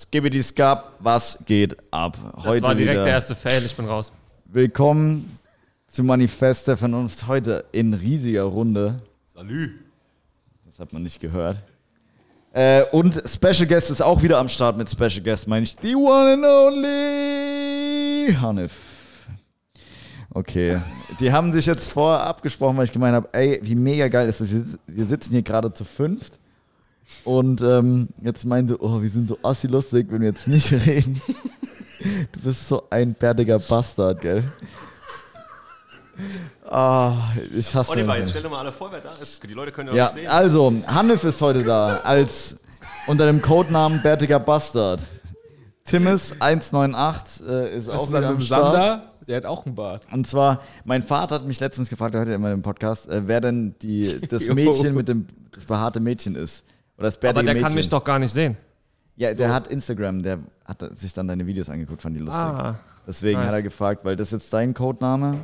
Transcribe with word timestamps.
Skibbity 0.00 0.42
Scab, 0.42 0.96
was 1.00 1.38
geht 1.44 1.76
ab? 1.90 2.16
Das 2.36 2.44
Heute 2.46 2.62
war 2.62 2.74
direkt 2.74 2.94
wieder. 2.94 3.04
der 3.04 3.12
erste 3.12 3.34
Fail, 3.34 3.62
ich 3.66 3.76
bin 3.76 3.84
raus. 3.84 4.10
Willkommen 4.46 5.38
zu 5.88 6.02
Manifest 6.02 6.68
der 6.68 6.78
Vernunft. 6.78 7.26
Heute 7.26 7.66
in 7.72 7.92
riesiger 7.92 8.44
Runde. 8.44 9.02
Salü. 9.26 9.72
Das 10.64 10.78
hat 10.78 10.94
man 10.94 11.02
nicht 11.02 11.20
gehört. 11.20 11.62
Äh, 12.54 12.84
und 12.92 13.22
Special 13.28 13.66
Guest 13.66 13.90
ist 13.90 14.00
auch 14.00 14.22
wieder 14.22 14.38
am 14.38 14.48
Start 14.48 14.78
mit 14.78 14.90
Special 14.90 15.20
Guest, 15.20 15.46
meine 15.46 15.64
ich. 15.64 15.76
The 15.82 15.94
one 15.94 16.32
and 16.32 16.44
only 16.46 18.34
Hanif. 18.40 19.28
Okay. 20.32 20.80
Die 21.20 21.30
haben 21.30 21.52
sich 21.52 21.66
jetzt 21.66 21.92
vorher 21.92 22.24
abgesprochen, 22.24 22.78
weil 22.78 22.84
ich 22.84 22.92
gemeint 22.92 23.16
habe, 23.16 23.28
ey, 23.32 23.60
wie 23.62 23.74
mega 23.74 24.08
geil 24.08 24.30
ist 24.30 24.40
das. 24.40 24.48
Wir 24.86 25.04
sitzen 25.04 25.32
hier 25.32 25.42
gerade 25.42 25.70
zu 25.74 25.84
fünft. 25.84 26.39
Und 27.24 27.60
ähm, 27.62 28.08
jetzt 28.22 28.44
meinte, 28.46 28.82
oh, 28.82 29.02
wir 29.02 29.10
sind 29.10 29.28
so 29.28 29.38
assi-lustig, 29.42 30.06
wenn 30.10 30.22
wir 30.22 30.28
jetzt 30.28 30.48
nicht 30.48 30.72
reden. 30.86 31.20
Du 32.32 32.40
bist 32.42 32.66
so 32.68 32.84
ein 32.90 33.14
bärtiger 33.14 33.58
Bastard, 33.58 34.20
gell? 34.22 34.44
Ah, 36.66 37.14
ich 37.56 37.74
hasse 37.74 37.90
Oliver, 37.92 38.18
jetzt 38.18 38.30
stell 38.30 38.42
doch 38.42 38.50
mal 38.50 38.60
alle 38.60 38.72
vor, 38.72 38.90
wer 38.92 39.00
da 39.00 39.10
ist. 39.20 39.42
Die 39.42 39.54
Leute 39.54 39.72
können 39.72 39.88
ja, 39.90 39.94
Ja, 39.94 40.04
nicht 40.04 40.14
sehen. 40.14 40.28
also, 40.28 40.72
Hanif 40.86 41.24
ist 41.24 41.40
heute 41.40 41.62
da, 41.62 41.98
als 41.98 42.56
unter 43.06 43.26
dem 43.26 43.40
Codenamen 43.42 44.02
Bärtiger 44.02 44.38
Bastard. 44.38 45.02
Timmis198 45.86 47.46
äh, 47.46 47.76
ist 47.76 47.88
Was 47.88 47.96
auch 47.96 48.04
ist 48.04 48.08
wieder 48.10 48.28
am 48.28 48.40
Start. 48.40 48.72
Sander? 48.82 49.02
Der 49.26 49.36
hat 49.38 49.46
auch 49.46 49.64
einen 49.66 49.74
Bart. 49.74 50.06
Und 50.12 50.26
zwar, 50.26 50.60
mein 50.84 51.02
Vater 51.02 51.36
hat 51.36 51.46
mich 51.46 51.60
letztens 51.60 51.88
gefragt, 51.88 52.14
der 52.14 52.20
hört 52.20 52.28
ja 52.30 52.34
immer 52.34 52.52
im 52.52 52.62
Podcast, 52.62 53.08
äh, 53.08 53.22
wer 53.26 53.40
denn 53.40 53.74
die, 53.80 54.20
das. 54.28 54.46
Mädchen 54.48 54.94
mit 54.94 55.08
dem, 55.08 55.26
das 55.52 55.64
behaarte 55.64 56.00
Mädchen 56.00 56.34
ist. 56.34 56.64
Oder 57.00 57.06
das 57.08 57.18
bärtige 57.18 57.38
Aber 57.40 57.44
der 57.46 57.54
Mädchen. 57.54 57.66
kann 57.66 57.74
mich 57.74 57.88
doch 57.88 58.04
gar 58.04 58.18
nicht 58.18 58.32
sehen. 58.32 58.58
Ja, 59.16 59.32
der 59.32 59.52
hat 59.54 59.68
Instagram, 59.68 60.22
der 60.22 60.38
hat 60.66 60.84
sich 60.96 61.14
dann 61.14 61.26
deine 61.28 61.46
Videos 61.46 61.70
angeguckt, 61.70 62.02
fand 62.02 62.14
die 62.14 62.20
lustig. 62.20 62.42
Ah, 62.42 62.78
Deswegen 63.06 63.38
nice. 63.38 63.48
hat 63.48 63.54
er 63.54 63.62
gefragt, 63.62 64.04
weil 64.04 64.16
das 64.16 64.28
ist 64.28 64.32
jetzt 64.42 64.52
dein 64.52 64.74
Codename, 64.74 65.40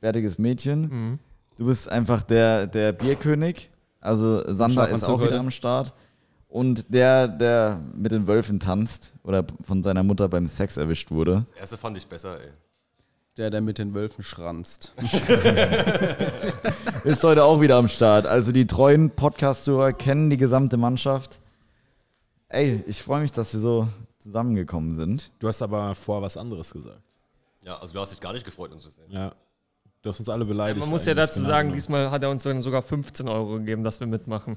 bärtiges 0.00 0.38
Mädchen. 0.38 0.80
Mhm. 0.80 1.18
Du 1.58 1.66
bist 1.66 1.88
einfach 1.90 2.22
der, 2.22 2.66
der 2.66 2.92
Bierkönig. 2.92 3.70
Also 4.00 4.42
Sander 4.52 4.88
ist 4.88 5.04
auch 5.04 5.22
wieder 5.22 5.38
am 5.38 5.50
Start. 5.50 5.92
Und 6.48 6.92
der, 6.92 7.28
der 7.28 7.80
mit 7.94 8.10
den 8.12 8.26
Wölfen 8.26 8.58
tanzt 8.58 9.12
oder 9.22 9.44
von 9.62 9.82
seiner 9.82 10.02
Mutter 10.02 10.28
beim 10.28 10.46
Sex 10.46 10.78
erwischt 10.78 11.10
wurde. 11.10 11.44
Das 11.50 11.60
erste 11.60 11.76
fand 11.76 11.98
ich 11.98 12.06
besser, 12.06 12.40
ey. 12.40 12.48
Der, 13.36 13.50
der 13.50 13.60
mit 13.60 13.78
den 13.78 13.94
Wölfen 13.94 14.24
schranzt. 14.24 14.92
Ist 17.04 17.22
heute 17.22 17.44
auch 17.44 17.60
wieder 17.60 17.76
am 17.76 17.86
Start. 17.86 18.26
Also 18.26 18.50
die 18.50 18.66
treuen 18.66 19.10
Podcast-Hörer 19.10 19.92
kennen 19.92 20.30
die 20.30 20.36
gesamte 20.36 20.76
Mannschaft. 20.76 21.38
Ey, 22.48 22.82
ich 22.88 23.02
freue 23.02 23.22
mich, 23.22 23.30
dass 23.30 23.52
wir 23.52 23.60
so 23.60 23.88
zusammengekommen 24.18 24.96
sind. 24.96 25.30
Du 25.38 25.46
hast 25.46 25.62
aber 25.62 25.94
vor 25.94 26.22
was 26.22 26.36
anderes 26.36 26.72
gesagt. 26.72 27.00
Ja, 27.62 27.78
also 27.78 27.94
du 27.94 28.00
hast 28.00 28.12
dich 28.12 28.20
gar 28.20 28.32
nicht 28.32 28.44
gefreut, 28.44 28.72
uns 28.72 28.82
zu 28.82 28.90
sehen. 28.90 29.10
Ja. 29.10 29.32
Du 30.02 30.10
hast 30.10 30.18
uns 30.18 30.28
alle 30.28 30.44
beleidigt. 30.44 30.80
man 30.80 30.90
muss 30.90 31.06
ja 31.06 31.14
dazu 31.14 31.40
genau 31.40 31.50
sagen, 31.50 31.72
diesmal 31.72 32.10
hat 32.10 32.22
er 32.22 32.30
uns 32.30 32.42
dann 32.42 32.60
sogar 32.62 32.82
15 32.82 33.28
Euro 33.28 33.58
gegeben, 33.58 33.84
dass 33.84 34.00
wir 34.00 34.06
mitmachen. 34.06 34.56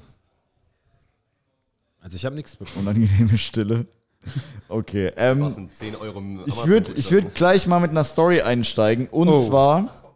Also 2.00 2.16
ich 2.16 2.24
habe 2.24 2.34
nichts 2.34 2.56
bekommen. 2.56 2.88
Unangenehme 2.88 3.38
Stille. 3.38 3.86
Okay. 4.68 5.12
Ähm, 5.16 5.40
Was 5.42 5.54
sind 5.56 5.74
10 5.74 5.94
Euro 5.96 6.18
im 6.18 6.40
Ich 6.46 6.66
würde 6.66 6.92
ich 6.96 7.10
würd 7.10 7.34
gleich 7.34 7.66
mal 7.66 7.80
mit 7.80 7.90
einer 7.90 8.02
Story 8.04 8.40
einsteigen. 8.40 9.06
Und 9.08 9.28
Oh. 9.28 9.42
zwar, 9.44 10.14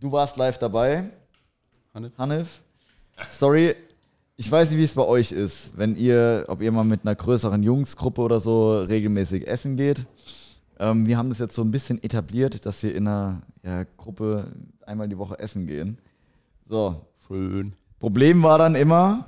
du 0.00 0.12
warst 0.12 0.36
live 0.36 0.58
dabei, 0.58 1.04
Hanif? 1.94 2.12
Hanif. 2.18 2.60
Story, 3.32 3.74
ich 4.36 4.50
weiß 4.50 4.70
nicht, 4.70 4.78
wie 4.78 4.84
es 4.84 4.92
bei 4.94 5.04
euch 5.04 5.32
ist, 5.32 5.70
wenn 5.76 5.96
ihr, 5.96 6.44
ob 6.48 6.60
ihr 6.60 6.70
mal 6.72 6.84
mit 6.84 7.02
einer 7.04 7.14
größeren 7.14 7.62
Jungsgruppe 7.62 8.20
oder 8.20 8.40
so 8.40 8.80
regelmäßig 8.80 9.46
essen 9.46 9.76
geht. 9.76 10.06
Ähm, 10.78 11.06
wir 11.06 11.16
haben 11.16 11.30
das 11.30 11.38
jetzt 11.38 11.54
so 11.54 11.62
ein 11.62 11.70
bisschen 11.70 12.02
etabliert, 12.02 12.66
dass 12.66 12.82
wir 12.82 12.94
in 12.94 13.06
einer 13.08 13.40
ja, 13.62 13.84
Gruppe 13.96 14.52
einmal 14.84 15.08
die 15.08 15.16
Woche 15.16 15.38
essen 15.38 15.66
gehen. 15.66 15.98
So, 16.68 17.00
Schön. 17.26 17.72
Problem 17.98 18.42
war 18.42 18.58
dann 18.58 18.74
immer, 18.74 19.26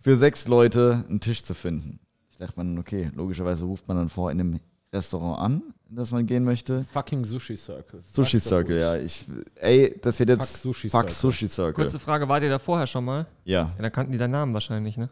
für 0.00 0.16
sechs 0.16 0.46
Leute 0.46 1.04
einen 1.08 1.18
Tisch 1.20 1.42
zu 1.42 1.52
finden. 1.54 1.98
Ich 2.36 2.40
dachte 2.40 2.52
man, 2.56 2.76
okay, 2.78 3.10
logischerweise 3.14 3.64
ruft 3.64 3.88
man 3.88 3.96
dann 3.96 4.08
vor 4.10 4.30
in 4.30 4.38
einem 4.38 4.60
Restaurant 4.92 5.40
an, 5.40 5.62
in 5.88 5.96
das 5.96 6.10
man 6.10 6.26
gehen 6.26 6.44
möchte. 6.44 6.84
Fucking 6.92 7.24
Sushi 7.24 7.56
Circle. 7.56 8.00
Sushi 8.02 8.38
Circle, 8.38 8.78
ja. 8.78 8.96
Ich, 8.96 9.24
ey, 9.54 9.98
das 10.02 10.18
wird 10.18 10.28
jetzt 10.28 10.40
Fuck 10.40 10.74
Sushi 10.74 10.90
Fuck 10.90 11.08
Circle. 11.08 11.14
Sushi 11.14 11.48
Circle. 11.48 11.72
Kurze 11.84 11.98
Frage, 11.98 12.28
wart 12.28 12.42
ihr 12.42 12.50
da 12.50 12.58
vorher 12.58 12.86
schon 12.86 13.06
mal? 13.06 13.26
Ja, 13.44 13.72
Ja, 13.78 13.82
dann 13.82 13.90
kannten 13.90 14.12
die 14.12 14.18
deinen 14.18 14.32
Namen 14.32 14.52
wahrscheinlich, 14.52 14.98
ne? 14.98 15.08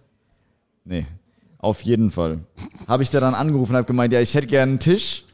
nee, 0.85 1.07
auf 1.57 1.81
jeden 1.81 2.11
Fall. 2.11 2.41
Habe 2.87 3.03
ich 3.03 3.11
da 3.11 3.21
dann 3.21 3.35
angerufen 3.35 3.73
und 3.73 3.77
habe 3.79 3.87
gemeint, 3.87 4.13
ja, 4.13 4.21
ich 4.21 4.35
hätte 4.35 4.47
gerne 4.47 4.73
einen 4.73 4.81
Tisch 4.81 5.25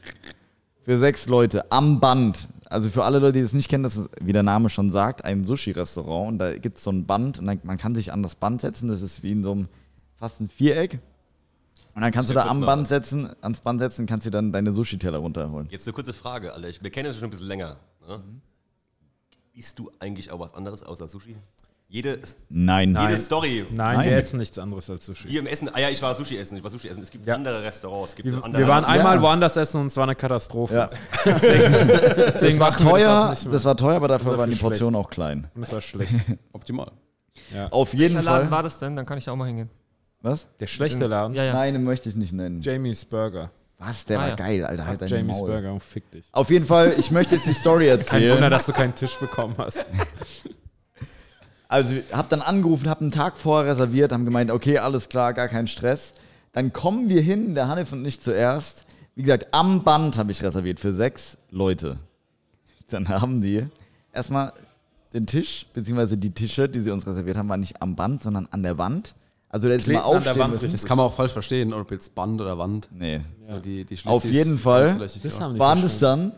für 0.84 0.96
sechs 0.96 1.26
Leute 1.26 1.72
am 1.72 1.98
Band. 1.98 2.46
Also 2.66 2.88
für 2.88 3.02
alle 3.02 3.18
Leute, 3.18 3.32
die 3.32 3.42
das 3.42 3.52
nicht 3.52 3.68
kennen, 3.68 3.82
das 3.82 3.96
ist, 3.96 4.10
wie 4.20 4.32
der 4.32 4.44
Name 4.44 4.68
schon 4.68 4.92
sagt, 4.92 5.24
ein 5.24 5.44
Sushi-Restaurant. 5.44 6.28
Und 6.28 6.38
da 6.38 6.56
gibt 6.56 6.78
es 6.78 6.84
so 6.84 6.92
ein 6.92 7.04
Band 7.04 7.40
und 7.40 7.46
dann, 7.46 7.58
man 7.64 7.78
kann 7.78 7.96
sich 7.96 8.12
an 8.12 8.22
das 8.22 8.36
Band 8.36 8.60
setzen. 8.60 8.86
Das 8.86 9.02
ist 9.02 9.24
wie 9.24 9.32
in 9.32 9.42
so 9.42 9.50
einem 9.50 9.68
fast 10.14 10.40
ein 10.40 10.48
Viereck. 10.48 11.00
Und 12.00 12.04
dann 12.04 12.12
kannst 12.12 12.30
du 12.30 12.34
Ja, 12.34 12.44
da 12.44 12.50
am 12.50 12.62
Band 12.62 12.88
setzen, 12.88 13.28
ans 13.42 13.60
Band 13.60 13.78
setzen, 13.78 14.06
kannst 14.06 14.24
du 14.24 14.30
dann 14.30 14.52
deine 14.52 14.72
Sushi-Teller 14.72 15.18
runterholen. 15.18 15.68
Jetzt 15.70 15.86
eine 15.86 15.92
kurze 15.92 16.14
Frage, 16.14 16.54
Alter. 16.54 16.66
Ich- 16.70 16.82
Wir 16.82 16.88
kennen 16.90 17.08
uns 17.08 17.18
schon 17.18 17.26
ein 17.26 17.30
bisschen 17.30 17.46
länger. 17.46 17.76
Ne? 18.08 18.18
Mhm. 18.18 18.40
Isst 19.52 19.78
du 19.78 19.90
eigentlich 19.98 20.30
auch 20.32 20.40
was 20.40 20.54
anderes 20.54 20.82
außer 20.82 21.08
Sushi? 21.08 21.36
Jede, 21.88 22.18
Nein. 22.48 22.96
jede 22.98 23.18
Story. 23.18 23.66
Nein, 23.70 23.96
Nein. 23.98 24.08
wir 24.08 24.16
essen 24.16 24.38
nichts 24.38 24.58
anderes 24.58 24.88
als 24.88 25.04
Sushi. 25.04 25.28
Hier 25.28 25.40
im 25.40 25.46
Essen, 25.46 25.68
ah 25.74 25.78
ja, 25.78 25.90
ich 25.90 26.00
war 26.00 26.14
Sushi 26.14 26.38
essen, 26.38 26.56
ich 26.56 26.64
war 26.64 26.70
Sushi 26.70 26.88
essen. 26.88 27.02
Es 27.02 27.10
gibt 27.10 27.26
Ja. 27.26 27.34
andere 27.34 27.62
Restaurants. 27.62 28.10
Es 28.12 28.16
gibt 28.16 28.30
Wir, 28.30 28.42
andere 28.42 28.62
wir 28.62 28.68
waren 28.68 28.84
einmal 28.86 29.16
Ja. 29.16 29.22
woanders 29.22 29.56
essen 29.58 29.82
und 29.82 29.88
es 29.88 29.96
war 29.98 30.04
eine 30.04 30.14
Katastrophe. 30.14 30.74
Ja. 30.74 30.90
Deswegen 31.26 32.58
Das 32.58 32.58
war 32.60 32.70
das 32.70 32.80
teuer, 32.82 33.28
das, 33.30 33.44
mehr. 33.44 33.64
war 33.64 33.76
teuer, 33.76 33.96
aber 33.96 34.08
dafür 34.08 34.32
Und 34.32 34.38
waren 34.38 34.48
die 34.50 34.54
dafür 34.56 34.68
Portionen 34.70 34.94
schlecht. 34.94 35.06
auch 35.06 35.10
klein. 35.10 35.50
Und 35.54 35.62
es 35.64 35.72
war 35.72 35.80
schlecht. 35.82 36.14
Optimal. 36.52 36.92
Auf 37.70 37.92
jeden 37.92 38.14
Welcher 38.14 38.22
Laden 38.30 38.42
Fall. 38.48 38.50
war 38.52 38.62
das 38.62 38.78
denn? 38.78 38.96
Dann 38.96 39.04
kann 39.04 39.18
ich 39.18 39.24
da 39.24 39.32
auch 39.32 39.36
mal 39.36 39.46
hingehen. 39.48 39.68
Was? 40.22 40.46
Der 40.60 40.66
schlechte 40.66 41.06
Laden? 41.06 41.34
Ja, 41.34 41.44
ja. 41.44 41.52
Nein, 41.54 41.74
den 41.74 41.84
möchte 41.84 42.08
ich 42.08 42.16
nicht 42.16 42.32
nennen. 42.32 42.60
Jamie's 42.60 43.04
Burger. 43.04 43.50
Was? 43.78 44.04
Der 44.04 44.18
Ah, 44.18 44.22
war 44.22 44.28
ja. 44.30 44.34
geil, 44.34 44.64
Alter. 44.66 44.86
Halt 44.86 45.00
Fuck 45.00 45.08
dein 45.08 45.18
Jamie's 45.20 45.38
Maul. 45.38 45.50
Burger 45.50 45.72
und 45.72 45.82
fick 45.82 46.10
dich. 46.10 46.26
Auf 46.32 46.50
jeden 46.50 46.66
Fall, 46.66 46.94
ich 46.98 47.10
möchte 47.10 47.36
jetzt 47.36 47.46
die 47.46 47.54
Story 47.54 47.86
Kein 47.86 47.98
erzählen. 47.98 48.34
Wunder, 48.34 48.50
dass 48.50 48.66
du 48.66 48.72
keinen 48.72 48.94
Tisch 48.94 49.16
bekommen 49.18 49.54
hast. 49.58 49.84
Also, 51.68 51.94
hab 52.12 52.28
dann 52.28 52.42
angerufen, 52.42 52.88
hab 52.90 53.00
einen 53.00 53.12
Tag 53.12 53.36
vorher 53.36 53.70
reserviert, 53.70 54.10
haben 54.12 54.24
gemeint, 54.24 54.50
okay, 54.50 54.78
alles 54.78 55.08
klar, 55.08 55.32
gar 55.34 55.46
kein 55.46 55.68
Stress. 55.68 56.14
Dann 56.50 56.72
kommen 56.72 57.08
wir 57.08 57.22
hin, 57.22 57.54
der 57.54 57.68
Hanif 57.68 57.92
und 57.92 58.04
ich 58.04 58.20
zuerst. 58.20 58.86
Wie 59.14 59.22
gesagt, 59.22 59.46
am 59.52 59.84
Band 59.84 60.18
habe 60.18 60.32
ich 60.32 60.42
reserviert 60.42 60.80
für 60.80 60.92
sechs 60.92 61.38
Leute. 61.50 61.98
Dann 62.90 63.08
haben 63.08 63.40
die 63.40 63.66
erstmal 64.12 64.52
den 65.14 65.28
Tisch, 65.28 65.66
beziehungsweise 65.72 66.16
die 66.16 66.32
Tische, 66.32 66.68
die 66.68 66.80
sie 66.80 66.90
uns 66.90 67.06
reserviert 67.06 67.36
haben, 67.36 67.48
waren 67.48 67.60
nicht 67.60 67.80
am 67.80 67.94
Band, 67.94 68.24
sondern 68.24 68.48
an 68.50 68.64
der 68.64 68.76
Wand. 68.76 69.14
Also 69.52 69.66
da 69.66 69.74
hättest 69.74 69.88
du 69.88 69.92
mal 69.92 69.98
der 69.98 70.06
aufstehen 70.06 70.38
Wand, 70.38 70.52
müssen. 70.52 70.72
Das 70.72 70.84
kann 70.84 70.96
man 70.96 71.06
auch 71.06 71.14
falsch 71.14 71.32
verstehen, 71.32 71.72
ob 71.72 71.90
jetzt 71.90 72.14
Band 72.14 72.40
oder 72.40 72.56
Wand. 72.56 72.88
Nee. 72.92 73.20
So 73.40 73.58
die, 73.58 73.84
die 73.84 73.98
Auf 74.04 74.24
jeden 74.24 74.58
Fall. 74.58 74.98
Waren 75.58 75.82
es 75.84 75.98
dann? 75.98 76.32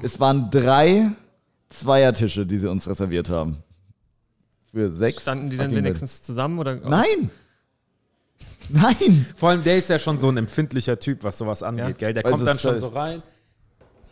Es 0.00 0.18
waren 0.20 0.48
drei 0.50 1.10
Zweiertische, 1.70 2.46
die 2.46 2.58
sie 2.58 2.70
uns 2.70 2.88
reserviert 2.88 3.30
haben. 3.30 3.58
Für 4.72 4.92
sechs. 4.92 5.22
Standen 5.22 5.50
die 5.50 5.56
dann 5.56 5.74
wenigstens 5.74 6.22
zusammen? 6.22 6.58
Oder? 6.60 6.76
Nein! 6.76 7.30
Nein! 8.68 9.26
Vor 9.36 9.50
allem, 9.50 9.62
der 9.62 9.76
ist 9.76 9.88
ja 9.90 9.98
schon 9.98 10.18
so 10.18 10.28
ein 10.28 10.36
empfindlicher 10.36 10.98
Typ, 10.98 11.22
was 11.24 11.36
sowas 11.36 11.62
angeht, 11.62 11.84
Ja. 11.84 11.92
gell? 11.92 12.14
Der 12.14 12.24
Weil 12.24 12.32
kommt 12.32 12.46
dann 12.46 12.58
schon 12.58 12.78
so 12.80 12.88
rein. 12.88 13.22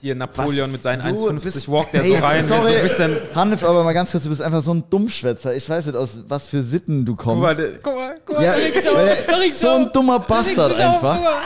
Hier 0.03 0.17
Napoleon 0.17 0.73
mit 0.73 0.83
seinen 0.83 1.01
Du 1.01 1.29
1,50 1.29 1.43
bist- 1.45 1.69
walkt 1.71 1.95
der 1.95 2.03
Ey, 2.03 2.09
so 2.09 2.15
rein. 2.25 2.45
sorry. 2.45 2.73
So 2.73 2.77
ein 2.77 2.83
bisschen, 2.83 3.17
Hanif, 3.37 3.63
aber 3.63 3.85
mal 3.85 3.93
ganz 3.93 4.11
kurz, 4.11 4.25
du 4.25 4.31
bist 4.31 4.43
einfach 4.43 4.61
so 4.61 4.75
ein 4.75 4.83
Dummschwätzer. 4.91 5.55
Ich 5.55 5.69
weiß 5.71 5.87
nicht, 5.87 5.95
aus 5.95 6.21
was 6.27 6.49
für 6.49 6.65
Sitten 6.65 7.05
du 7.05 7.15
guck 7.15 7.25
kommst. 7.27 7.41
mal, 7.41 7.55
der- 7.55 7.79
guck 7.79 7.95
mal, 7.95 8.17
guck 8.27 8.37
mal, 8.37 8.45
ja, 8.45 8.55
der 8.57 8.75
er 8.75 9.51
so 9.53 9.71
ein 9.71 9.93
dummer 9.93 10.19
Bastard 10.19 10.75
einfach. 10.75 11.15
guck 11.15 11.25
mal. 11.25 11.41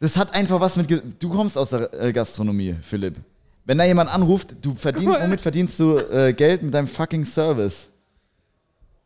Das 0.00 0.16
hat 0.16 0.34
einfach 0.34 0.60
was 0.60 0.74
mit. 0.74 0.88
Ge 0.88 1.00
du 1.16 1.28
kommst 1.30 1.56
aus 1.56 1.68
der 1.70 1.92
äh, 1.94 2.12
Gastronomie, 2.12 2.74
Philipp. 2.82 3.14
Wenn 3.66 3.78
da 3.78 3.84
jemand 3.84 4.12
anruft, 4.12 4.56
du 4.62 4.74
verdienst, 4.74 5.20
womit 5.22 5.40
verdienst 5.40 5.78
du 5.78 5.96
äh, 5.98 6.32
Geld 6.32 6.64
mit 6.64 6.74
deinem 6.74 6.88
fucking 6.88 7.24
Service? 7.24 7.88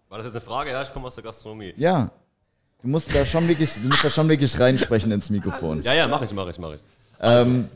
War 0.08 0.16
das 0.16 0.26
jetzt 0.28 0.36
eine 0.36 0.40
Frage? 0.44 0.70
Ja, 0.70 0.82
ich 0.82 0.90
komme 0.90 1.06
aus 1.08 1.16
der 1.16 1.24
Gastronomie. 1.24 1.74
Ja. 1.76 2.10
Du 2.80 2.88
musst 2.88 3.14
da 3.14 3.26
schon 3.26 3.46
wirklich, 3.46 3.74
du 3.74 3.88
musst 3.88 4.02
da 4.04 4.08
schon 4.08 4.26
wirklich 4.26 4.58
reinsprechen 4.58 5.12
ins 5.12 5.28
Mikrofon. 5.28 5.82
Ja, 5.82 5.92
ja, 5.92 6.08
mache 6.08 6.24
ich, 6.24 6.32
mache 6.32 6.48
ich, 6.50 6.58
mache 6.58 6.74
ich. 6.76 6.80
Ähm, 7.20 7.68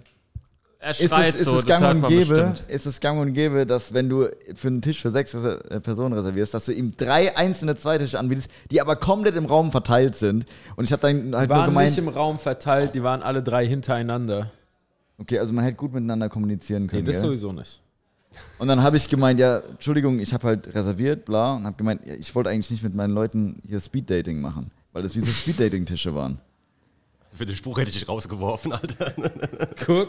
Er 0.81 0.93
ist 0.93 1.03
schreit 1.03 1.31
es, 1.31 1.35
ist 1.41 1.45
so, 1.47 1.57
es 1.57 1.65
das 1.65 1.67
gang 1.67 1.81
hört 1.83 1.95
und 1.97 2.01
man 2.03 2.11
gäbe, 2.11 2.35
bestimmt. 2.35 2.65
ist 2.71 2.87
es 2.87 3.01
gang 3.01 3.21
und 3.21 3.33
gäbe, 3.35 3.67
dass 3.67 3.93
wenn 3.95 4.09
du 4.09 4.29
für 4.55 4.69
einen 4.69 4.81
Tisch 4.81 5.03
für 5.03 5.11
sechs 5.11 5.35
äh, 5.35 5.81
Personen 5.81 6.15
reservierst, 6.15 6.55
dass 6.55 6.67
du 6.67 6.73
ihm 6.73 6.97
drei 6.97 7.37
einzelne 7.37 7.75
Zweitische 7.77 8.17
anbietest, 8.19 8.49
die 8.71 8.81
aber 8.81 8.95
komplett 8.95 9.35
im 9.35 9.47
Raum 9.47 9.73
verteilt 9.73 10.15
sind. 10.15 10.45
Und 10.77 10.85
ich 10.85 10.93
habe 10.93 11.03
dann 11.03 11.35
halt 11.35 11.51
Die 11.51 11.55
nur 11.55 11.63
waren 11.63 11.71
gemeint, 11.71 11.91
nicht 11.91 11.99
im 11.99 12.09
Raum 12.09 12.39
verteilt, 12.39 12.95
die 12.95 13.03
waren 13.03 13.23
alle 13.23 13.43
drei 13.43 13.67
hintereinander. 13.67 14.53
okay, 15.19 15.41
also 15.41 15.53
man 15.53 15.65
hätte 15.65 15.77
gut 15.77 15.93
miteinander 15.93 16.29
kommunizieren 16.29 16.85
Nee, 16.85 16.89
können. 16.91 17.05
das 17.07 17.17
gell? 17.17 17.23
sowieso 17.23 17.53
nicht. 17.53 17.83
Und 18.59 18.69
dann 18.69 18.81
habe 18.83 18.97
ich 18.99 19.09
gemeint, 19.09 19.41
ja, 19.41 19.59
Entschuldigung, 19.59 20.21
ich 20.21 20.33
habe 20.33 20.47
halt 20.47 20.73
reserviert, 20.75 21.25
bla, 21.25 21.57
und 21.57 21.65
habe 21.67 21.77
gemeint, 21.77 22.03
ja, 22.07 22.15
ich 22.15 22.33
wollte 22.37 22.51
eigentlich 22.51 22.71
nicht 22.71 22.85
mit 22.85 22.95
meinen 22.95 23.15
Leuten 23.15 23.61
hier 23.67 23.81
Speeddating 23.81 24.41
machen, 24.41 24.71
weil 24.93 25.03
das 25.03 25.17
wie 25.17 25.21
so 25.21 25.33
Speeddating-Tische 25.33 26.15
waren. 26.15 26.39
Für 27.35 27.47
den 27.47 27.57
Spruch 27.57 27.79
hätte 27.79 27.89
ich 27.89 27.95
dich 27.99 28.09
rausgeworfen, 28.09 28.73
Alter. 28.73 29.13
Guck. 29.85 30.09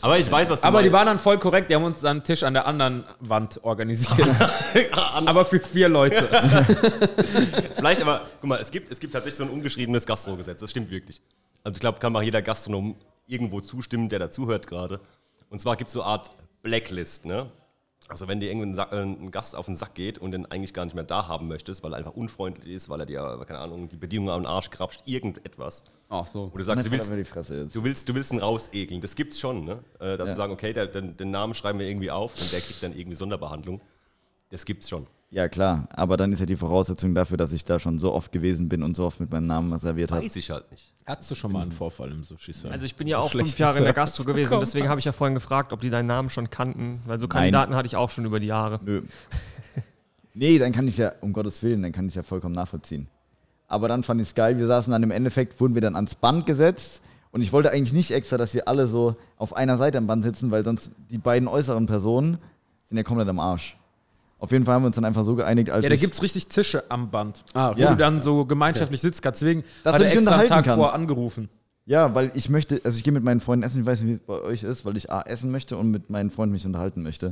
Aber 0.00 0.18
ich 0.18 0.30
weiß, 0.30 0.50
was 0.50 0.60
du 0.60 0.66
Aber 0.66 0.78
die 0.78 0.84
meinst. 0.84 0.92
waren 0.94 1.06
dann 1.06 1.18
voll 1.18 1.38
korrekt. 1.38 1.70
Die 1.70 1.74
haben 1.74 1.84
uns 1.84 2.04
einen 2.04 2.24
Tisch 2.24 2.42
an 2.42 2.54
der 2.54 2.66
anderen 2.66 3.04
Wand 3.20 3.62
organisiert. 3.62 4.28
aber 5.26 5.44
für 5.44 5.60
vier 5.60 5.88
Leute. 5.88 6.26
Vielleicht 7.74 8.02
aber, 8.02 8.22
guck 8.40 8.48
mal, 8.48 8.60
es 8.60 8.70
gibt, 8.70 8.90
es 8.90 8.98
gibt 8.98 9.12
tatsächlich 9.12 9.38
so 9.38 9.44
ein 9.44 9.50
ungeschriebenes 9.50 10.04
Gastrogesetz. 10.04 10.60
Das 10.60 10.70
stimmt 10.70 10.90
wirklich. 10.90 11.20
Also 11.62 11.76
ich 11.76 11.80
glaube, 11.80 11.98
kann 12.00 12.12
mal 12.12 12.22
jeder 12.22 12.42
Gastronom 12.42 12.96
irgendwo 13.26 13.60
zustimmen, 13.60 14.08
der 14.08 14.18
dazuhört 14.18 14.66
gerade. 14.66 15.00
Und 15.48 15.60
zwar 15.60 15.76
gibt 15.76 15.88
es 15.88 15.94
so 15.94 16.02
eine 16.02 16.10
Art 16.10 16.30
Blacklist, 16.62 17.24
ne? 17.24 17.46
Also 18.08 18.28
wenn 18.28 18.38
dir 18.40 18.48
irgendein 18.50 18.88
äh, 18.92 19.02
ein 19.02 19.30
Gast 19.32 19.56
auf 19.56 19.66
den 19.66 19.74
Sack 19.74 19.94
geht 19.94 20.18
und 20.18 20.30
den 20.30 20.46
eigentlich 20.46 20.72
gar 20.72 20.84
nicht 20.84 20.94
mehr 20.94 21.04
da 21.04 21.26
haben 21.26 21.48
möchtest, 21.48 21.82
weil 21.82 21.92
er 21.92 21.96
einfach 21.98 22.12
unfreundlich 22.14 22.68
ist, 22.72 22.88
weil 22.88 23.00
er 23.00 23.06
dir, 23.06 23.44
keine 23.46 23.58
Ahnung, 23.58 23.88
die 23.88 23.96
Bedingungen 23.96 24.30
am 24.30 24.46
Arsch 24.46 24.70
krapscht, 24.70 25.00
irgendetwas. 25.06 25.82
Ach 26.08 26.26
so. 26.26 26.50
Wo 26.52 26.58
du 26.58 26.62
sagst, 26.62 26.86
du 26.86 26.90
willst, 26.92 27.12
die 27.12 27.24
Fresse 27.24 27.62
jetzt. 27.62 27.74
du 27.74 27.82
willst, 27.82 28.08
du 28.08 28.14
willst 28.14 28.32
ihn 28.32 28.38
rausekeln. 28.38 29.00
Das 29.00 29.16
gibt's 29.16 29.40
schon, 29.40 29.64
ne? 29.64 29.82
Äh, 29.98 30.16
Dass 30.16 30.28
Ja. 30.28 30.34
du 30.34 30.36
sagen, 30.36 30.52
okay, 30.52 30.72
der, 30.72 30.86
den, 30.86 31.16
den 31.16 31.30
Namen 31.32 31.54
schreiben 31.54 31.80
wir 31.80 31.86
irgendwie 31.88 32.10
auf 32.12 32.40
und 32.40 32.52
der 32.52 32.60
kriegt 32.60 32.80
dann 32.82 32.96
irgendwie 32.96 33.16
Sonderbehandlung. 33.16 33.80
Das 34.50 34.64
gibt's 34.64 34.88
schon. 34.88 35.08
Ja, 35.30 35.48
klar. 35.48 35.88
Aber 35.90 36.16
dann 36.16 36.32
ist 36.32 36.40
ja 36.40 36.46
die 36.46 36.56
Voraussetzung 36.56 37.14
dafür, 37.14 37.36
dass 37.36 37.52
ich 37.52 37.64
da 37.64 37.78
schon 37.78 37.98
so 37.98 38.12
oft 38.12 38.30
gewesen 38.30 38.68
bin 38.68 38.82
und 38.82 38.96
so 38.96 39.04
oft 39.04 39.18
mit 39.18 39.30
meinem 39.30 39.46
Namen 39.46 39.76
serviert 39.78 40.12
habe. 40.12 40.24
Weiß 40.24 40.36
ich 40.36 40.50
halt 40.50 40.70
nicht. 40.70 40.92
Hattest 41.04 41.30
du 41.30 41.34
schon 41.34 41.52
mal 41.52 41.62
einen 41.62 41.72
Vorfall 41.72 42.10
im 42.10 42.22
sushi 42.22 42.52
-Service? 42.52 42.70
Also 42.70 42.84
ich 42.84 42.96
bin 42.96 43.06
ja 43.06 43.18
auch 43.18 43.30
fünf 43.30 43.58
Jahre 43.58 43.78
in 43.78 43.84
der 43.84 43.92
Gastro 43.92 44.24
gewesen, 44.24 44.58
deswegen 44.60 44.88
habe 44.88 44.98
ich 44.98 45.04
ja 45.04 45.12
vorhin 45.12 45.34
gefragt, 45.34 45.72
ob 45.72 45.80
die 45.80 45.90
deinen 45.90 46.06
Namen 46.06 46.30
schon 46.30 46.50
kannten, 46.50 47.00
weil 47.06 47.20
so 47.20 47.28
Kandidaten 47.28 47.74
hatte 47.74 47.86
ich 47.86 47.96
auch 47.96 48.10
schon 48.10 48.24
über 48.24 48.40
die 48.40 48.46
Jahre. 48.46 48.80
Nö. 48.84 49.02
nee, 50.34 50.58
dann 50.58 50.72
kann 50.72 50.88
ich 50.88 50.96
ja, 50.96 51.12
um 51.20 51.32
Gottes 51.32 51.62
Willen, 51.62 51.82
dann 51.82 51.92
kann 51.92 52.08
ich 52.08 52.14
ja 52.14 52.22
vollkommen 52.22 52.54
nachvollziehen. 52.54 53.08
Aber 53.68 53.88
dann 53.88 54.02
fand 54.04 54.20
ich 54.20 54.28
es 54.28 54.34
geil. 54.34 54.58
Wir 54.58 54.66
saßen 54.66 54.90
dann 54.92 55.02
im 55.02 55.10
Endeffekt, 55.10 55.60
wurden 55.60 55.74
wir 55.74 55.82
dann 55.82 55.96
ans 55.96 56.14
Band 56.14 56.46
gesetzt. 56.46 57.02
Und 57.32 57.42
ich 57.42 57.52
wollte 57.52 57.72
eigentlich 57.72 57.92
nicht 57.92 58.12
extra, 58.12 58.36
dass 58.38 58.54
wir 58.54 58.68
alle 58.68 58.86
so 58.86 59.16
auf 59.36 59.54
einer 59.54 59.76
Seite 59.76 59.98
am 59.98 60.06
Band 60.06 60.22
sitzen, 60.22 60.50
weil 60.50 60.64
sonst 60.64 60.92
die 61.10 61.18
beiden 61.18 61.48
äußeren 61.48 61.86
Personen 61.86 62.38
sind 62.84 62.96
ja 62.96 63.02
komplett 63.02 63.28
am 63.28 63.40
Arsch. 63.40 63.76
Auf 64.38 64.52
jeden 64.52 64.64
Fall 64.64 64.74
haben 64.74 64.82
wir 64.82 64.88
uns 64.88 64.96
dann 64.96 65.04
einfach 65.06 65.22
so 65.24 65.34
geeinigt, 65.34 65.70
als 65.70 65.82
ja, 65.82 65.88
da 65.88 65.96
gibt 65.96 66.14
es 66.14 66.22
richtig 66.22 66.46
Tische 66.48 66.84
am 66.90 67.10
Band. 67.10 67.42
Ah, 67.54 67.72
Wo 67.74 67.80
Ja. 67.80 67.90
du 67.90 67.96
dann 67.96 68.20
so 68.20 68.44
gemeinschaftlich 68.44 69.00
sitzt. 69.00 69.24
Deswegen 69.24 69.64
Dass 69.82 69.94
hat 69.94 70.02
er 70.02 70.12
extra 70.12 70.36
einen 70.36 70.48
Tag 70.48 70.64
kannst. 70.64 70.76
vor 70.78 70.92
angerufen. 70.94 71.48
Ja, 71.86 72.14
weil 72.14 72.32
ich 72.34 72.48
möchte, 72.50 72.80
also 72.84 72.98
ich 72.98 73.04
gehe 73.04 73.12
mit 73.12 73.22
meinen 73.22 73.40
Freunden 73.40 73.64
essen, 73.64 73.80
ich 73.80 73.86
weiß 73.86 74.00
nicht, 74.00 74.10
wie 74.10 74.14
es 74.16 74.20
bei 74.26 74.40
euch 74.42 74.62
ist, 74.64 74.84
weil 74.84 74.96
ich 74.96 75.10
A, 75.10 75.22
essen 75.22 75.50
möchte 75.52 75.76
und 75.76 75.90
mit 75.90 76.10
meinen 76.10 76.30
Freunden 76.30 76.52
mich 76.52 76.66
unterhalten 76.66 77.02
möchte. 77.02 77.28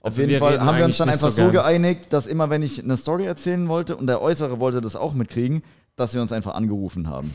Auf 0.00 0.12
Also 0.12 0.22
jeden 0.22 0.38
Fall 0.38 0.60
haben 0.64 0.78
wir 0.78 0.86
uns 0.86 0.96
dann 0.96 1.10
einfach 1.10 1.30
so 1.30 1.44
so, 1.46 1.50
geeinigt, 1.52 2.10
dass 2.12 2.26
immer 2.26 2.48
wenn 2.48 2.62
ich 2.62 2.82
eine 2.82 2.96
Story 2.96 3.26
erzählen 3.26 3.68
wollte 3.68 3.96
und 3.96 4.06
der 4.06 4.22
Äußere 4.22 4.58
wollte 4.58 4.80
das 4.80 4.96
auch 4.96 5.12
mitkriegen, 5.12 5.62
dass 6.00 6.14
wir 6.14 6.20
uns 6.22 6.32
einfach 6.32 6.54
angerufen 6.54 7.08
haben. 7.08 7.32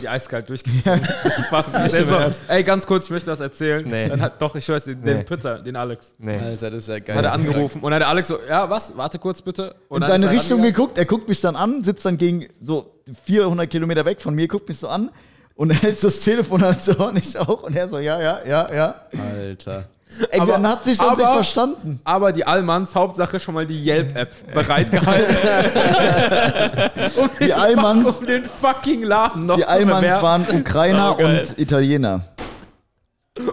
Die 0.00 0.08
eiskalt 0.08 0.48
durchgezogen. 0.48 1.00
Spaß. 1.48 1.72
Der 1.72 1.88
so, 1.90 2.16
ey, 2.48 2.62
ganz 2.62 2.86
kurz, 2.86 3.06
ich 3.06 3.10
möchte 3.10 3.30
das 3.30 3.40
erzählen. 3.40 3.84
Nee. 3.86 4.08
Dann 4.08 4.20
hat, 4.20 4.40
doch, 4.40 4.54
ich 4.54 4.68
weiß, 4.68 4.84
den, 4.84 5.00
Nee. 5.00 5.14
den 5.14 5.24
Pitter, 5.24 5.58
den 5.58 5.76
Alex. 5.76 6.14
Nee. 6.18 6.38
Alter, 6.38 6.70
das 6.70 6.84
ist 6.84 6.88
ja 6.88 6.98
geil. 7.00 7.16
Hat 7.16 7.24
er 7.24 7.32
angerufen. 7.32 7.78
Und 7.82 7.90
dann 7.90 7.94
hat 7.94 8.02
der 8.02 8.08
Alex 8.08 8.28
so, 8.28 8.38
ja, 8.48 8.70
was? 8.70 8.96
Warte 8.96 9.18
kurz 9.18 9.42
bitte. 9.42 9.74
Und 9.88 10.02
In 10.02 10.08
seine 10.08 10.30
Richtung 10.30 10.62
geguckt, 10.62 10.98
er 10.98 11.04
guckt 11.04 11.28
mich 11.28 11.40
dann 11.40 11.56
an, 11.56 11.82
sitzt 11.84 12.04
dann 12.04 12.16
gegen 12.16 12.46
so 12.62 12.86
400 13.24 13.68
Kilometer 13.68 14.04
weg 14.04 14.20
von 14.20 14.34
mir, 14.34 14.46
guckt 14.48 14.68
mich 14.68 14.78
so 14.78 14.88
an 14.88 15.10
und 15.56 15.70
hält 15.82 15.98
so 15.98 16.06
das 16.08 16.20
Telefon 16.20 16.62
halt 16.62 16.80
so 16.80 16.92
und 17.08 17.18
ich 17.18 17.36
auch 17.38 17.64
und 17.64 17.74
er 17.76 17.88
so, 17.88 17.98
ja, 17.98 18.20
ja, 18.20 18.38
ja, 18.46 18.72
ja. 18.74 18.94
Alter. 19.34 19.84
Ey, 20.30 20.40
Aber- 20.40 20.52
man 20.52 20.68
hat 20.68 20.84
sich 20.84 20.98
sonst 20.98 21.18
nicht 21.18 21.26
verstanden. 21.28 22.00
Aber 22.04 22.32
die 22.32 22.44
Allmanns, 22.46 22.94
Hauptsache 22.94 23.38
schon 23.40 23.54
mal 23.54 23.64
die 23.66 23.82
Yelp-App 23.84 24.30
bereitgehalten. 24.52 25.36
um 27.16 27.30
Die 27.40 27.54
Allmanns- 27.54 28.18
um 28.18 28.26
den 28.26 28.44
fucking 28.44 29.02
Laden 29.04 29.46
noch 29.46 29.56
Die 29.56 29.64
Allmanns 29.64 30.20
waren 30.22 30.46
Ukrainer 30.50 31.10
Saugeil. 31.10 31.38
und 31.48 31.58
Italiener. 31.58 32.20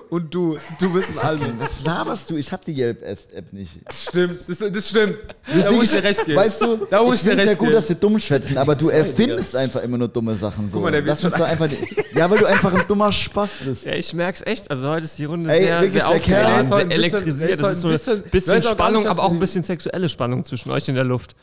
Und 0.10 0.34
du, 0.34 0.58
du 0.80 0.92
bist 0.92 1.10
ein 1.12 1.20
Allmann. 1.20 1.54
Was 1.60 1.84
laberst 1.84 2.30
du? 2.32 2.36
Ich 2.36 2.52
hab 2.52 2.66
die 2.66 2.74
Yelp-App 2.74 3.54
nicht. 3.54 3.80
Stimmt, 3.94 4.40
das, 4.48 4.58
das 4.58 4.90
stimmt. 4.90 5.18
Da 5.46 5.72
muss 5.72 5.84
ich 5.84 5.92
dir 5.92 6.04
recht 6.04 6.26
geben. 6.26 6.38
Weißt 6.40 6.62
du, 6.62 6.78
Da 6.90 7.04
muss 7.04 7.16
ich 7.18 7.22
dir 7.22 7.30
finde 7.30 7.44
ja 7.44 7.50
recht 7.52 7.60
gut, 7.60 7.74
dass 7.74 7.88
sie 7.88 7.96
dumm 7.96 8.18
schwätzen, 8.18 8.58
aber 8.58 8.76
du 8.76 8.90
erfindest 8.90 9.56
einfach 9.56 9.84
immer 9.84 10.00
nur 10.00 10.08
dumme 10.08 10.36
Sachen. 10.36 10.68
So. 10.72 10.78
Guck 10.78 10.84
mal, 10.86 10.92
der 10.92 11.06
wird 11.06 11.10
Lass 11.22 11.24
uns 11.26 11.34
schon 11.36 11.42
doch 11.42 11.48
einfach 11.52 11.70
Ja, 12.16 12.30
weil 12.30 12.40
du 12.40 12.46
einfach 12.48 12.74
ein 12.74 12.88
dummer 12.88 13.12
Spaß 13.14 13.52
bist. 13.66 13.86
Ja, 13.86 13.94
ich 13.94 14.12
merk's 14.16 14.42
echt. 14.44 14.70
Also 14.72 14.90
heute 14.90 15.06
ist 15.06 15.18
die 15.20 15.26
Runde 15.26 15.52
Ey, 15.52 15.68
sehr, 15.68 15.82
wirklich, 15.82 16.02
sehr 16.02 16.10
aufgeladen, 16.10 16.68
sehr 16.68 16.92
elektrisiert. 16.92 17.62
Das 17.62 17.72
ist 17.74 17.82
so 17.82 17.88
ein 17.90 17.94
bisschen- 17.94 18.22
bisschen, 18.24 18.64
Spannung, 18.64 19.06
aber 19.08 19.24
auch 19.24 19.32
ein 19.32 19.40
bisschen 19.40 19.62
sexuelle 19.62 20.10
Spannung 20.10 20.44
zwischen 20.44 20.72
euch 20.72 20.88
in 20.90 20.96
der 20.96 21.04
Luft. 21.04 21.36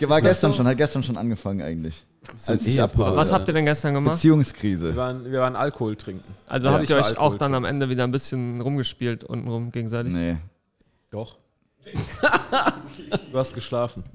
War 0.00 0.08
das 0.20 0.22
gestern 0.22 0.52
so? 0.52 0.56
schon, 0.58 0.66
hat 0.66 0.76
gestern 0.76 1.02
schon 1.02 1.16
angefangen 1.16 1.62
eigentlich. 1.62 2.04
So 2.36 2.52
Als 2.52 2.66
ich 2.66 2.80
abgeholt 2.80 3.16
Was 3.16 3.32
habt 3.32 3.48
ihr 3.48 3.54
denn 3.54 3.64
gestern 3.66 3.94
gemacht? 3.94 4.12
Wir 4.14 4.16
Beziehungskrise. 4.16 4.94
waren, 4.96 5.24
wir 5.30 5.40
waren 5.40 5.56
Alkohol 5.56 5.96
trinken. 5.96 6.24
Also 6.46 6.68
Ja, 6.68 6.74
habt 6.74 6.84
ich 6.84 6.90
ihr 6.90 6.96
euch 6.96 7.06
Alkohol 7.06 7.24
auch 7.26 7.30
dann 7.32 7.38
trinken. 7.50 7.54
am 7.56 7.64
Ende 7.64 7.88
wieder 7.88 8.04
ein 8.04 8.12
bisschen 8.12 8.60
rumgespielt 8.60 9.24
untenrum 9.24 9.70
gegenseitig? 9.72 10.12
Nee. 10.12 10.36
Doch. 11.10 11.36
du 13.32 13.38
hast 13.38 13.54
geschlafen. 13.54 14.04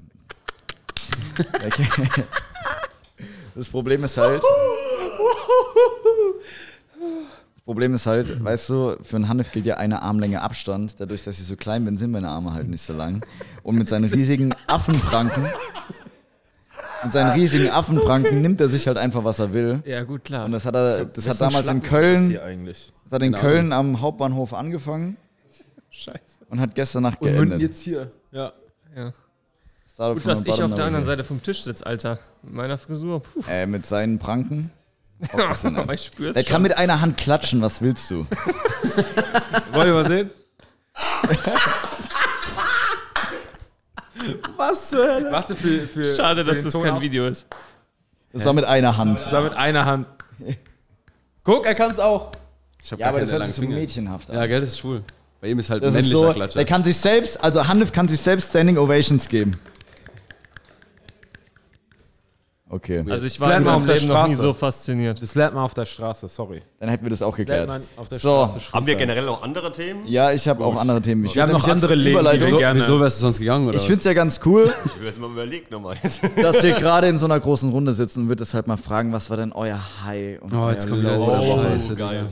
Okay. 1.66 1.86
Das 3.54 3.68
Problem 3.68 4.04
ist 4.04 4.16
halt. 4.16 4.42
Das 7.68 7.74
Problem 7.74 7.92
ist 7.92 8.06
halt, 8.06 8.42
weißt 8.42 8.70
du, 8.70 8.96
für 9.02 9.16
einen 9.16 9.28
Hanif 9.28 9.52
gilt 9.52 9.66
ja 9.66 9.76
eine 9.76 10.00
Armlänge 10.00 10.40
Abstand. 10.40 10.98
Dadurch, 11.00 11.24
dass 11.24 11.38
ich 11.38 11.44
so 11.44 11.54
klein 11.54 11.84
bin, 11.84 11.98
sind 11.98 12.12
meine 12.12 12.30
Arme 12.30 12.54
halt 12.54 12.66
nicht 12.66 12.80
so 12.80 12.94
lang. 12.94 13.20
Und 13.62 13.76
mit 13.76 13.90
seinen 13.90 14.06
riesigen 14.06 14.54
Affenpranken, 14.66 15.42
mit 17.02 17.12
seinen 17.12 17.32
riesigen 17.32 17.68
Affenpranken 17.68 18.40
nimmt 18.40 18.62
er 18.62 18.68
sich 18.68 18.86
halt 18.86 18.96
einfach, 18.96 19.22
was 19.22 19.38
er 19.38 19.52
will. 19.52 19.82
Ja, 19.84 20.02
gut, 20.04 20.24
klar. 20.24 20.46
Und 20.46 20.52
das 20.52 20.64
hat 20.64 20.76
er, 20.76 21.04
das 21.04 21.28
hat 21.28 21.42
damals 21.42 21.68
in 21.68 21.82
Köln, 21.82 22.30
Hier 22.30 22.42
eigentlich? 22.42 22.94
das 23.04 23.12
hat 23.12 23.22
in 23.22 23.32
Keine 23.32 23.42
Köln 23.42 23.72
am 23.74 24.00
Hauptbahnhof 24.00 24.54
angefangen 24.54 25.18
Scheiße. 25.90 26.46
und 26.48 26.60
hat 26.62 26.74
gestern 26.74 27.02
Nacht 27.02 27.20
Und 27.20 27.26
Münden 27.26 27.50
geendet. 27.50 27.60
jetzt 27.68 27.82
hier. 27.82 28.10
Ja. 28.32 28.54
ja. 28.96 29.12
Gut, 30.14 30.26
dass 30.26 30.40
ich 30.40 30.46
bottom 30.46 30.70
auf 30.70 30.74
der 30.74 30.86
anderen 30.86 31.04
Seite 31.04 31.22
vom 31.22 31.42
Tisch 31.42 31.64
sitze, 31.64 31.84
Alter. 31.84 32.18
Mit 32.42 32.54
meiner 32.54 32.78
Frisur. 32.78 33.22
Puh. 33.22 33.42
Äh, 33.46 33.66
mit 33.66 33.84
seinen 33.84 34.18
Pranken. 34.18 34.70
Ich 35.20 36.04
spür's 36.04 36.34
Der 36.34 36.42
schon. 36.42 36.52
kann 36.52 36.62
mit 36.62 36.76
einer 36.76 37.00
Hand 37.00 37.16
klatschen, 37.16 37.60
was 37.60 37.82
willst 37.82 38.10
du? 38.10 38.26
Wollt 39.72 39.86
ihr 39.86 39.92
mal 39.92 40.06
sehen? 40.06 40.30
Was 44.56 44.90
zur 44.90 45.04
Hölle? 45.04 45.30
Warte 45.32 45.54
für, 45.54 45.86
für 45.86 46.14
Schade, 46.14 46.44
für 46.44 46.52
dass 46.52 46.62
das 46.64 46.72
Ton 46.72 46.82
kein 46.82 46.94
ab. 46.94 47.00
Video 47.00 47.26
ist. 47.26 47.46
Das 48.32 48.44
war 48.44 48.52
mit 48.52 48.64
einer 48.64 48.96
Hand. 48.96 49.20
Das 49.20 49.32
war 49.32 49.42
mit 49.42 49.54
einer 49.54 49.84
Hand. 49.84 50.06
Guck, 51.44 51.66
er 51.66 51.74
kann 51.74 51.90
es 51.90 51.98
auch. 51.98 52.32
Ich 52.82 52.92
hab 52.92 52.98
Ja, 53.00 53.08
aber 53.08 53.20
das 53.20 53.32
hört 53.32 53.46
sich 53.46 53.54
so 53.54 53.62
mädchenhaft 53.62 54.30
an. 54.30 54.36
Ja, 54.36 54.46
gell, 54.46 54.60
das 54.60 54.70
ist 54.70 54.78
schwul. 54.80 55.02
Bei 55.40 55.48
ihm 55.48 55.58
ist 55.58 55.70
halt 55.70 55.82
das 55.82 55.90
ist 55.94 56.02
männlicher 56.10 56.18
so, 56.18 56.32
Klatscher. 56.32 56.58
der 56.58 56.64
kann 56.64 56.82
sich 56.84 56.96
selbst, 56.96 57.42
also 57.42 57.66
Hanif 57.66 57.92
kann 57.92 58.08
sich 58.08 58.20
selbst 58.20 58.50
Standing 58.50 58.76
Ovations 58.76 59.28
geben. 59.28 59.52
Okay, 62.70 63.02
Also 63.08 63.24
ich 63.26 63.32
Das 63.32 63.40
war 63.40 63.46
in 63.48 63.50
lernt 63.52 63.64
man 63.64 63.74
meinem 63.76 63.80
auf 63.80 63.86
der 63.86 63.94
Leben 63.96 64.08
noch 64.08 64.22
nie 64.26 64.32
Straße. 64.34 64.42
so 64.42 64.52
fasziniert. 64.52 65.22
Das 65.22 65.34
lernt 65.34 65.54
man 65.54 65.64
auf 65.64 65.72
der 65.72 65.86
Straße, 65.86 66.28
sorry. 66.28 66.60
dann 66.78 66.90
hätten 66.90 67.02
wir 67.04 67.08
das 67.10 67.22
auch 67.22 67.34
Lernt 67.38 67.48
geklärt. 67.48 67.68
man 67.68 67.82
auf 67.96 68.08
der 68.10 68.18
So. 68.18 68.46
Straße 68.46 68.72
Haben 68.74 68.86
wir 68.86 68.94
generell 68.96 69.24
noch 69.24 69.42
andere 69.42 69.72
Themen? 69.72 70.06
Ja, 70.06 70.32
ich 70.32 70.46
habe 70.48 70.62
auch 70.62 70.76
andere 70.76 71.00
Themen. 71.00 71.24
Ich 71.24 71.34
Wir 71.34 71.42
haben 71.44 71.52
noch 71.52 71.66
andere 71.66 71.94
Leben, 71.94 72.04
die 72.04 72.04
wir 72.14 72.20
Überleitung- 72.20 72.58
gerne- 72.58 72.78
Wieso 72.80 73.00
wärst 73.00 73.18
du 73.18 73.22
sonst 73.22 73.38
gegangen, 73.38 73.68
oder 73.68 73.76
Ich 73.78 73.84
finde 73.84 73.98
es 74.00 74.04
ja 74.04 74.12
ganz 74.12 74.38
cool, 74.44 74.70
Ich 74.84 74.98
will 75.00 75.06
jetzt 75.06 75.18
mal 75.18 75.30
überlegt 75.30 75.70
nochmal. 75.70 75.96
dass 76.42 76.62
wir 76.62 76.74
gerade 76.74 77.08
in 77.08 77.16
so 77.16 77.24
einer 77.24 77.40
großen 77.40 77.70
Runde 77.70 77.94
sitzen 77.94 78.24
und 78.24 78.28
würde 78.28 78.44
deshalb 78.44 78.66
mal 78.66 78.76
fragen, 78.76 79.14
was 79.14 79.30
war 79.30 79.38
denn 79.38 79.52
euer 79.52 79.80
High? 80.04 80.42
Und 80.42 80.52
Oh, 80.52 80.68
jetzt 80.70 80.86
kommt 80.86 81.00
wieder 81.00 81.16
diese? 81.16 81.40
Scheiße, 81.62 81.96
geil. 81.96 82.28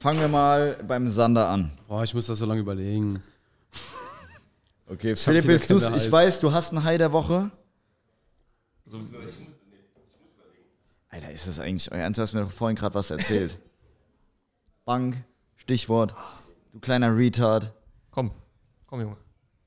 Fangen 0.00 0.20
wir 0.20 0.28
mal 0.28 0.76
beim 0.88 1.06
Sander 1.08 1.48
an. 1.48 1.70
Boah, 1.86 2.02
ich 2.02 2.14
muss 2.14 2.26
das 2.26 2.38
so 2.38 2.46
lange 2.46 2.60
überlegen. 2.60 3.22
Okay, 4.88 5.14
Philipp, 5.16 5.46
willst 5.46 5.70
du 5.70 5.76
Ich 5.96 6.10
weiß, 6.10 6.40
du 6.40 6.52
hast 6.52 6.72
ein 6.72 6.82
High 6.84 6.98
der 6.98 7.12
Woche. 7.12 7.50
Alter, 11.08 11.30
ist 11.32 11.48
das 11.48 11.58
eigentlich 11.58 11.90
euer 11.90 11.98
Ernst? 11.98 12.18
Du 12.18 12.22
hast 12.22 12.32
mir 12.32 12.42
doch 12.42 12.50
vorhin 12.50 12.76
gerade 12.76 12.94
was 12.94 13.10
erzählt. 13.10 13.58
Bank, 14.84 15.24
Stichwort. 15.56 16.14
Du 16.72 16.78
kleiner 16.78 17.16
Retard. 17.16 17.72
Komm, 18.10 18.30
komm, 18.86 19.00
Junge. 19.00 19.16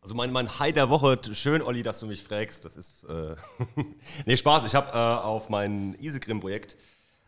Also 0.01 0.15
mein, 0.15 0.31
mein 0.31 0.59
High 0.59 0.73
der 0.73 0.89
Woche, 0.89 1.19
schön 1.33 1.61
Olli, 1.61 1.83
dass 1.83 1.99
du 1.99 2.05
mich 2.05 2.23
fragst. 2.23 2.63
Das 2.63 2.77
ist, 2.77 3.03
äh 3.03 3.35
nee, 4.25 4.37
Spaß. 4.37 4.65
Ich 4.65 4.75
habe 4.75 4.91
äh, 4.91 5.25
auf 5.25 5.49
mein 5.49 5.95
Easygrim-Projekt 5.99 6.77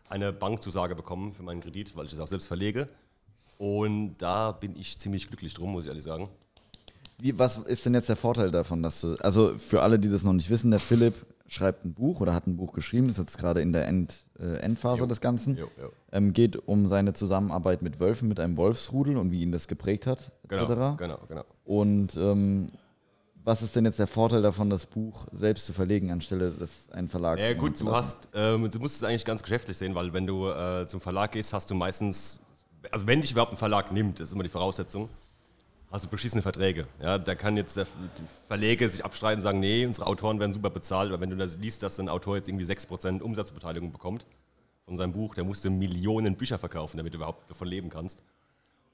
eine 0.08 0.32
Bankzusage 0.32 0.94
bekommen 0.94 1.32
für 1.32 1.42
meinen 1.42 1.60
Kredit, 1.60 1.94
weil 1.96 2.06
ich 2.06 2.12
das 2.12 2.20
auch 2.20 2.28
selbst 2.28 2.46
verlege. 2.46 2.88
Und 3.58 4.16
da 4.18 4.52
bin 4.52 4.76
ich 4.76 4.98
ziemlich 4.98 5.28
glücklich 5.28 5.52
drum, 5.52 5.72
muss 5.72 5.84
ich 5.84 5.88
ehrlich 5.88 6.04
sagen. 6.04 6.28
Wie, 7.18 7.38
was 7.38 7.58
ist 7.58 7.84
denn 7.84 7.94
jetzt 7.94 8.08
der 8.08 8.16
Vorteil 8.16 8.50
davon, 8.50 8.82
dass 8.82 9.00
du. 9.02 9.14
Also 9.20 9.58
für 9.58 9.82
alle, 9.82 9.98
die 9.98 10.08
das 10.08 10.24
noch 10.24 10.32
nicht 10.32 10.50
wissen, 10.50 10.70
der 10.70 10.80
Philipp 10.80 11.14
schreibt 11.52 11.84
ein 11.84 11.92
Buch 11.94 12.20
oder 12.20 12.32
hat 12.34 12.46
ein 12.46 12.56
Buch 12.56 12.72
geschrieben, 12.72 13.08
ist 13.08 13.18
jetzt 13.18 13.36
gerade 13.38 13.60
in 13.60 13.72
der 13.72 13.86
End, 13.86 14.26
äh, 14.38 14.56
Endphase 14.58 15.06
des 15.06 15.20
Ganzen. 15.20 15.56
Jo, 15.56 15.68
jo. 15.80 15.90
Ähm, 16.10 16.32
geht 16.32 16.56
um 16.68 16.86
seine 16.86 17.12
Zusammenarbeit 17.12 17.82
mit 17.82 18.00
Wölfen, 18.00 18.28
mit 18.28 18.40
einem 18.40 18.56
Wolfsrudel 18.56 19.16
und 19.16 19.30
wie 19.30 19.42
ihn 19.42 19.52
das 19.52 19.68
geprägt 19.68 20.06
hat, 20.06 20.32
Genau, 20.48 20.62
etc. 20.64 20.98
genau, 20.98 21.18
genau. 21.28 21.44
Und 21.64 22.16
ähm, 22.16 22.68
was 23.44 23.60
ist 23.62 23.74
denn 23.76 23.84
jetzt 23.84 23.98
der 23.98 24.06
Vorteil 24.06 24.40
davon, 24.40 24.70
das 24.70 24.86
Buch 24.86 25.26
selbst 25.32 25.66
zu 25.66 25.72
verlegen, 25.72 26.10
anstelle 26.10 26.52
des 26.52 26.88
einen 26.92 27.08
Verlag? 27.08 27.38
Ja 27.38 27.52
gut, 27.54 27.78
du 27.80 27.92
hast, 27.94 28.28
ähm, 28.34 28.70
du 28.70 28.78
musst 28.78 28.96
es 28.96 29.04
eigentlich 29.04 29.24
ganz 29.24 29.42
geschäftlich 29.42 29.76
sehen, 29.76 29.94
weil 29.94 30.12
wenn 30.12 30.26
du 30.26 30.48
äh, 30.48 30.86
zum 30.86 31.00
Verlag 31.00 31.32
gehst, 31.32 31.52
hast 31.52 31.68
du 31.70 31.74
meistens, 31.74 32.40
also 32.90 33.06
wenn 33.06 33.20
dich 33.20 33.32
überhaupt 33.32 33.52
ein 33.52 33.56
Verlag 33.58 33.90
nimmt, 33.92 34.20
das 34.20 34.28
ist 34.28 34.32
immer 34.34 34.44
die 34.44 34.48
Voraussetzung, 34.48 35.08
hast 35.92 36.06
du 36.06 36.08
beschissene 36.08 36.42
Verträge. 36.42 36.86
Ja, 37.02 37.18
da 37.18 37.34
kann 37.34 37.56
jetzt 37.56 37.76
der 37.76 37.86
Verleger 38.48 38.88
sich 38.88 39.04
abstreiten 39.04 39.38
und 39.38 39.42
sagen, 39.42 39.60
nee, 39.60 39.84
unsere 39.84 40.06
Autoren 40.06 40.40
werden 40.40 40.52
super 40.52 40.70
bezahlt, 40.70 41.10
aber 41.10 41.20
wenn 41.20 41.30
du 41.30 41.36
das 41.36 41.58
liest, 41.58 41.82
dass 41.82 42.00
ein 42.00 42.08
Autor 42.08 42.36
jetzt 42.36 42.48
irgendwie 42.48 42.64
6% 42.64 43.20
Umsatzbeteiligung 43.20 43.92
bekommt 43.92 44.26
von 44.86 44.96
seinem 44.96 45.12
Buch, 45.12 45.34
der 45.34 45.44
musste 45.44 45.68
Millionen 45.70 46.34
Bücher 46.36 46.58
verkaufen, 46.58 46.96
damit 46.96 47.12
du 47.12 47.18
überhaupt 47.18 47.48
davon 47.48 47.68
leben 47.68 47.90
kannst. 47.90 48.22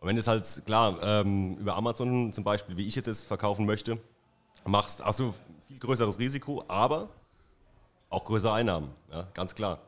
Und 0.00 0.08
wenn 0.08 0.16
du 0.16 0.20
es 0.20 0.26
halt, 0.26 0.44
klar, 0.66 0.98
ähm, 1.02 1.56
über 1.58 1.76
Amazon 1.76 2.32
zum 2.32 2.44
Beispiel, 2.44 2.76
wie 2.76 2.86
ich 2.86 2.96
jetzt 2.96 3.06
es 3.06 3.24
verkaufen 3.24 3.64
möchte, 3.64 3.98
machst, 4.64 5.02
hast 5.02 5.20
du 5.20 5.32
viel 5.68 5.78
größeres 5.78 6.18
Risiko, 6.18 6.64
aber 6.66 7.08
auch 8.10 8.24
größere 8.24 8.52
Einnahmen, 8.52 8.90
ja, 9.12 9.28
ganz 9.34 9.54
klar. 9.54 9.80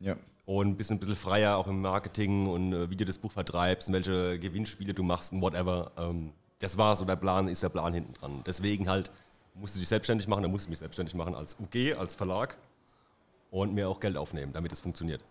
Ja. 0.00 0.16
Und 0.46 0.76
bist 0.76 0.90
ein 0.90 0.98
bisschen 0.98 1.14
freier 1.14 1.56
auch 1.56 1.68
im 1.68 1.80
Marketing 1.80 2.48
und 2.48 2.72
äh, 2.72 2.90
wie 2.90 2.96
du 2.96 3.04
das 3.04 3.18
Buch 3.18 3.30
vertreibst 3.30 3.88
und 3.88 3.94
welche 3.94 4.38
Gewinnspiele 4.38 4.94
du 4.94 5.04
machst 5.04 5.32
und 5.32 5.40
whatever. 5.42 5.92
Ähm, 5.96 6.32
das 6.60 6.78
war's 6.78 7.00
und 7.00 7.08
der 7.08 7.16
Plan 7.16 7.48
ist 7.48 7.62
der 7.62 7.68
Plan 7.70 7.92
hinten 7.92 8.14
dran. 8.14 8.42
Deswegen 8.46 8.88
halt 8.88 9.10
musst 9.54 9.74
du 9.74 9.80
dich 9.80 9.88
selbstständig 9.88 10.28
machen, 10.28 10.42
dann 10.42 10.50
musst 10.52 10.66
du 10.66 10.70
mich 10.70 10.78
selbstständig 10.78 11.14
machen 11.14 11.34
als 11.34 11.56
UG, 11.58 11.94
als 11.98 12.14
Verlag 12.14 12.56
und 13.50 13.74
mir 13.74 13.88
auch 13.88 13.98
Geld 14.00 14.16
aufnehmen, 14.16 14.52
damit 14.52 14.72
es 14.72 14.80
funktioniert. 14.80 15.24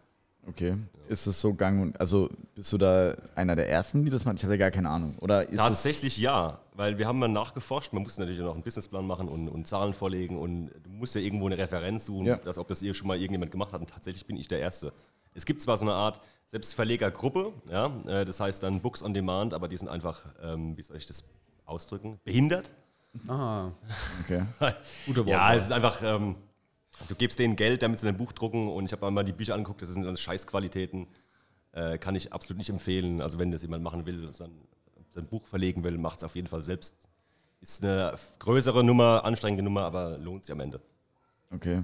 Okay. 0.48 0.77
Ist 1.09 1.27
es 1.27 1.39
so 1.39 1.53
gang 1.53 1.81
und 1.81 2.00
also 2.00 2.29
bist 2.55 2.71
du 2.71 2.77
da 2.77 3.13
einer 3.36 3.55
der 3.55 3.69
ersten, 3.69 4.03
die 4.03 4.09
das 4.09 4.25
macht? 4.25 4.38
Ich 4.38 4.43
hatte 4.43 4.57
gar 4.57 4.71
keine 4.71 4.89
Ahnung. 4.89 5.15
Oder 5.19 5.45
Tatsächlich 5.51 6.17
ja, 6.17 6.59
weil 6.74 6.98
wir 6.98 7.07
haben 7.07 7.19
mal 7.19 7.27
nachgeforscht, 7.27 7.91
man 7.93 8.03
muss 8.03 8.17
natürlich 8.17 8.39
noch 8.39 8.53
einen 8.53 8.63
Businessplan 8.63 9.05
machen 9.05 9.27
und, 9.27 9.50
und 9.50 9.67
Zahlen 9.67 9.93
vorlegen 9.93 10.38
und 10.38 10.71
du 10.83 10.89
musst 10.89 11.13
ja 11.15 11.21
irgendwo 11.21 11.45
eine 11.48 11.57
Referenz 11.57 12.05
suchen, 12.05 12.25
Ja. 12.27 12.38
dass, 12.38 12.57
ob 12.57 12.67
das 12.69 12.79
hier 12.79 12.93
schon 12.93 13.07
mal 13.07 13.17
irgendjemand 13.17 13.51
gemacht 13.51 13.74
hat 13.74 13.81
und 13.81 13.89
tatsächlich 13.89 14.25
bin 14.25 14.38
ich 14.38 14.48
der 14.48 14.59
Erste. 14.59 14.93
Es 15.33 15.45
gibt 15.45 15.62
zwar 15.62 15.77
so 15.77 15.86
eine 15.86 15.93
Art 15.93 16.21
Selbstverlegergruppe, 16.48 17.53
ja, 17.69 17.88
äh, 18.07 18.25
das 18.25 18.39
heißt 18.39 18.63
dann 18.63 18.81
Books 18.81 19.03
on 19.03 19.13
Demand, 19.13 19.53
aber 19.53 19.67
die 19.67 19.77
sind 19.77 19.88
einfach, 19.88 20.25
ähm, 20.41 20.75
wie 20.77 20.81
soll 20.81 20.98
ich 20.98 21.05
das 21.05 21.24
ausdrücken, 21.65 22.19
behindert. 22.24 22.71
Ah, 23.27 23.71
okay. 24.21 24.43
guter 25.05 25.25
Wort. 25.25 25.29
Ja, 25.29 25.53
es 25.53 25.65
ist 25.65 25.71
einfach, 25.71 26.01
ähm, 26.03 26.36
du 27.07 27.15
gibst 27.15 27.39
denen 27.39 27.55
Geld, 27.55 27.81
damit 27.81 28.00
sie 28.00 28.07
ein 28.07 28.17
Buch 28.17 28.31
drucken 28.31 28.67
und 28.69 28.86
ich 28.86 28.91
habe 28.91 29.09
mal 29.12 29.24
die 29.24 29.31
Bücher 29.31 29.53
angeguckt, 29.53 29.81
das 29.81 29.89
sind 29.89 30.03
dann 30.03 30.17
Scheißqualitäten. 30.17 31.07
Äh, 31.71 32.00
kann 32.00 32.15
ich 32.15 32.33
absolut 32.33 32.57
nicht 32.57 32.69
empfehlen. 32.69 33.21
Also 33.21 33.38
wenn 33.38 33.51
das 33.51 33.62
jemand 33.62 33.83
machen 33.83 34.05
will, 34.05 34.33
sein, 34.33 34.51
sein 35.12 35.27
Buch 35.27 35.45
verlegen 35.45 35.83
will, 35.83 35.98
macht 35.98 36.19
es 36.19 36.24
auf 36.24 36.36
jeden 36.36 36.48
Fall 36.48 36.63
selbst. 36.63 36.95
Ist 37.62 37.83
eine 37.83 38.15
größere 38.39 38.83
Nummer, 38.83 39.24
anstrengende 39.25 39.63
Nummer, 39.63 39.81
aber 39.81 40.17
lohnt 40.17 40.45
sich 40.45 40.53
am 40.53 40.62
Ende. 40.62 40.81
Okay. 41.51 41.83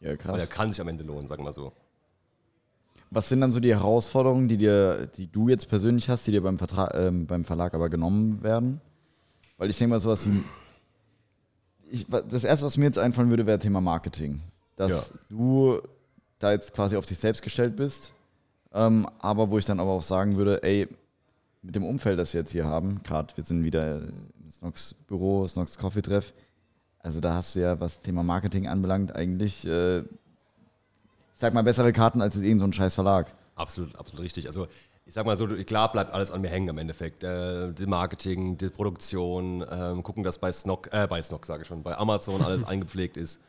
Ja, 0.00 0.10
Oder 0.10 0.16
krass. 0.16 0.50
kann 0.50 0.70
sich 0.70 0.80
am 0.80 0.88
Ende 0.88 1.02
lohnen, 1.02 1.26
sagen 1.26 1.40
wir 1.42 1.46
mal 1.46 1.54
so. 1.54 1.72
Was 3.14 3.28
sind 3.28 3.40
dann 3.40 3.52
so 3.52 3.60
die 3.60 3.72
Herausforderungen, 3.74 4.48
die 4.48 4.56
dir, 4.56 5.06
die 5.16 5.28
du 5.30 5.48
jetzt 5.48 5.68
persönlich 5.68 6.08
hast, 6.08 6.26
die 6.26 6.32
dir 6.32 6.42
beim, 6.42 6.58
Vertra 6.58 6.92
ähm, 6.94 7.26
beim 7.26 7.44
Verlag 7.44 7.72
aber 7.74 7.88
genommen 7.88 8.42
werden? 8.42 8.80
Weil 9.56 9.70
ich 9.70 9.78
denke 9.78 9.90
mal, 9.90 10.00
sowas 10.00 10.26
wie. 10.28 10.42
Ich, 11.90 12.06
das 12.08 12.42
erste, 12.44 12.66
was 12.66 12.76
mir 12.76 12.86
jetzt 12.86 12.98
einfallen 12.98 13.30
würde, 13.30 13.46
wäre 13.46 13.58
Thema 13.60 13.80
Marketing. 13.80 14.40
Dass 14.76 14.90
Ja. 14.90 15.18
du 15.28 15.78
da 16.40 16.50
jetzt 16.52 16.74
quasi 16.74 16.96
auf 16.96 17.06
dich 17.06 17.18
selbst 17.18 17.42
gestellt 17.42 17.76
bist, 17.76 18.12
ähm, 18.72 19.08
aber 19.20 19.48
wo 19.50 19.58
ich 19.58 19.64
dann 19.64 19.78
aber 19.78 19.90
auch 19.92 20.02
sagen 20.02 20.36
würde, 20.36 20.62
ey, 20.64 20.88
mit 21.62 21.76
dem 21.76 21.84
Umfeld, 21.84 22.18
das 22.18 22.34
wir 22.34 22.40
jetzt 22.40 22.50
hier 22.50 22.64
haben, 22.64 23.00
gerade 23.04 23.34
wir 23.36 23.44
sind 23.44 23.62
wieder 23.62 23.98
im 23.98 24.50
Snox 24.50 24.94
Büro, 25.06 25.46
Snox 25.46 25.78
Coffee 25.78 26.02
Treff, 26.02 26.34
also 26.98 27.20
da 27.20 27.34
hast 27.34 27.54
du 27.54 27.60
ja, 27.60 27.78
was 27.78 28.00
Thema 28.00 28.22
Marketing 28.24 28.66
anbelangt, 28.66 29.14
eigentlich, 29.14 29.64
äh, 29.66 30.02
sag 31.34 31.54
mal, 31.54 31.62
bessere 31.62 31.92
Karten 31.92 32.20
als 32.20 32.36
irgendein 32.36 32.58
so 32.58 32.64
ein 32.66 32.72
scheiß 32.72 32.94
Verlag. 32.94 33.32
Absolut, 33.56 33.96
absolut 33.96 34.24
richtig. 34.24 34.46
Also 34.46 34.66
ich 35.06 35.14
sag 35.14 35.26
mal 35.26 35.36
so, 35.36 35.46
klar 35.46 35.92
bleibt 35.92 36.14
alles 36.14 36.30
an 36.30 36.40
mir 36.40 36.48
hängen 36.48 36.68
im 36.68 36.78
Endeffekt. 36.78 37.22
Äh, 37.22 37.72
die 37.72 37.86
Marketing, 37.86 38.56
die 38.56 38.70
Produktion, 38.70 39.64
ähm, 39.70 40.02
gucken, 40.02 40.24
dass 40.24 40.38
bei 40.38 40.50
Snock, 40.50 40.88
äh, 40.92 41.06
bei 41.06 41.20
Snock 41.22 41.46
sage 41.46 41.62
ich 41.62 41.68
schon, 41.68 41.82
bei 41.82 41.96
Amazon 41.96 42.42
alles 42.42 42.64
eingepflegt 42.66 43.16
ist. 43.16 43.40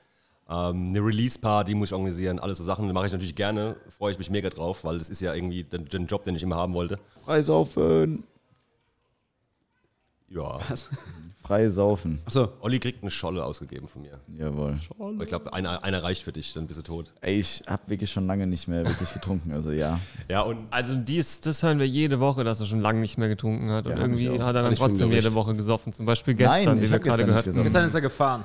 Ähm, 0.48 0.90
eine 0.90 1.00
Release-Party 1.00 1.74
muss 1.74 1.90
ich 1.90 1.94
organisieren, 1.94 2.40
alles 2.40 2.60
so 2.60 2.64
Sachen 2.64 2.92
mache 2.92 3.08
ich 3.08 3.12
natürlich 3.12 3.36
gerne, 3.36 3.78
freue 3.98 4.12
ich 4.12 4.20
mich 4.20 4.30
mega 4.30 4.50
drauf, 4.50 4.84
weil 4.84 5.00
das 5.00 5.10
ist 5.10 5.22
ja 5.22 5.34
irgendwie 5.34 5.64
der, 5.64 5.80
der 5.80 6.02
Job, 6.02 6.24
den 6.24 6.36
ich 6.36 6.44
immer 6.44 6.56
haben 6.56 6.74
wollte. 6.74 7.00
Freisaufen. 7.24 8.26
Ja, 10.28 10.60
Frei 11.44 11.70
saufen. 11.70 12.20
Achso, 12.26 12.50
Olli 12.62 12.80
kriegt 12.80 13.04
eine 13.04 13.12
Scholle 13.12 13.46
ausgegeben 13.46 13.88
von 13.88 14.02
mir. 14.02 14.20
Jawohl. 14.36 14.80
Aber 14.98 15.22
ich 15.22 15.30
glaube, 15.30 15.54
einer, 15.54 15.84
einer 15.84 16.02
reicht 16.02 16.24
für 16.24 16.32
dich, 16.32 16.52
dann 16.54 16.66
bist 16.66 16.80
du 16.80 16.84
tot. 16.84 17.14
Ey, 17.22 17.40
ich 17.40 17.62
hab 17.68 17.88
wirklich 17.88 18.12
schon 18.12 18.26
lange 18.26 18.48
nicht 18.48 18.68
mehr 18.68 18.84
wirklich 18.84 19.14
getrunken, 19.14 19.52
also 19.52 19.70
ja. 19.72 20.00
Ja, 20.28 20.42
und 20.42 20.66
Also 20.72 20.96
dies, 20.96 21.42
das 21.42 21.62
hören 21.62 21.78
wir 21.78 21.88
jede 21.88 22.20
Woche, 22.20 22.44
dass 22.44 22.60
er 22.60 22.66
schon 22.66 22.80
lange 22.82 23.00
nicht 23.00 23.20
mehr 23.20 23.28
getrunken 23.28 23.70
hat. 23.70 23.86
Und 23.86 23.92
Ja, 23.92 23.98
ich 23.98 24.02
irgendwie 24.04 24.30
hat 24.42 24.56
er 24.56 24.64
dann 24.64 24.74
ich 24.74 24.80
trotzdem 24.80 25.12
jede. 25.12 25.34
Woche 25.36 25.54
gesoffen. 25.54 25.94
Zum 25.94 26.08
Beispiel 26.08 26.34
gestern, 26.34 26.66
Nein, 26.66 26.82
wie 26.82 26.86
ich 26.86 26.92
wir 26.92 27.00
gerade 27.00 27.26
gehört 27.26 27.46
haben. 27.46 27.62
Gestern 27.64 27.86
ist 27.86 27.94
er 27.94 28.02
gefahren. 28.02 28.44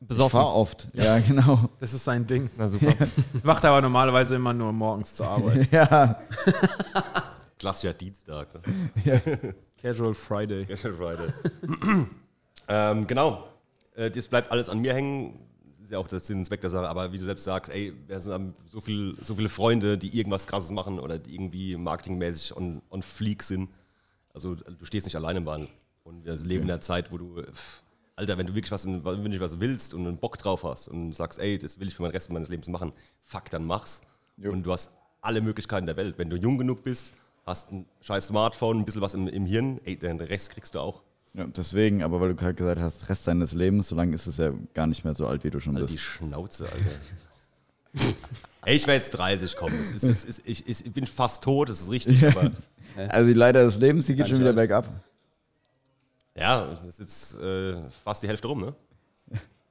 Ich 0.00 0.08
Besoffen. 0.08 0.30
fahr 0.40 0.54
oft. 0.54 0.88
Ja, 0.94 1.18
genau. 1.18 1.68
Das 1.80 1.92
ist 1.92 2.04
sein 2.04 2.26
Ding. 2.26 2.48
Na 2.56 2.68
super. 2.68 2.94
Das 3.34 3.44
macht 3.44 3.62
er 3.64 3.70
aber 3.70 3.82
normalerweise 3.82 4.36
immer 4.36 4.54
nur 4.54 4.72
morgens 4.72 5.12
zur 5.14 5.28
Arbeit. 5.28 5.70
Ja. 5.70 6.18
klassischer 7.58 7.92
Dienstag. 7.92 8.48
Ne? 8.54 9.54
Casual 9.84 10.14
Friday. 10.14 10.64
Friday. 10.78 11.28
ähm, 12.68 13.06
genau. 13.06 13.46
Äh, 13.94 14.10
das 14.10 14.28
bleibt 14.28 14.50
alles 14.50 14.70
an 14.70 14.78
mir 14.78 14.94
hängen. 14.94 15.38
Das 15.76 15.84
ist 15.84 15.90
ja 15.90 15.98
auch 15.98 16.08
der 16.08 16.20
Sinn 16.20 16.38
und 16.38 16.46
Zweck 16.46 16.62
der 16.62 16.70
Sache. 16.70 16.88
Aber 16.88 17.12
wie 17.12 17.18
du 17.18 17.24
selbst 17.26 17.44
sagst, 17.44 17.70
ey, 17.70 17.92
wir 18.06 18.16
haben 18.16 18.54
so, 18.66 18.80
viel, 18.80 19.14
so 19.20 19.34
viele 19.34 19.50
Freunde, 19.50 19.98
die 19.98 20.16
irgendwas 20.18 20.46
Krasses 20.46 20.70
machen 20.70 20.98
oder 20.98 21.18
die 21.18 21.34
irgendwie 21.34 21.76
marketingmäßig 21.76 22.56
on, 22.56 22.80
on 22.88 23.02
fleek 23.02 23.42
sind. 23.42 23.68
Also 24.32 24.54
du 24.54 24.86
stehst 24.86 25.04
nicht 25.04 25.16
alleine 25.16 25.40
im 25.40 25.46
Wandel. 25.46 25.68
Und 26.02 26.24
wir 26.24 26.34
leben 26.36 26.64
in 26.64 26.70
einer 26.70 26.80
Zeit, 26.80 27.12
wo 27.12 27.18
du, 27.18 27.42
pff, 27.42 27.82
Alter, 28.16 28.38
wenn 28.38 28.46
du 28.46 28.54
wirklich 28.54 28.72
was, 28.72 28.86
wenn 28.86 29.02
du 29.02 29.40
was 29.40 29.60
willst 29.60 29.92
und 29.92 30.06
einen 30.06 30.16
Bock 30.16 30.38
drauf 30.38 30.64
hast 30.64 30.88
und 30.88 31.12
sagst, 31.12 31.38
ey, 31.38 31.58
das 31.58 31.78
will 31.78 31.88
ich 31.88 31.94
für 31.94 32.04
den 32.04 32.12
Rest 32.12 32.32
meines 32.32 32.48
Lebens 32.48 32.68
machen, 32.68 32.94
fuck, 33.22 33.50
dann 33.50 33.66
mach's. 33.66 34.00
Jo. 34.38 34.50
Und 34.50 34.62
du 34.62 34.72
hast 34.72 34.92
alle 35.20 35.42
Möglichkeiten 35.42 35.84
der 35.84 35.98
Welt. 35.98 36.16
Wenn 36.16 36.30
du 36.30 36.36
jung 36.36 36.56
genug 36.56 36.84
bist, 36.84 37.12
hast 37.46 37.72
ein 37.72 37.86
scheiß 38.02 38.28
Smartphone, 38.28 38.80
ein 38.80 38.84
bisschen 38.84 39.00
was 39.02 39.14
im, 39.14 39.28
im 39.28 39.46
Hirn, 39.46 39.80
ey, 39.84 39.96
den 39.96 40.20
Rest 40.20 40.50
kriegst 40.50 40.74
du 40.74 40.80
auch. 40.80 41.02
ja. 41.34 41.46
Deswegen, 41.46 42.02
aber 42.02 42.20
weil 42.20 42.28
du 42.30 42.34
gerade 42.36 42.54
gesagt 42.54 42.80
hast, 42.80 43.08
Rest 43.08 43.26
deines 43.26 43.52
Lebens, 43.52 43.88
so 43.88 43.94
lange 43.96 44.14
ist 44.14 44.26
es 44.26 44.36
ja 44.38 44.52
gar 44.72 44.86
nicht 44.86 45.04
mehr 45.04 45.14
so 45.14 45.26
alt, 45.26 45.44
wie 45.44 45.50
du 45.50 45.60
schon 45.60 45.76
Alter, 45.76 45.86
die 45.86 45.92
bist. 45.94 46.04
Schnauze, 46.04 46.64
Alter. 46.64 48.14
Ey, 48.64 48.76
ich 48.76 48.86
werde 48.86 49.04
jetzt 49.04 49.10
30 49.10 49.56
kommen. 49.56 49.78
Es 49.82 49.90
ist, 49.90 50.02
es 50.04 50.24
ist, 50.24 50.42
ich, 50.48 50.66
ich 50.68 50.92
bin 50.92 51.06
fast 51.06 51.44
tot, 51.44 51.68
das 51.68 51.80
ist 51.82 51.90
richtig. 51.90 52.26
Aber 52.26 52.50
Also 53.08 53.26
die 53.28 53.34
Leiter 53.34 53.62
des 53.64 53.76
Lebens, 53.78 54.06
die 54.06 54.14
geht 54.14 54.28
schon 54.28 54.40
wieder 54.40 54.52
bergab. 54.54 54.88
ja, 56.36 56.66
das 56.84 56.98
ist 56.98 57.00
jetzt 57.00 57.34
äh, 57.42 57.76
fast 58.04 58.22
die 58.22 58.28
Hälfte 58.28 58.48
rum, 58.48 58.60
ne? 58.62 58.74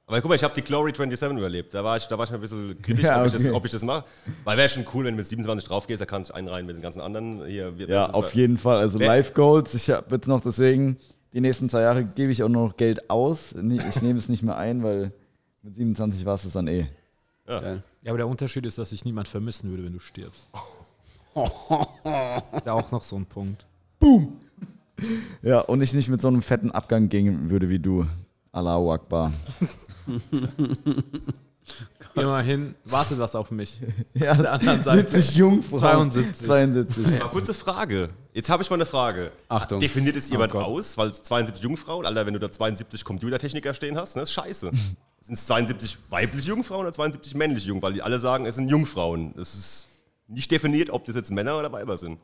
Aber 0.06 0.20
guck 0.20 0.28
mal, 0.28 0.34
ich 0.34 0.44
habe 0.44 0.54
die 0.54 0.60
Glory 0.62 0.92
27 0.94 1.38
überlebt. 1.38 1.72
Da 1.72 1.82
war 1.82 1.96
ich, 1.96 2.06
da 2.06 2.18
war 2.18 2.24
ich 2.26 2.30
mir 2.30 2.36
ein 2.36 2.40
bisschen 2.42 2.80
kritisch, 2.82 3.04
Ja, 3.04 3.20
ob, 3.20 3.26
ich 3.26 3.32
das, 3.32 3.44
okay. 3.46 3.52
ob 3.54 3.64
ich 3.64 3.70
das 3.72 3.82
mache. 3.84 4.04
Weil 4.44 4.58
wäre 4.58 4.68
schon 4.68 4.84
cool, 4.92 5.04
wenn 5.04 5.14
du 5.14 5.18
mit 5.18 5.26
27 5.26 5.66
drauf 5.66 5.86
gehst, 5.86 6.02
da 6.02 6.06
kannst 6.06 6.28
du 6.30 6.34
einreihen 6.34 6.66
mit 6.66 6.76
den 6.76 6.82
ganzen 6.82 7.00
anderen. 7.00 7.46
Hier, 7.46 7.72
Ja, 7.88 8.10
auf 8.10 8.32
bei- 8.32 8.40
jeden 8.40 8.58
Fall. 8.58 8.76
Also 8.78 8.98
Life 8.98 9.32
Goals. 9.32 9.72
Ich 9.74 9.88
habe 9.88 10.14
jetzt 10.14 10.26
noch 10.28 10.42
deswegen, 10.42 10.98
die 11.32 11.40
nächsten 11.40 11.70
zwei 11.70 11.80
Jahre 11.80 12.04
gebe 12.04 12.30
ich 12.32 12.42
auch 12.42 12.48
nur 12.50 12.68
noch 12.68 12.76
Geld 12.76 13.08
aus. 13.08 13.52
Ich 13.52 14.02
nehme 14.02 14.18
es 14.18 14.28
nicht 14.28 14.42
mehr 14.42 14.58
ein, 14.58 14.82
weil 14.82 15.12
mit 15.62 15.74
27 15.74 16.26
war 16.26 16.34
es 16.34 16.52
dann 16.52 16.68
eh. 16.68 16.86
geil. 17.46 17.82
Ja, 18.02 18.10
aber 18.10 18.18
der 18.18 18.28
Unterschied 18.28 18.66
ist, 18.66 18.76
dass 18.76 18.90
sich 18.90 19.06
niemand 19.06 19.28
vermissen 19.28 19.70
würde, 19.70 19.84
wenn 19.84 19.94
du 19.94 20.00
stirbst. 20.00 20.50
ist 21.34 22.66
ja 22.66 22.72
auch 22.74 22.90
noch 22.92 23.02
so 23.02 23.16
ein 23.16 23.24
Punkt. 23.24 23.64
Ja, 25.42 25.60
und 25.60 25.80
ich 25.80 25.94
nicht 25.94 26.08
mit 26.10 26.20
so 26.20 26.28
einem 26.28 26.42
fetten 26.42 26.70
Abgang 26.70 27.08
gehen 27.08 27.48
würde 27.50 27.70
wie 27.70 27.78
du. 27.78 28.06
Allahu 28.54 28.92
Akbar. 28.92 29.32
Immerhin 32.14 32.76
wartet 32.84 33.18
was 33.18 33.34
auf 33.34 33.50
mich. 33.50 33.80
Ja, 34.14 34.30
anderen 34.30 34.82
Seite. 34.84 35.10
70 35.10 35.36
Jungfrauen. 35.36 36.10
72. 36.12 36.46
72. 36.46 37.20
Aber 37.20 37.30
kurze 37.30 37.52
Frage. 37.52 38.10
Jetzt 38.32 38.48
habe 38.48 38.62
ich 38.62 38.70
mal 38.70 38.76
eine 38.76 38.86
Frage. 38.86 39.32
Achtung. 39.48 39.80
Definiert 39.80 40.14
es 40.14 40.30
jemand 40.30 40.52
Gott. 40.52 40.64
aus, 40.64 40.96
weil 40.96 41.08
es 41.08 41.24
72 41.24 41.64
Jungfrauen, 41.64 42.06
Alter, 42.06 42.24
wenn 42.26 42.34
du 42.34 42.38
da 42.38 42.52
72 42.52 43.04
Computertechniker 43.04 43.74
stehen 43.74 43.98
hast, 43.98 44.14
ne, 44.14 44.22
ist 44.22 44.30
scheiße. 44.30 44.70
Sind 45.20 45.34
es 45.34 45.46
72 45.46 45.98
weibliche 46.10 46.50
Jungfrauen 46.50 46.82
oder 46.82 46.92
72 46.92 47.34
männliche 47.34 47.66
Jungfrauen? 47.68 47.90
Weil 47.90 47.94
die 47.94 48.02
alle 48.02 48.20
sagen, 48.20 48.46
es 48.46 48.54
sind 48.54 48.68
Jungfrauen. 48.68 49.34
Es 49.36 49.54
ist 49.54 49.88
nicht 50.28 50.50
definiert, 50.52 50.90
ob 50.90 51.04
das 51.06 51.16
jetzt 51.16 51.32
Männer 51.32 51.58
oder 51.58 51.72
Weiber 51.72 51.96
sind. 51.98 52.20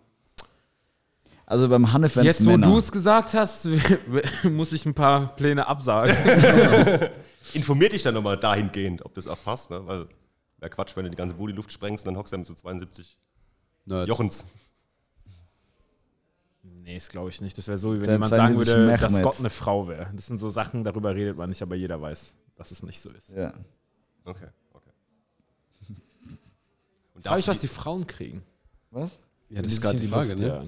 Also 1.51 1.69
beim 1.69 1.93
Hanne 1.93 2.09
fans 2.09 2.25
Jetzt, 2.25 2.47
wo 2.47 2.57
du 2.57 2.79
es 2.79 2.93
gesagt 2.93 3.35
hast, 3.35 3.69
muss 4.45 4.71
ich 4.71 4.87
ein 4.87 4.95
paar 4.95 5.35
Pläne 5.35 5.67
absagen. 5.67 6.15
Informier 7.55 7.89
dich 7.89 8.05
dann 8.05 8.15
nochmal 8.15 8.37
dahingehend, 8.37 9.05
ob 9.05 9.15
das 9.15 9.27
auch 9.27 9.43
passt, 9.43 9.69
ne? 9.69 9.85
Weil 9.85 10.07
wäre 10.59 10.71
Quatsch, 10.71 10.95
wenn 10.95 11.03
du 11.03 11.11
die 11.11 11.17
ganze 11.17 11.35
Bude 11.35 11.51
in 11.51 11.57
die 11.57 11.61
Luft 11.61 11.73
sprengst 11.73 12.07
und 12.07 12.13
dann 12.13 12.19
hockst 12.21 12.33
du 12.33 12.39
mit 12.39 12.47
so 12.47 12.55
72 12.55 13.19
Nerds. 13.85 14.09
Jochens. 14.09 14.45
Nee, 16.63 16.95
das 16.95 17.09
glaube 17.09 17.31
ich 17.31 17.41
nicht. 17.41 17.59
Das 17.59 17.67
wäre 17.67 17.79
so, 17.79 17.97
wie 17.97 18.03
wenn 18.03 18.11
jemand 18.11 18.31
sagen 18.31 18.57
würde, 18.57 18.97
dass. 18.97 19.21
Gott 19.21 19.41
eine 19.41 19.51
Frau 19.51 19.89
wäre. 19.89 20.09
Das 20.15 20.29
sind 20.29 20.39
so 20.39 20.51
Sachen, 20.51 20.85
darüber 20.85 21.17
redet 21.17 21.37
man 21.37 21.49
nicht, 21.49 21.63
aber 21.63 21.75
jeder 21.75 22.01
weiß, 22.01 22.37
dass 22.55 22.71
es 22.71 22.85
nicht 22.85 23.01
so 23.01 23.11
ist. 23.11 23.29
Ja. 23.31 23.55
Okay, 24.25 24.47
okay. 24.73 24.91
Und 27.15 27.25
Frag 27.25 27.41
ich, 27.41 27.49
was 27.49 27.59
die 27.59 27.67
Frauen 27.67 28.07
kriegen. 28.07 28.45
Was? 28.93 29.19
Ja, 29.49 29.63
das 29.63 29.73
ist 29.73 29.81
gerade 29.81 29.99
die 29.99 30.07
Frage, 30.07 30.37
ne? 30.37 30.47
Ja. 30.47 30.65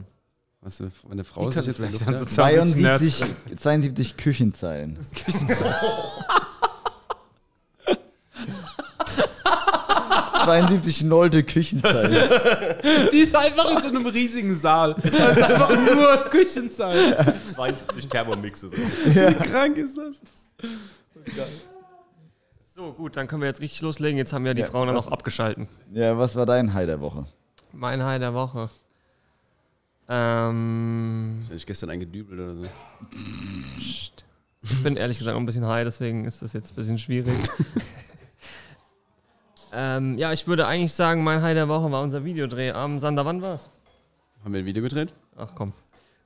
Was, 0.64 0.80
wenn 0.80 0.90
eine 1.10 1.24
Frau 1.24 1.48
Die 1.48 1.54
können 1.54 1.66
jetzt 1.66 1.76
vielleicht 1.76 2.06
dann 2.06 2.16
so 2.16 2.22
jagt? 2.22 2.30
72, 2.34 3.24
72 3.56 4.16
Küchenzeilen. 4.16 4.98
72 10.44 11.02
nollte 11.04 11.42
Küchenzeilen. 11.44 12.28
Die 13.12 13.18
ist 13.18 13.34
einfach 13.36 13.70
in 13.70 13.80
so 13.82 13.88
einem 13.88 14.06
riesigen 14.06 14.54
Saal. 14.54 14.94
Das 14.94 15.04
ist 15.12 15.20
einfach 15.20 15.70
nur 15.94 16.16
Küchenzeit. 16.30 17.16
72 17.54 18.08
Thermomixe. 18.08 18.68
So. 18.68 18.76
Wie 18.76 19.34
krank 19.34 19.76
ist 19.76 19.96
das? 19.96 20.20
So, 22.74 22.92
gut, 22.92 23.16
dann 23.16 23.28
können 23.28 23.42
wir 23.42 23.48
jetzt 23.48 23.60
richtig 23.60 23.82
loslegen. 23.82 24.16
Jetzt 24.18 24.32
haben 24.32 24.44
ja 24.46 24.54
die 24.54 24.62
Ja, 24.62 24.66
Frauen 24.66 24.88
dann 24.88 24.96
was- 24.96 25.04
noch 25.06 25.12
abgeschalten. 25.12 25.68
Ja, 25.92 26.18
was 26.18 26.34
war 26.34 26.46
dein 26.46 26.74
High 26.74 26.86
der 26.86 27.00
Woche? 27.00 27.26
Mein 27.72 28.02
High 28.04 28.18
der 28.18 28.34
Woche. 28.34 28.68
Ähm, 30.14 31.40
Hätte 31.44 31.56
ich 31.56 31.64
gestern 31.64 31.88
eingedübelt 31.88 32.38
oder 32.38 32.54
so. 32.54 32.66
ich 33.80 34.12
bin 34.82 34.96
ehrlich 34.96 35.18
gesagt 35.18 35.34
noch 35.34 35.40
ein 35.40 35.46
bisschen 35.46 35.66
high, 35.66 35.84
deswegen 35.84 36.26
ist 36.26 36.42
das 36.42 36.52
jetzt 36.52 36.72
ein 36.72 36.76
bisschen 36.76 36.98
schwierig. 36.98 37.34
ähm, 39.72 40.18
ja, 40.18 40.32
ich 40.32 40.46
würde 40.46 40.66
eigentlich 40.66 40.92
sagen, 40.92 41.24
mein 41.24 41.40
High 41.40 41.54
der 41.54 41.68
Woche 41.68 41.90
war 41.90 42.02
unser 42.02 42.24
Videodreh 42.26 42.72
am 42.72 42.98
Sander. 42.98 43.24
Wann 43.24 43.40
war's? 43.40 43.70
Haben 44.44 44.52
wir 44.52 44.60
ein 44.60 44.66
Video 44.66 44.82
gedreht? 44.82 45.14
Ach 45.36 45.48
komm. 45.54 45.72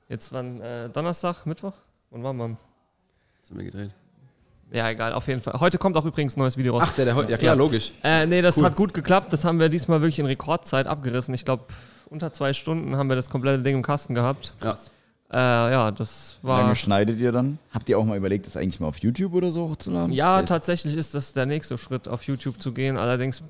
Jetzt 0.09 0.33
wann? 0.33 0.59
Äh, 0.59 0.89
Donnerstag, 0.89 1.45
Mittwoch? 1.45 1.73
Wann 2.09 2.23
waren 2.23 2.35
wir? 2.37 2.57
Was 3.41 3.49
haben 3.51 3.57
wir 3.57 3.65
gedreht? 3.65 3.91
Ja, 4.69 4.89
egal, 4.89 5.13
auf 5.13 5.25
jeden 5.29 5.41
Fall. 5.41 5.61
Heute 5.61 5.77
kommt 5.77 5.95
auch 5.95 6.03
übrigens 6.03 6.35
ein 6.35 6.41
neues 6.41 6.57
Video 6.57 6.73
raus. 6.73 6.83
Ach, 6.87 6.93
der, 6.93 7.05
der 7.05 7.15
heute. 7.15 7.31
Ja, 7.31 7.37
klar, 7.37 7.53
Ja. 7.55 7.57
logisch. 7.57 7.93
Äh, 8.03 8.25
nee, 8.25 8.41
das 8.41 8.57
Cool. 8.57 8.65
hat 8.65 8.75
gut 8.75 8.93
geklappt. 8.93 9.31
Das 9.31 9.45
haben 9.45 9.61
wir 9.61 9.69
diesmal 9.69 10.01
wirklich 10.01 10.19
in 10.19 10.25
Rekordzeit 10.25 10.87
abgerissen. 10.87 11.33
Ich 11.33 11.45
glaube, 11.45 11.67
unter 12.09 12.31
zwei 12.33 12.53
Stunden 12.53 12.95
haben 12.95 13.09
wir 13.09 13.15
das 13.15 13.29
komplette 13.29 13.61
Ding 13.63 13.75
im 13.75 13.81
Kasten 13.83 14.13
gehabt. 14.15 14.53
Ja. 14.63 14.75
Äh, 15.29 15.71
ja, 15.73 15.91
das 15.91 16.37
Wie 16.41 16.47
war. 16.47 16.61
lange 16.61 16.75
schneidet 16.75 17.19
ihr 17.19 17.31
dann? 17.33 17.59
Habt 17.73 17.89
ihr 17.89 17.99
auch 17.99 18.05
mal 18.05 18.15
überlegt, 18.17 18.47
das 18.47 18.55
eigentlich 18.55 18.79
mal 18.79 18.87
auf 18.87 18.97
YouTube 18.99 19.33
oder 19.33 19.51
so 19.51 19.69
hochzuladen? 19.69 20.13
Ja, 20.13 20.39
Echt? 20.39 20.47
tatsächlich 20.49 20.95
ist 20.95 21.13
das 21.15 21.33
der 21.33 21.45
nächste 21.45 21.77
Schritt, 21.77 22.07
auf 22.07 22.23
YouTube 22.23 22.61
zu 22.61 22.71
gehen. 22.71 22.97
Allerdings. 22.97 23.43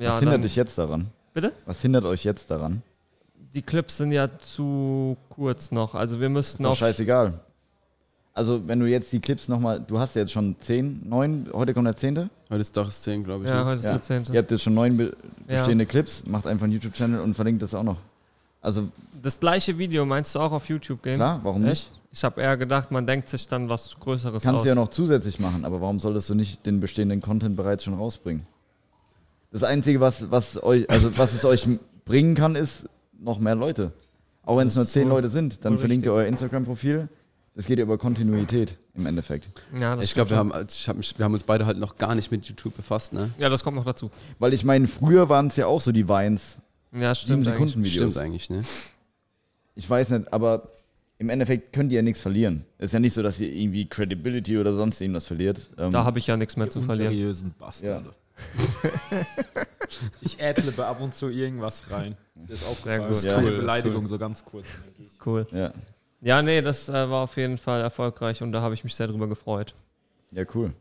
Ja, 0.00 0.08
Was 0.08 0.16
hindert 0.18 0.34
dann, 0.34 0.42
dich 0.42 0.56
jetzt 0.56 0.76
daran? 0.76 1.06
Bitte? 1.34 1.52
Was 1.66 1.80
hindert 1.80 2.04
euch 2.04 2.24
jetzt 2.24 2.50
daran? 2.50 2.82
Die 3.54 3.62
Clips 3.62 3.96
sind 3.96 4.12
ja 4.12 4.28
zu 4.38 5.16
kurz 5.30 5.70
noch. 5.70 5.94
Also 5.94 6.18
wir 6.20 6.26
Ist 6.26 6.32
müssten 6.32 6.62
doch 6.64 6.70
auf. 6.72 6.78
scheißegal. 6.78 7.34
Also, 8.36 8.68
wenn 8.68 8.80
du 8.80 8.86
jetzt 8.86 9.10
die 9.14 9.20
Clips 9.20 9.48
nochmal, 9.48 9.80
du 9.80 9.98
hast 9.98 10.14
ja 10.14 10.20
jetzt 10.20 10.32
schon 10.32 10.56
10, 10.60 11.08
9, 11.08 11.48
heute 11.54 11.72
kommt 11.72 11.86
der 11.86 11.96
10. 11.96 12.28
Heute 12.50 12.60
ist 12.60 12.72
Tag 12.72 12.90
10, 12.92 13.24
glaube 13.24 13.44
ich. 13.44 13.50
Ja, 13.50 13.60
ne? 13.60 13.64
heute 13.64 13.78
ist 13.78 13.84
Ja. 13.86 13.92
der 13.92 14.02
10. 14.02 14.24
Ihr 14.34 14.38
habt 14.40 14.50
jetzt 14.50 14.62
schon 14.62 14.74
neun 14.74 14.94
be 14.98 15.16
Ja. 15.48 15.56
bestehende 15.60 15.86
Clips, 15.86 16.26
macht 16.26 16.46
einfach 16.46 16.64
einen 16.64 16.74
YouTube-Channel 16.74 17.18
und 17.20 17.32
verlinkt 17.32 17.62
das 17.62 17.72
auch 17.72 17.82
noch. 17.82 17.96
Also, 18.60 18.88
Das 19.22 19.40
gleiche 19.40 19.78
Video 19.78 20.04
meinst 20.04 20.34
du 20.34 20.40
auch 20.40 20.52
auf 20.52 20.68
YouTube 20.68 21.02
gehen? 21.02 21.14
klar, 21.16 21.40
warum 21.44 21.62
nicht? 21.62 21.90
Ich 22.12 22.22
habe 22.24 22.42
eher 22.42 22.58
gedacht, 22.58 22.90
man 22.90 23.06
denkt 23.06 23.30
sich 23.30 23.48
dann 23.48 23.70
was 23.70 23.98
Größeres 23.98 24.42
Kannst 24.42 24.58
aus. 24.58 24.62
du 24.64 24.68
ja 24.68 24.74
noch 24.74 24.88
zusätzlich 24.88 25.40
machen, 25.40 25.64
aber 25.64 25.80
warum 25.80 25.98
solltest 25.98 26.28
du 26.28 26.34
nicht 26.34 26.66
den 26.66 26.78
bestehenden 26.78 27.22
Content 27.22 27.56
bereits 27.56 27.84
schon 27.84 27.94
rausbringen? 27.94 28.46
Das 29.50 29.62
Einzige, 29.62 30.00
was, 30.00 30.30
was, 30.30 30.62
euch, 30.62 30.90
also 30.90 31.16
was 31.16 31.32
es 31.32 31.46
euch 31.46 31.66
bringen 32.04 32.34
kann, 32.34 32.54
ist 32.54 32.86
noch 33.18 33.38
mehr 33.38 33.54
Leute. 33.54 33.92
Auch 34.44 34.58
wenn 34.58 34.66
es 34.68 34.74
nur 34.74 34.84
ist 34.84 34.92
zehn 34.92 35.04
so 35.08 35.14
Leute 35.14 35.30
sind, 35.30 35.64
dann 35.64 35.78
verlinkt 35.78 36.04
ihr 36.04 36.12
euer 36.12 36.26
Instagram-Profil. 36.26 37.08
Das 37.56 37.64
geht 37.66 37.78
ja 37.78 37.84
über 37.84 37.96
Kontinuität 37.96 38.76
im 38.94 39.06
Endeffekt. 39.06 39.48
Ja, 39.80 39.96
das 39.96 40.04
Ich 40.04 40.14
glaube, 40.14 40.28
wir 40.30 40.36
haben, 40.36 40.52
ich 40.68 40.88
hab 40.88 40.96
wir 40.98 41.24
haben 41.24 41.32
uns 41.32 41.42
beide 41.42 41.64
halt 41.66 41.78
noch 41.78 41.96
gar 41.96 42.14
nicht 42.14 42.30
mit 42.30 42.44
YouTube 42.44 42.76
befasst, 42.76 43.14
ne? 43.14 43.30
Ja, 43.38 43.48
das 43.48 43.64
kommt 43.64 43.76
noch 43.76 43.84
dazu. 43.86 44.10
Weil 44.38 44.52
ich 44.52 44.62
meine, 44.62 44.86
früher 44.86 45.28
waren 45.30 45.46
es 45.46 45.56
ja 45.56 45.66
auch 45.66 45.80
so 45.80 45.90
die 45.90 46.06
Vines, 46.06 46.58
Ja, 46.92 47.14
stimmt. 47.14 47.46
eigentlich. 47.48 47.54
Sekunden 47.54 47.82
Videos. 47.84 48.12
Stimmt 48.12 48.24
eigentlich, 48.24 48.50
ne? 48.50 48.60
Ich 49.74 49.88
weiß 49.88 50.10
nicht, 50.10 50.32
aber 50.32 50.68
im 51.18 51.30
Endeffekt 51.30 51.72
könnt 51.72 51.92
ihr 51.92 51.96
ja 51.96 52.02
nichts 52.02 52.20
verlieren. 52.20 52.66
Es 52.76 52.86
ist 52.90 52.92
ja 52.92 53.00
nicht 53.00 53.14
so, 53.14 53.22
dass 53.22 53.40
ihr 53.40 53.50
irgendwie 53.50 53.86
Credibility 53.88 54.58
oder 54.58 54.74
sonst 54.74 55.00
irgendwas 55.00 55.24
verliert. 55.24 55.70
Ähm, 55.78 55.90
Da 55.90 56.04
habe 56.04 56.18
ich 56.18 56.26
ja 56.26 56.36
nichts 56.36 56.56
mehr 56.58 56.68
zu 56.68 56.82
verlieren. 56.82 57.12
Unseriösen 57.12 57.54
Bastarde. 57.58 58.10
ich 60.20 60.42
adlibe 60.42 60.84
ab 60.84 61.00
und 61.00 61.14
zu 61.14 61.30
irgendwas 61.30 61.90
rein. 61.90 62.16
Das 62.34 62.60
ist 62.60 62.66
auch 62.66 62.76
Das 62.84 63.18
ist 63.18 63.24
Ja, 63.24 63.34
keine 63.36 63.46
das 63.46 63.54
ist 63.54 63.60
Beleidigung, 63.62 64.06
so 64.08 64.18
ganz 64.18 64.44
kurz. 64.44 64.66
Cool. 65.24 65.46
ja. 65.52 65.72
Ja, 66.20 66.42
nee, 66.42 66.62
das 66.62 66.88
äh, 66.88 66.92
war 66.92 67.22
auf 67.24 67.36
jeden 67.36 67.58
Fall 67.58 67.80
erfolgreich 67.82 68.42
und 68.42 68.52
da 68.52 68.60
habe 68.62 68.74
ich 68.74 68.84
mich 68.84 68.94
sehr 68.94 69.06
drüber 69.06 69.28
gefreut. 69.28 69.74
ja, 70.32 70.44
cool. 70.54 70.72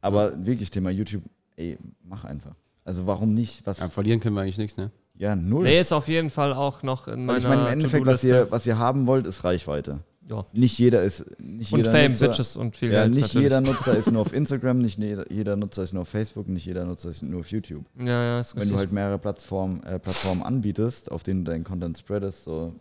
Aber 0.00 0.44
wirklich 0.46 0.70
Thema 0.70 0.90
YouTube, 0.90 1.22
ey, 1.56 1.78
mach 2.04 2.24
einfach. 2.24 2.54
Also 2.84 3.06
warum 3.06 3.34
nicht? 3.34 3.66
Was? 3.66 3.80
Ja, 3.80 3.88
verlieren 3.88 4.20
können 4.20 4.36
wir 4.36 4.42
eigentlich 4.42 4.58
nichts, 4.58 4.76
ne? 4.76 4.92
Ja, 5.18 5.34
null. 5.34 5.64
Nee, 5.64 5.80
ist 5.80 5.92
auf 5.92 6.06
jeden 6.08 6.30
Fall 6.30 6.52
auch 6.52 6.82
noch 6.82 7.08
in 7.08 7.26
meiner 7.26 7.38
ich 7.38 7.48
meine, 7.48 7.62
im 7.62 7.72
Endeffekt, 7.72 8.06
was 8.06 8.22
ihr, 8.22 8.48
was 8.50 8.66
ihr 8.66 8.78
haben 8.78 9.06
wollt, 9.06 9.26
ist 9.26 9.42
Reichweite. 9.42 10.00
Ja. 10.28 10.44
Nicht 10.52 10.78
jeder 10.78 11.02
ist. 11.02 11.24
Nicht 11.40 11.72
Und 11.72 11.78
jeder 11.80 11.90
Fame, 11.92 12.12
Nutzer, 12.12 12.28
Bitches 12.28 12.56
und 12.56 12.76
viel 12.76 12.92
Ja, 12.92 13.02
Geld. 13.02 13.14
nicht 13.14 13.22
natürlich. 13.22 13.42
jeder 13.44 13.60
Nutzer 13.60 13.96
ist 13.98 14.10
nur 14.12 14.22
auf 14.22 14.32
Instagram, 14.32 14.78
nicht 14.78 14.98
jeder, 14.98 15.32
jeder 15.32 15.56
Nutzer 15.56 15.82
ist 15.84 15.92
nur 15.92 16.02
auf 16.02 16.08
Facebook, 16.08 16.48
nicht 16.48 16.66
jeder 16.66 16.84
Nutzer 16.84 17.10
ist 17.10 17.22
nur 17.22 17.40
auf 17.40 17.50
YouTube. 17.50 17.84
Ja, 17.98 18.06
ja, 18.06 18.40
ist 18.40 18.54
Wenn 18.54 18.60
richtig. 18.62 18.74
du 18.74 18.78
halt 18.78 18.92
mehrere 18.92 19.18
Plattformen, 19.18 19.82
äh, 19.84 19.98
Plattformen 19.98 20.42
anbietest, 20.42 21.10
auf 21.10 21.22
denen 21.22 21.44
du 21.44 21.50
deinen 21.52 21.64
Content 21.64 21.96
spreadest, 21.98 22.44
so 22.44 22.74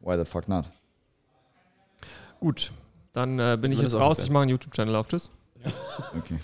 why 0.00 0.16
the 0.16 0.24
fuck 0.24 0.48
not? 0.48 0.70
Gut, 2.40 2.72
dann 3.12 3.38
äh, 3.38 3.58
bin 3.60 3.70
ich 3.70 3.80
jetzt 3.80 3.94
raus. 3.94 4.22
Ich 4.22 4.30
mache 4.30 4.42
einen 4.42 4.50
YouTube-Channel 4.50 4.96
auf. 4.96 5.06
Tschüss. 5.08 5.30
Okay. 6.16 6.38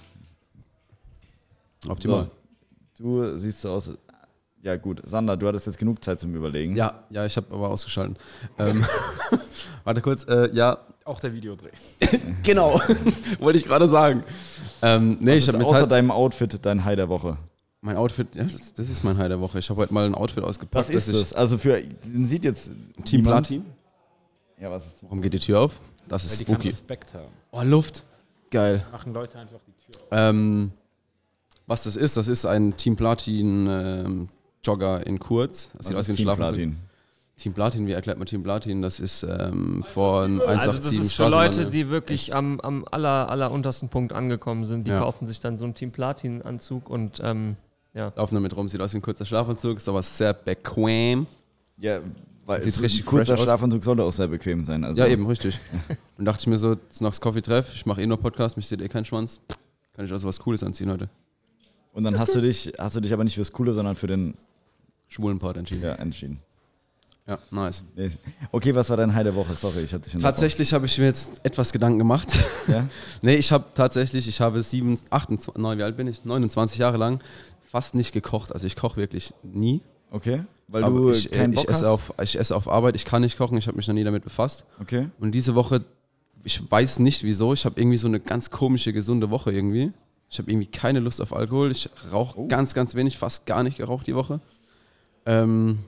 Optimal. 1.89 2.31
So, 2.95 3.05
du 3.05 3.39
siehst 3.39 3.61
so 3.63 3.71
aus. 3.71 3.91
Ja, 4.63 4.77
gut. 4.77 5.01
Sander, 5.05 5.37
du 5.37 5.47
hattest 5.47 5.67
jetzt 5.67 5.79
genug 5.79 6.03
Zeit 6.03 6.19
zum 6.19 6.35
Überlegen. 6.35 6.77
Ja, 6.77 7.05
ja, 7.11 7.25
ich 7.25 7.37
habe 7.37 7.47
aber 7.55 7.71
ausgeschalten. 7.71 8.17
ähm, 8.59 8.85
warte 9.85 10.01
kurz, 10.03 10.25
äh, 10.25 10.51
ja, 10.53 10.79
Auch 11.05 11.21
der 11.21 11.33
Videodreh. 11.33 11.71
genau, 12.43 12.81
wollte 13.39 13.59
ich 13.59 13.65
gerade 13.65 13.87
sagen. 13.87 14.25
Ähm, 14.83 15.19
nee, 15.21 15.33
Was 15.33 15.39
ich 15.39 15.49
ist 15.49 15.55
habe 15.55 15.65
außer 15.65 15.87
deinem 15.87 16.11
Outfit 16.11 16.59
dein 16.67 16.85
High 16.85 16.97
der 16.97 17.09
Woche. 17.09 17.39
mein 17.81 17.97
Outfit, 17.97 18.35
ja, 18.35 18.43
das, 18.43 18.75
das 18.75 18.89
ist 18.91 19.05
mein 19.05 19.17
High 19.19 19.29
der 19.29 19.41
Woche. 19.41 19.61
Ich 19.61 19.71
habe 19.71 19.81
heute 19.81 19.95
mal 19.95 20.05
ein 20.05 20.15
Outfit 20.17 20.43
ausgepackt. 20.43 20.75
Was 20.75 20.91
ist 20.91 21.15
das? 21.15 21.33
Also 21.33 21.59
für 21.59 21.81
den 21.81 22.27
sieht 22.27 22.43
jetzt 22.45 22.73
Team. 23.05 23.23
Platin. 23.23 23.65
Ja, 24.61 24.71
was 24.71 24.87
ist 24.87 25.03
Warum 25.03 25.21
geht 25.23 25.35
die 25.35 25.39
Tür 25.39 25.61
auf? 25.61 25.81
Das 26.09 26.25
Weil 26.25 26.31
ist 26.33 26.41
die 26.41 26.45
keinen 26.45 26.55
spooky. 26.55 26.69
Respekt 26.69 27.15
haben. 27.15 27.33
Oh, 27.51 27.63
Luft. 27.63 28.05
Geil. 28.51 28.87
Machen 28.93 29.13
Leute 29.13 29.39
einfach 29.39 29.59
die 29.67 29.73
Tür 29.73 30.01
auf. 30.03 30.09
Ähm, 30.13 30.73
was 31.67 31.85
das 31.85 31.97
ist, 31.97 32.17
das 32.17 32.29
ist 32.29 32.47
ein 32.47 32.77
Team 32.77 32.97
Platin 32.97 33.67
ähm, 33.69 34.29
Jogger 34.65 35.07
in 35.07 35.19
kurz. 35.19 35.71
Das 35.73 35.79
Was 35.81 35.87
sieht 35.89 35.97
aus 35.97 36.09
wie 36.09 36.13
ein 36.13 36.17
Team 36.17 36.25
Schlafanzug. 36.25 36.55
Platin? 36.57 36.77
Team 37.37 37.53
Platin, 37.53 37.87
wie 37.87 37.93
erklärt 37.93 38.17
man 38.19 38.27
Team 38.27 38.43
Platin? 38.43 38.81
Das 38.81 38.99
ist 38.99 39.23
ähm, 39.25 39.85
von 39.87 40.41
187 40.41 40.49
Also 40.49 40.73
das 40.79 40.93
ist 40.93 41.13
für 41.13 41.29
Leute, 41.29 41.67
die 41.67 41.91
wirklich 41.91 42.35
am, 42.35 42.61
am 42.61 42.87
aller, 42.91 43.29
aller 43.29 43.51
untersten 43.51 43.91
Punkt 43.91 44.13
angekommen 44.15 44.65
sind. 44.65 44.87
Die 44.87 44.93
Ja. 44.93 45.01
kaufen 45.01 45.27
sich 45.27 45.41
dann 45.41 45.59
so 45.59 45.65
einen 45.65 45.75
Team 45.75 45.91
Platin-Anzug 45.91 46.89
und 46.89 47.21
ähm, 47.23 47.57
ja. 47.93 48.11
laufen 48.17 48.37
damit 48.37 48.57
rum, 48.57 48.69
sieht 48.69 48.81
aus 48.81 48.93
wie 48.95 48.99
ein 48.99 49.03
kurzer 49.03 49.27
Schlafanzug, 49.27 49.77
ist 49.77 49.89
aber 49.89 50.03
sehr 50.03 50.33
bequem. 50.33 51.27
Ja, 51.79 51.99
weil 52.47 52.63
Sieht 52.63 52.75
es- 52.75 52.81
richtig 52.83 53.03
ein 53.03 53.07
kurzer 53.07 53.35
aus. 53.35 53.43
Schlafanzug 53.43 53.85
sollte 53.85 54.03
auch 54.05 54.13
sehr 54.13 54.29
bequem 54.29 54.65
sein. 54.65 54.83
Also 54.85 55.01
Ja, 55.03 55.07
eben, 55.09 55.27
richtig. 55.27 55.59
Und 56.17 56.25
dachte 56.25 56.41
ich 56.41 56.47
mir 56.47 56.57
so, 56.59 56.77
Snacks 56.91 57.21
Coffee 57.21 57.43
Treff, 57.43 57.75
ich 57.75 57.85
mache 57.85 58.01
eh 58.01 58.07
nur 58.07 58.19
Podcast, 58.19 58.57
mich 58.57 58.67
sieht 58.67 58.81
eh 58.81 58.89
kein 58.89 59.05
Schwanz. 59.05 59.41
Kann 59.95 60.05
ich 60.07 60.13
also 60.13 60.27
was 60.29 60.39
Cooles 60.41 60.63
anziehen 60.63 60.91
heute. 60.91 61.09
Und 61.93 62.05
dann 62.05 62.19
hast 62.19 62.35
du 62.35 62.41
dich, 62.41 62.73
hast 62.79 62.97
du 62.97 63.01
dich 63.01 63.13
aber 63.13 63.25
nicht 63.25 63.35
fürs 63.35 63.53
Coole, 63.53 63.75
sondern 63.75 63.97
für 63.97 64.07
den 64.07 64.35
Schwulen 65.09 65.39
Part 65.39 65.57
entschieden. 65.57 65.83
ja, 65.83 65.95
entschieden. 65.95 66.41
Ja, 67.27 67.39
nice. 67.51 67.83
Nee. 67.97 68.11
Okay, 68.53 68.73
was 68.75 68.89
war 68.91 68.97
dein 68.97 69.13
High 69.13 69.25
der 69.25 69.35
Woche? 69.35 69.53
Sorry, 69.55 69.81
ich 69.81 69.93
hatte 69.93 70.09
dich. 70.09 70.21
Tatsächlich 70.23 70.73
habe 70.73 70.87
ich 70.87 70.97
mir 70.99 71.07
jetzt 71.07 71.33
etwas 71.43 71.73
Gedanken 71.73 71.99
gemacht. 71.99 72.33
Ja? 72.69 72.89
nee, 73.23 73.37
ich 73.37 73.53
habe 73.53 73.65
tatsächlich, 73.75 74.27
ich 74.29 74.41
habe 74.41 74.61
sieben, 74.61 74.99
28, 75.11 75.55
neun, 75.57 75.79
wie 75.79 75.85
alt 75.85 75.97
bin 75.97 76.09
ich? 76.09 76.25
29 76.25 76.79
Jahre 76.79 76.97
lang 76.97 77.21
fast 77.71 77.95
nicht 77.95 78.13
gekocht. 78.13 78.53
Also 78.53 78.67
ich 78.67 78.75
koche 78.77 78.97
wirklich 78.97 79.33
nie. 79.45 79.81
Okay. 80.11 80.43
Weil 80.69 80.83
Aber 80.85 80.99
du 80.99 81.11
ich, 81.11 81.33
äh, 81.33 81.37
keinen 81.37 81.53
ich, 81.53 81.61
Bock 81.61 81.69
hast? 81.71 81.79
esse 81.83 81.91
auf, 81.91 82.13
ich 82.23 82.39
esse 82.39 82.55
auf 82.57 82.69
Arbeit, 82.69 82.97
ich 82.97 83.05
kann 83.05 83.23
nicht 83.23 83.39
kochen, 83.39 83.57
ich 83.57 83.67
habe 83.69 83.77
mich 83.77 83.87
noch 83.87 83.95
nie 83.95 84.05
damit 84.05 84.25
befasst. 84.25 84.65
okay. 84.81 85.09
Und 85.21 85.33
diese 85.33 85.55
Woche, 85.55 85.85
ich 86.45 86.61
weiß 86.71 86.99
nicht 86.99 87.23
wieso, 87.23 87.53
ich 87.53 87.65
habe 87.65 87.81
irgendwie 87.81 87.97
so 87.99 88.09
eine 88.09 88.19
ganz 88.21 88.51
komische, 88.51 88.93
gesunde 88.93 89.31
Woche 89.31 89.53
irgendwie. 89.53 89.93
Ich 90.29 90.39
habe 90.39 90.51
irgendwie 90.51 90.67
keine 90.67 90.99
Lust 90.99 91.21
auf 91.23 91.33
Alkohol. 91.33 91.71
Ich 91.71 91.89
rauche 92.13 92.41
Oh. 92.41 92.49
ganz, 92.49 92.75
ganz 92.75 92.95
wenig, 92.97 93.17
fast 93.17 93.47
gar 93.47 93.63
nicht 93.63 93.77
geraucht 93.79 94.09
die 94.09 94.15
Woche. 94.17 94.41
Ähm, 95.25 95.79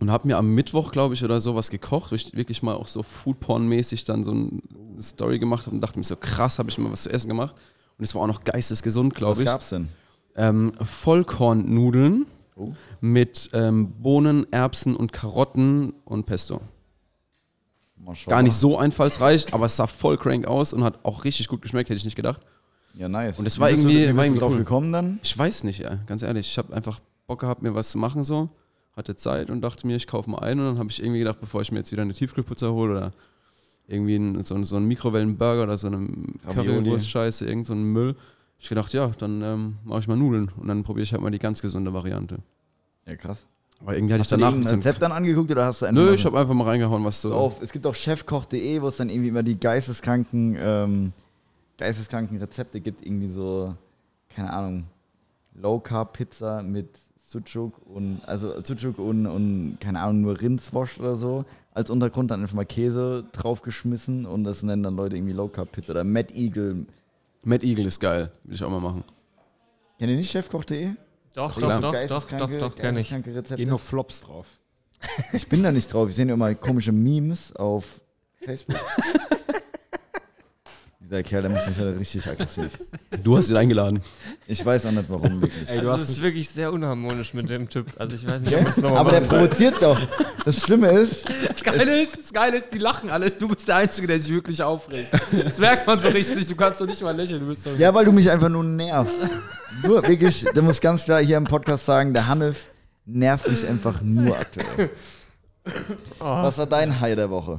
und 0.00 0.10
habe 0.10 0.26
mir 0.26 0.36
am 0.38 0.54
Mittwoch, 0.54 0.90
glaube 0.92 1.14
ich, 1.14 1.22
oder 1.24 1.40
so 1.40 1.54
was 1.54 1.70
gekocht, 1.70 2.10
wo 2.10 2.16
ich 2.16 2.36
wirklich 2.36 2.62
mal 2.62 2.74
auch 2.74 2.88
so 2.88 3.02
Foodporn-mäßig 3.02 4.04
dann 4.04 4.24
so 4.24 4.32
eine 4.32 4.50
Story 5.02 5.38
gemacht 5.38 5.66
habe 5.66 5.76
und 5.76 5.80
dachte 5.80 5.98
mir 5.98 6.04
so, 6.04 6.16
krass, 6.16 6.58
habe 6.58 6.68
ich 6.68 6.76
mal 6.78 6.90
was 6.92 7.02
zu 7.02 7.10
essen 7.10 7.28
gemacht. 7.28 7.54
Und 7.96 8.04
es 8.04 8.14
war 8.14 8.22
auch 8.22 8.26
noch 8.26 8.42
geistesgesund, 8.44 9.12
Was 9.14 9.18
glaube 9.18 9.40
ich. 9.42 9.46
gab's 9.46 9.70
denn? 9.70 9.88
Ähm, 10.34 10.72
Vollkornnudeln 10.82 12.26
Oh. 12.58 12.72
mit 13.02 13.50
ähm, 13.52 13.92
Bohnen, 14.00 14.50
Erbsen 14.50 14.96
und 14.96 15.12
Karotten 15.12 15.92
und 16.06 16.24
Pesto. 16.24 16.60
Gar 18.26 18.42
nicht 18.42 18.54
so 18.54 18.78
einfallsreich, 18.78 19.52
aber 19.52 19.66
es 19.66 19.76
sah 19.76 19.86
voll 19.86 20.16
crank 20.16 20.46
aus 20.46 20.72
und 20.72 20.84
hat 20.84 20.98
auch 21.04 21.24
richtig 21.24 21.48
gut 21.48 21.60
geschmeckt, 21.62 21.88
hätte 21.90 21.96
ich 21.98 22.04
nicht 22.04 22.14
gedacht. 22.16 22.40
Ja, 22.94 23.08
nice. 23.08 23.38
Und 23.38 23.46
es 23.46 23.58
war 23.58 23.68
du- 23.70 23.76
irgendwie- 23.76 24.04
Wie 24.04 24.06
war 24.08 24.14
du 24.14 24.20
irgendwie 24.22 24.40
drauf 24.40 24.52
cool. 24.52 24.58
gekommen 24.58 24.92
dann? 24.92 25.18
Ich 25.22 25.36
weiß 25.36 25.64
nicht, 25.64 25.80
ja, 25.80 25.96
ganz 26.06 26.22
ehrlich. 26.22 26.46
Ich 26.46 26.56
habe 26.58 26.72
einfach 26.74 27.00
Bock 27.26 27.40
gehabt, 27.40 27.62
mir 27.62 27.74
was 27.74 27.90
zu 27.90 27.98
machen 27.98 28.22
so. 28.24 28.48
Hatte 28.96 29.16
Zeit 29.16 29.50
und 29.50 29.60
dachte 29.60 29.86
mir, 29.86 29.96
ich 29.96 30.06
kaufe 30.06 30.30
mal 30.30 30.38
ein. 30.38 30.58
Und 30.58 30.64
dann 30.66 30.78
habe 30.78 30.88
ich 30.90 31.00
irgendwie 31.02 31.18
gedacht, 31.18 31.38
bevor 31.40 31.60
ich 31.62 31.72
mir 31.72 31.78
jetzt 31.78 31.92
wieder 31.92 32.02
eine 32.02 32.14
Tiefkühlpizza 32.14 32.68
hole 32.70 32.92
oder 32.96 33.12
irgendwie 33.88 34.14
einen, 34.14 34.42
so, 34.42 34.54
einen- 34.54 34.64
so 34.64 34.76
einen 34.76 34.86
Mikrowellenburger 34.86 35.64
oder 35.64 35.76
so 35.76 35.88
eine. 35.88 36.08
Currywurst-Scheiße, 36.54 37.44
irgend 37.46 37.66
so 37.66 37.74
einen 37.74 37.92
Müll, 37.92 38.16
ich 38.58 38.68
gedacht, 38.68 38.92
ja, 38.92 39.08
dann 39.18 39.42
ähm, 39.42 39.76
mache 39.84 40.00
ich 40.00 40.08
mal 40.08 40.16
Nudeln. 40.16 40.50
Und 40.56 40.68
dann 40.68 40.82
probiere 40.82 41.04
ich 41.04 41.12
halt 41.12 41.22
mal 41.22 41.30
die 41.30 41.38
ganz 41.38 41.60
gesunde 41.60 41.92
Variante. 41.92 42.38
Ja, 43.06 43.16
krass. 43.16 43.46
Aber 43.80 43.94
irgendwie 43.94 44.14
hatte 44.14 44.20
Hast 44.22 44.32
ich 44.32 44.38
danach 44.38 44.54
ein 44.54 44.60
bisschen... 44.60 44.78
Rezept 44.78 45.02
dann 45.02 45.12
angeguckt 45.12 45.50
oder 45.50 45.66
hast 45.66 45.82
du 45.82 45.86
einfach 45.86 46.02
Nö, 46.02 46.14
ich 46.14 46.24
habe 46.24 46.38
einfach 46.38 46.54
mal 46.54 46.64
reingehauen, 46.64 47.04
was 47.04 47.20
so... 47.20 47.34
auf, 47.34 47.60
es 47.60 47.72
gibt 47.72 47.86
auch 47.86 47.94
chefkoch.de, 47.94 48.80
wo 48.80 48.88
es 48.88 48.96
dann 48.96 49.10
irgendwie 49.10 49.28
immer 49.28 49.42
die 49.42 49.60
geisteskranken, 49.60 50.56
ähm, 50.58 51.12
geisteskranken 51.76 52.38
Rezepte 52.38 52.80
gibt, 52.80 53.04
irgendwie 53.04 53.28
so, 53.28 53.74
keine 54.30 54.52
Ahnung, 54.52 54.84
Low 55.54 55.78
Carb 55.78 56.14
Pizza 56.14 56.62
mit 56.62 56.88
Sucuk 57.22 57.74
und 57.86 58.20
also 58.26 58.62
Sucuk 58.62 58.98
und, 58.98 59.26
und 59.26 59.78
keine 59.80 60.00
Ahnung, 60.00 60.22
nur 60.22 60.40
Rindswurst 60.40 60.98
oder 61.00 61.16
so. 61.16 61.44
Als 61.72 61.90
Untergrund 61.90 62.30
dann 62.30 62.40
einfach 62.40 62.54
mal 62.54 62.64
Käse 62.64 63.24
draufgeschmissen 63.32 64.24
und 64.24 64.44
das 64.44 64.62
nennen 64.62 64.82
dann 64.82 64.96
Leute 64.96 65.16
irgendwie 65.16 65.34
Low 65.34 65.48
Carb 65.48 65.72
Pizza 65.72 65.92
oder 65.92 66.04
Mad 66.04 66.32
Eagle. 66.34 66.86
Mad 67.46 67.64
Eagle 67.64 67.86
ist 67.86 68.00
geil, 68.00 68.32
will 68.42 68.56
ich 68.56 68.64
auch 68.64 68.70
mal 68.70 68.80
machen. 68.80 69.04
Kennt 69.98 70.10
ihr 70.10 70.16
nicht 70.16 70.32
chefkoch.de? 70.32 70.94
Doch, 71.32 71.54
doch, 71.54 71.80
doch, 71.80 71.92
doch, 72.08 72.28
doch, 72.28 72.50
doch, 72.58 72.74
kenn 72.74 72.96
ich. 72.96 73.08
Gehen 73.08 73.68
nur 73.68 73.78
Flops 73.78 74.20
drauf. 74.22 74.46
Ich 75.32 75.48
bin 75.48 75.62
da 75.62 75.70
nicht 75.70 75.92
drauf. 75.92 76.08
Ich 76.08 76.16
sehe 76.16 76.26
nur 76.26 76.34
immer 76.34 76.52
komische 76.56 76.90
Memes 76.90 77.54
auf 77.54 78.00
Facebook. 78.42 78.76
Dieser 81.16 81.22
Kerl, 81.22 81.42
der 81.42 81.50
macht 81.50 81.66
mich 81.66 81.78
halt 81.78 81.98
richtig 81.98 82.26
aggressiv. 82.28 82.78
Du 83.22 83.38
hast 83.38 83.48
ihn 83.48 83.56
eingeladen. 83.56 84.02
Ich 84.46 84.64
weiß 84.64 84.84
auch 84.84 84.90
nicht 84.90 85.08
warum, 85.08 85.40
wirklich. 85.40 85.66
Ey, 85.66 85.80
du 85.80 85.90
Also 85.90 86.02
hast 86.02 86.10
es 86.10 86.20
wirklich 86.20 86.46
sehr 86.46 86.70
unharmonisch 86.70 87.32
mit 87.32 87.48
dem 87.48 87.70
Typ. 87.70 87.86
Also 87.96 88.16
ich 88.16 88.26
weiß 88.26 88.42
nicht, 88.42 88.54
ob 88.54 88.60
ich 88.60 88.68
es 88.68 88.76
nochmal 88.76 88.98
Aber 88.98 89.12
der 89.12 89.20
provoziert 89.22 89.80
doch. 89.80 89.98
Das 90.44 90.60
Schlimme 90.60 90.88
ist, 90.90 91.26
das 91.48 91.64
Geile 91.64 92.02
ist, 92.02 92.18
das 92.18 92.32
Geile 92.34 92.58
ist, 92.58 92.66
die 92.70 92.78
lachen 92.78 93.08
alle. 93.08 93.30
Du 93.30 93.48
bist 93.48 93.66
der 93.66 93.76
Einzige, 93.76 94.06
der 94.06 94.20
sich 94.20 94.30
wirklich 94.30 94.62
aufregt. 94.62 95.08
Das 95.42 95.58
merkt 95.58 95.86
man 95.86 96.00
so 96.00 96.10
richtig. 96.10 96.46
Du 96.48 96.54
kannst 96.54 96.82
doch 96.82 96.86
nicht 96.86 97.00
mal 97.00 97.16
lächeln. 97.16 97.40
Du 97.40 97.46
bist 97.46 97.62
so 97.62 97.70
ja, 97.78 97.94
weil 97.94 98.04
du 98.04 98.12
mich 98.12 98.30
einfach 98.30 98.50
nur 98.50 98.64
nervst. 98.64 99.16
Nur 99.82 100.06
wirklich, 100.06 100.44
da 100.54 100.60
muss 100.60 100.82
ganz 100.82 101.04
klar 101.04 101.22
hier 101.22 101.38
im 101.38 101.44
Podcast 101.44 101.86
sagen, 101.86 102.12
der 102.12 102.26
Hanif 102.26 102.66
nervt 103.06 103.48
mich 103.48 103.66
einfach 103.66 104.02
nur 104.02 104.38
aktuell. 104.38 104.90
Was 106.18 106.58
war 106.58 106.66
dein 106.66 107.00
High 107.00 107.16
der 107.16 107.30
Woche? 107.30 107.58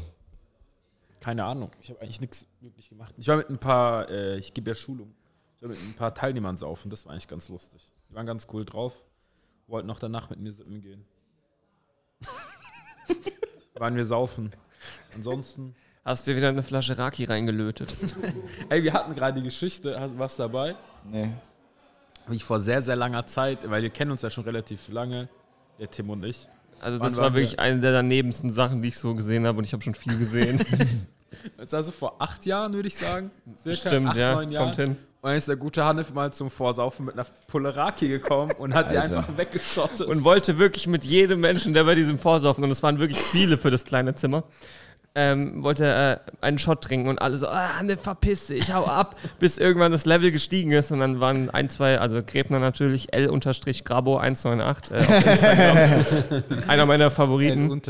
Keine 1.20 1.44
Ahnung. 1.44 1.72
Ich 1.82 1.90
habe 1.90 2.02
eigentlich 2.02 2.22
nichts 2.22 2.46
wirklich 2.62 2.90
gemacht. 2.90 3.14
Ich 3.18 3.28
war 3.28 3.38
mit 3.38 3.50
ein 3.50 3.58
paar, 3.58 4.10
äh, 4.10 4.38
ich 4.38 4.54
gebe 4.54 4.70
ja 4.70 4.76
Schulung. 4.76 5.14
Ich 5.56 5.62
war 5.62 5.70
mit 5.70 5.80
ein 5.80 5.94
paar 5.96 6.14
Teilnehmern 6.14 6.58
saufen. 6.58 6.90
Das 6.90 7.06
war 7.06 7.14
eigentlich 7.14 7.28
ganz 7.28 7.50
lustig. 7.50 7.82
Die 8.10 8.16
waren 8.16 8.26
ganz 8.26 8.48
cool 8.54 8.66
drauf. 8.66 8.94
Wollten 9.68 9.88
noch 9.88 10.00
danach 10.00 10.30
mit 10.30 10.40
mir 10.40 10.54
sippen 10.54 10.82
gehen. 10.82 11.06
waren 13.74 13.96
wir 13.96 14.06
saufen. 14.06 14.52
Ansonsten. 15.16 15.76
Hast 16.06 16.26
du 16.26 16.32
dir 16.32 16.38
wieder 16.38 16.50
eine 16.50 16.64
Flasche 16.64 16.98
Raki 16.98 17.26
reingelötet? 17.26 17.94
Ey, 18.70 18.84
wir 18.84 18.94
hatten 18.94 19.14
gerade 19.14 19.40
die 19.42 19.44
Geschichte. 19.44 20.00
Hast 20.00 20.14
du 20.14 20.20
was 20.20 20.38
dabei? 20.38 20.76
Nee. 21.04 21.34
Wie 22.28 22.36
ich 22.36 22.44
vor 22.44 22.60
sehr, 22.60 22.82
sehr 22.82 22.96
langer 22.96 23.28
Zeit, 23.28 23.70
weil 23.70 23.82
wir 23.82 23.90
kennen 23.90 24.12
uns 24.12 24.22
ja 24.22 24.30
schon 24.30 24.46
relativ 24.46 24.88
lange, 24.90 25.28
der 25.80 25.90
Tim 25.90 26.10
und 26.10 26.24
ich. 26.24 26.48
Also 26.80 27.00
das 27.00 27.18
war 27.18 27.34
wirklich 27.34 27.60
eine 27.60 27.80
der 27.80 27.92
danebensten 27.92 28.50
Sachen, 28.52 28.82
die 28.82 28.90
ich 28.90 28.98
so 28.98 29.16
gesehen 29.16 29.46
habe 29.48 29.58
und 29.58 29.64
ich 29.64 29.74
habe 29.74 29.84
schon 29.84 29.96
viel 29.96 30.18
gesehen. 30.18 30.64
Jetzt 31.60 31.74
also 31.74 31.92
vor 31.92 32.16
acht 32.20 32.46
Jahren, 32.46 32.74
würde 32.74 32.88
ich 32.88 32.96
sagen. 32.96 33.32
Circa 33.62 33.90
Stimmt, 33.90 34.10
acht, 34.10 34.18
ja, 34.18 34.36
neun 34.36 34.52
Jahren. 34.52 34.66
kommt 34.66 34.76
hin. 34.76 34.90
Und 35.22 35.30
dann 35.30 35.38
ist 35.38 35.48
der 35.48 35.56
gute 35.56 35.84
Hanif 35.84 36.14
mal 36.14 36.32
zum 36.32 36.50
Vorsaufen 36.52 37.06
mit 37.06 37.16
einer 37.16 37.26
Puleraki 37.48 38.08
gekommen 38.08 38.52
und 38.60 38.74
hat 38.74 38.92
die 38.92 38.98
einfach 38.98 39.28
weggeschottet. 39.36 40.08
Und 40.08 40.24
wollte 40.24 40.60
wirklich 40.60 40.88
mit 40.88 41.04
jedem 41.04 41.40
Menschen, 41.40 41.74
der 41.74 41.84
bei 41.86 41.96
diesem 41.96 42.20
Vorsaufen, 42.20 42.64
und 42.64 42.70
es 42.70 42.84
waren 42.84 43.00
wirklich 43.00 43.20
viele 43.20 43.58
für 43.58 43.72
das 43.72 43.84
kleine 43.84 44.16
Zimmer, 44.16 44.44
ähm, 45.16 45.64
wollte 45.64 46.22
äh, 46.22 46.46
einen 46.46 46.60
Shot 46.60 46.84
trinken 46.84 47.10
und 47.10 47.22
alle 47.22 47.38
so, 47.38 47.48
ah, 47.48 47.82
ne, 47.84 47.98
verpiss 47.98 48.48
dich, 48.48 48.74
hau 48.74 48.86
ab, 48.86 49.16
bis 49.40 49.58
irgendwann 49.58 49.92
das 49.92 50.06
Level 50.06 50.32
gestiegen 50.32 50.72
ist 50.72 50.92
und 50.92 51.00
dann 51.00 51.20
waren 51.20 51.50
ein, 51.50 51.70
zwei, 51.70 52.00
also 52.00 52.22
Gräbner 52.24 52.60
natürlich, 52.60 53.14
L-Grabo198 53.14 54.94
äh, 54.94 55.00
auf 55.00 55.26
Instagram, 55.26 56.64
einer 56.68 56.86
meiner 56.86 57.06
ein 57.06 57.12
Favoriten. 57.12 57.82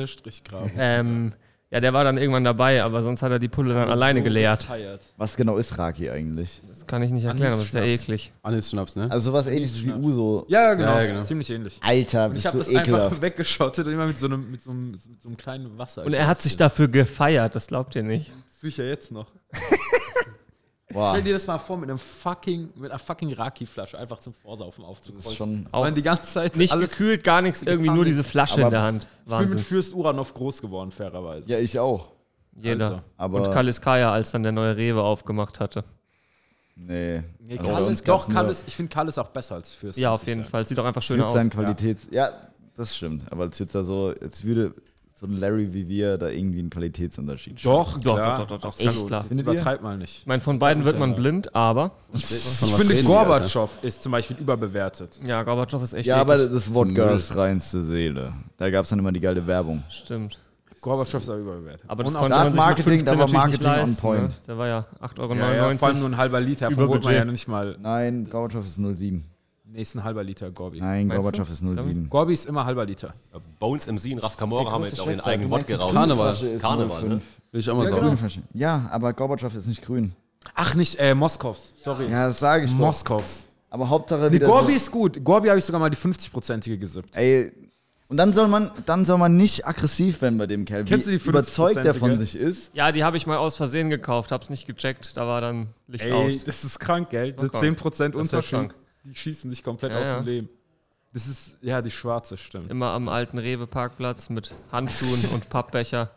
Graben. 0.44 0.72
Ähm, 0.78 1.34
ja, 1.70 1.82
der 1.82 1.92
war 1.94 2.06
dann 2.06 2.18
irgendwann 2.18 2.46
dabei, 2.46 2.82
aber 2.82 3.02
sonst 3.02 3.22
hat 3.22 3.32
er 3.32 3.40
die 3.40 3.50
Pulle 3.50 3.74
dann 3.74 3.90
alleine 3.90 4.24
geleert. 4.24 4.70
Was 5.18 5.36
genau 5.36 5.58
ist 5.58 5.78
Raki 5.78 6.10
eigentlich? 6.10 6.62
Das 6.66 6.88
kann 6.88 7.02
ich 7.02 7.12
nicht 7.12 7.26
erklären, 7.26 7.52
aber 7.54 7.62
das 7.62 7.68
ist 7.68 7.74
ja 7.74 7.84
eklig. 7.84 8.32
Alles 8.42 8.70
Schnaps, 8.70 8.96
ne? 8.96 9.12
Also 9.12 9.32
sowas 9.32 9.48
ähnliches 9.48 9.86
wie 9.86 9.92
Uso. 9.92 10.46
Ja, 10.48 10.74
genau. 10.76 10.92
Ja, 10.94 11.02
ja, 11.02 11.08
genau. 11.08 11.24
Ziemlich 11.24 11.50
ähnlich. 11.50 11.80
Alter, 11.82 12.28
ich 12.28 12.34
bist 12.34 12.46
habe 12.46 12.58
du 12.58 12.64
das 12.64 12.70
einfach 12.70 12.82
ekelhaft. 12.84 13.22
weggeschottet 13.22 13.86
und 13.86 13.94
immer 13.94 14.08
mit 14.08 14.18
so 14.18 14.28
einem, 14.28 14.50
mit 14.50 14.64
so 14.64 14.70
einem, 14.70 14.92
mit 14.92 15.22
so 15.22 15.28
einem 15.28 15.36
kleinen 15.38 15.78
Wasser. 15.78 16.06
Und 16.06 16.14
er 16.14 16.28
hat 16.28 16.42
sich 16.42 16.56
dafür 16.56 16.88
gefeiert, 16.88 17.54
das 17.56 17.68
glaubt 17.68 17.96
ihr 17.98 18.04
nicht. 18.04 18.32
Das 18.48 18.60
tue 18.60 18.70
ich 18.70 18.78
ja 18.78 18.86
jetzt 18.86 19.12
noch. 19.12 19.28
Boah, 20.90 21.10
Stell 21.12 21.24
dir 21.24 21.34
das 21.34 21.46
mal 21.48 21.58
vor, 21.58 21.78
mit 21.78 21.90
einem 21.90 22.00
fucking, 22.00 22.70
mit 22.76 22.92
einer 22.92 23.00
fucking 23.00 23.34
Raki-Flasche 23.34 23.98
einfach 24.00 24.20
zum 24.20 24.34
Vorsaufen 24.34 24.84
das 24.84 24.92
ist 24.92 24.98
aufzukreuzen. 24.98 25.36
schon... 25.36 25.68
Auch 25.72 25.90
die 25.92 26.02
ganze 26.02 26.24
Zeit 26.32 26.56
nicht 26.56 26.72
alles. 26.72 26.92
gekühlt, 26.92 27.26
gar 27.26 27.42
nichts, 27.42 27.62
irgendwie 27.62 27.90
nur 27.90 28.06
diese 28.06 28.24
Flasche 28.24 28.62
in 28.62 28.70
der 28.70 28.82
Hand. 28.84 29.04
Ich 29.26 29.30
bin 29.32 29.40
mit 29.40 29.50
Wahnsinn. 29.50 29.66
Fürst 29.66 29.94
Uranov 29.94 30.34
groß 30.34 30.62
geworden, 30.62 30.92
fairerweise. 30.92 31.50
Ja, 31.50 31.60
ich 31.60 31.78
auch. 31.78 32.12
Jeder. 32.56 32.86
Also. 32.86 33.02
Aber 33.18 33.38
Und 33.48 33.54
Kaliskaya, 33.54 34.12
als 34.12 34.32
dann 34.32 34.44
der 34.44 34.54
neue 34.54 34.78
Rewe 34.78 35.02
aufgemacht 35.04 35.60
hatte. 35.60 35.84
nee. 36.76 37.22
Nee, 37.40 37.60
Also 37.60 37.88
ist, 37.88 38.08
doch, 38.08 38.30
ist, 38.50 38.68
ich 38.68 38.76
finde 38.76 38.94
Kalle 38.94 39.10
ist 39.10 39.18
auch 39.18 39.28
besser 39.28 39.56
als 39.56 39.74
Fürst. 39.74 40.00
Ja, 40.00 40.12
auf 40.12 40.26
jeden 40.26 40.42
sagen. 40.42 40.50
Fall. 40.50 40.66
Sieht 40.66 40.80
auch 40.80 40.86
einfach 40.86 41.02
Es 41.02 41.08
schöner 41.08 41.20
wird 41.20 41.28
aus. 41.28 41.34
sein 41.34 41.50
Qualitäts... 41.50 42.08
Ja. 42.12 42.30
das 42.76 42.96
stimmt. 42.96 43.30
Aber 43.32 43.44
als 43.44 43.60
jetzt 43.60 43.76
da 43.76 43.84
so, 43.84 44.14
jetzt 44.22 44.46
würde 44.46 44.74
so 45.20 45.26
ein 45.26 45.32
Larry 45.36 45.74
wie 45.74 45.88
wir 45.88 46.20
da 46.20 46.30
irgendwie 46.30 46.60
einen 46.60 46.70
Qualitätsunterschied 46.70 47.66
Doch, 47.66 47.98
Doch, 47.98 48.18
doch, 48.18 48.38
doch, 48.38 48.48
doch, 48.48 48.60
doch. 48.60 48.80
Echt 48.80 49.08
klar. 49.08 49.24
Findet 49.24 49.48
ihr? 49.48 49.54
übertreibt 49.54 49.82
mal 49.82 49.98
nicht. 49.98 50.20
Ich 50.20 50.26
meine, 50.28 50.42
von 50.42 50.60
beiden 50.60 50.86
wird 50.86 51.00
man 51.00 51.16
blind, 51.16 51.56
aber 51.56 51.92
Ich 52.14 52.24
finde, 52.26 53.04
Gorbatschow 53.04 53.80
ist 53.82 54.04
zum 54.04 54.12
Beispiel 54.12 54.38
überbewertet. 54.38 55.20
ja, 55.26 55.42
Gorbatschow 55.42 55.82
ist 55.82 55.94
echt 55.94 56.06
Ja, 56.08 56.18
aber 56.18 56.38
das 56.38 56.72
Wodka 56.72 57.10
ist 57.12 57.36
reinste 57.36 57.82
Seele. 57.82 58.34
Da 58.58 58.70
gab 58.70 58.84
es 58.84 58.90
dann 58.90 59.00
immer 59.00 59.12
die 59.12 59.20
geile 59.20 59.46
Werbung. 59.48 59.84
Stimmt. 59.90 60.38
Gorbatschow 60.82 61.20
ist 61.20 61.30
auch 61.32 61.38
überbewertet. 61.38 61.86
Aber 61.88 62.04
das 62.04 62.14
Und 62.14 62.20
konnte 62.22 62.38
man 62.38 62.56
Marketing- 62.56 63.00
15 63.00 63.18
da 63.18 63.20
war 63.20 63.32
Marketing 63.32 63.68
on 63.68 63.74
leisten, 63.78 63.96
point. 64.02 64.22
Ne? 64.30 64.36
Der 64.48 64.58
war 64.60 64.68
ja 64.68 64.86
8,99 65.02 65.20
Euro. 65.20 65.34
ja, 65.36 65.54
ja, 65.72 65.78
vor 65.78 65.88
allem 65.88 66.00
nur 66.00 66.10
ein 66.10 66.18
halber 66.18 66.40
Liter. 66.40 66.70
Von 66.70 66.88
holt 66.88 67.04
man 67.04 67.14
ja 67.16 67.26
nicht 67.26 67.48
mal. 67.48 67.76
Nein, 67.82 68.28
Gorbatschow 68.30 68.64
ist 68.64 68.76
07. 68.76 69.26
Nächsten 69.70 70.04
halber 70.04 70.24
Liter 70.24 70.50
Gorbi. 70.52 70.80
Nein, 70.80 71.08
Meinst 71.08 71.22
Gorbatschow 71.22 71.48
du? 71.48 71.52
ist 71.54 71.84
07. 71.84 72.10
Gorbi 72.10 72.34
ist 72.34 72.46
immer 72.46 72.66
halber 72.66 72.86
Liter. 72.86 73.14
Bones 73.60 73.86
MC 73.86 74.14
und 74.14 74.20
Raf 74.20 74.38
Kamora 74.38 74.72
haben 74.72 74.84
jetzt 74.86 75.00
auch 75.00 75.08
ihren 75.08 75.20
eigenen 75.20 75.52
Wodka 75.52 75.76
raus. 75.76 75.94
Karneval. 75.94 76.34
Ist 76.34 76.62
Karneval, 76.62 77.02
05. 77.02 77.24
Will 77.52 77.60
ich 77.60 77.70
auch 77.70 77.76
mal 77.76 77.84
Ja, 77.84 77.90
sagen. 77.92 78.18
Flasche. 78.18 78.42
ja, 78.54 78.88
aber 78.92 79.14
Gorbatschow 79.14 79.54
ist 79.54 79.68
nicht 79.68 79.82
grün. 79.82 80.14
Ach, 80.56 80.74
nicht 80.76 80.96
äh, 81.00 81.14
Moskows. 81.14 81.74
Sorry. 81.76 82.06
Ja, 82.10 82.28
das 82.28 82.40
sage 82.40 82.66
ich 82.66 82.72
doch. 82.72 82.78
Moskows. 82.78 83.46
Aber 83.70 83.90
Hauptsache 83.90 84.28
Nee, 84.30 84.34
wieder 84.36 84.48
Gorbi 84.48 84.72
so, 84.72 84.78
ist 84.78 84.92
gut. 84.92 85.24
Gorbi 85.24 85.50
habe 85.50 85.60
ich 85.60 85.66
sogar 85.66 85.82
mal 85.82 85.90
die 85.90 85.98
50-prozentige 85.98 86.78
gesippt. 86.78 87.14
Ey, 87.18 87.52
und 88.08 88.16
dann 88.16 88.32
soll 88.32 88.48
man, 88.48 88.72
dann 88.86 89.04
soll 89.04 89.18
man 89.18 89.36
nicht 89.36 89.68
aggressiv 89.68 90.22
werden 90.22 90.38
bei 90.38 90.48
dem 90.48 90.64
Kerl. 90.64 90.86
Kennst 90.86 91.08
Wie 91.08 91.12
du 91.12 91.18
die 91.20 91.28
überzeugt 91.30 91.76
der 91.84 91.94
von 91.94 92.12
50%? 92.12 92.18
sich 92.20 92.36
ist. 92.38 92.74
Ja, 92.74 92.94
die 92.94 93.04
habe 93.04 93.18
ich 93.18 93.28
mal 93.28 93.36
aus 93.36 93.58
Versehen 93.58 93.90
gekauft, 93.90 94.32
hab's 94.32 94.50
nicht 94.50 94.66
gecheckt, 94.66 95.18
da 95.18 95.28
war 95.28 95.42
dann 95.42 95.68
Licht 95.88 96.06
Ey, 96.06 96.14
aus. 96.14 96.46
das 96.46 96.64
ist 96.64 96.80
krank, 96.80 97.10
gell? 97.10 97.34
Das 97.34 97.50
krank. 97.52 97.64
10% 97.78 97.82
Das 97.90 98.00
war 98.00 98.16
Unterschied, 98.22 98.52
krank. 98.52 98.76
Die 99.10 99.16
schießen 99.16 99.50
dich 99.50 99.64
komplett 99.64 99.92
Ja, 99.92 100.00
aus 100.02 100.08
ja. 100.08 100.16
dem 100.20 100.26
Leben. 100.26 100.50
Das 101.14 101.28
ist, 101.28 101.58
ja, 101.62 101.82
die 101.82 101.90
schwarze, 101.92 102.38
stimmt. 102.38 102.70
Immer 102.70 102.92
am 102.92 103.10
alten 103.10 103.38
Rewe-Parkplatz 103.40 104.30
mit 104.30 104.54
Handschuhen 104.72 105.26
und 105.34 105.50
Pappbecher. 105.50 106.12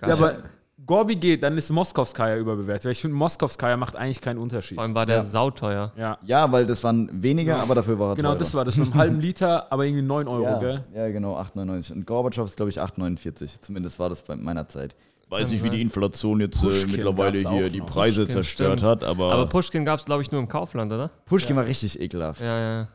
Geil. 0.00 0.10
Ja, 0.10 0.16
aber 0.16 0.36
Gorbi 0.84 1.14
geht, 1.14 1.44
dann 1.44 1.56
ist 1.56 1.70
Moskowskaja 1.70 2.36
überbewertet. 2.36 2.86
Weil 2.86 2.92
ich 2.92 3.00
finde, 3.00 3.16
Moskowskaja 3.16 3.76
macht 3.76 3.94
eigentlich 3.94 4.20
keinen 4.20 4.38
Unterschied. 4.38 4.74
Vor 4.74 4.82
allem 4.84 4.94
war 4.96 5.06
der 5.06 5.18
Ja. 5.18 5.24
sauteuer. 5.24 5.92
Ja, 5.96 6.18
Ja, 6.24 6.50
weil 6.50 6.66
das 6.66 6.82
waren 6.82 7.22
weniger, 7.22 7.58
aber 7.58 7.76
dafür 7.76 7.98
war 8.00 8.10
er 8.10 8.16
genau, 8.16 8.30
teurer. 8.30 8.38
das 8.40 8.54
war 8.54 8.64
das. 8.64 8.76
Mit 8.76 8.88
einem 8.88 8.94
halben 8.96 9.20
Liter, 9.20 9.72
aber 9.72 9.86
irgendwie 9.86 10.02
9 10.02 10.26
Euro, 10.26 10.42
ja, 10.42 10.58
gell? 10.58 10.84
ja, 10.92 11.08
genau, 11.10 11.38
8,99. 11.38 11.92
Und 11.92 12.06
Gorbatschow 12.06 12.44
ist, 12.44 12.56
glaube 12.56 12.70
ich, 12.70 12.80
8,49. 12.80 13.60
Zumindest 13.62 13.98
war 14.00 14.08
das 14.08 14.22
bei 14.22 14.34
meiner 14.34 14.68
Zeit. 14.68 14.96
Weiß 15.32 15.50
nicht, 15.50 15.64
wie 15.64 15.70
die 15.70 15.80
Inflation 15.80 16.40
jetzt 16.40 16.62
äh, 16.62 16.86
mittlerweile 16.86 17.38
hier 17.38 17.70
die 17.70 17.78
noch. 17.80 17.86
Preise 17.86 18.22
Pushkin, 18.22 18.32
zerstört 18.32 18.80
stimmt. 18.80 18.90
hat, 18.90 19.04
aber, 19.04 19.32
Aber 19.32 19.46
Pushkin 19.46 19.84
gab's 19.84 20.04
glaube 20.04 20.22
ich, 20.22 20.30
nur 20.30 20.40
im 20.40 20.48
Kaufland, 20.48 20.92
oder? 20.92 21.08
Pushkin 21.24 21.56
war 21.56 21.64
richtig 21.64 22.00
ekelhaft. 22.00 22.42
Ja, 22.42 22.58
ja, 22.58 22.80
ja. 22.80 22.88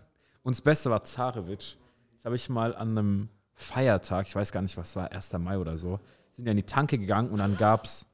Und 0.43 0.55
das 0.55 0.61
Beste 0.61 0.91
war 0.91 1.03
Zarewitsch. 1.03 1.75
Das 2.15 2.25
habe 2.25 2.35
ich 2.35 2.47
mal 2.49 2.75
an 2.75 2.97
einem 2.97 3.29
Feiertag, 3.53 4.27
ich 4.27 4.35
weiß 4.35 4.51
gar 4.51 4.61
nicht, 4.61 4.77
was 4.77 4.95
war, 4.95 5.11
1. 5.11 5.33
Mai 5.39 5.57
oder 5.57 5.77
so, 5.77 5.99
sind 6.31 6.45
ja 6.45 6.51
in 6.51 6.57
die 6.57 6.63
Tanke 6.63 6.99
gegangen 6.99 7.31
und 7.31 7.39
dann 7.39 7.57
gab 7.57 7.85
es 7.85 8.05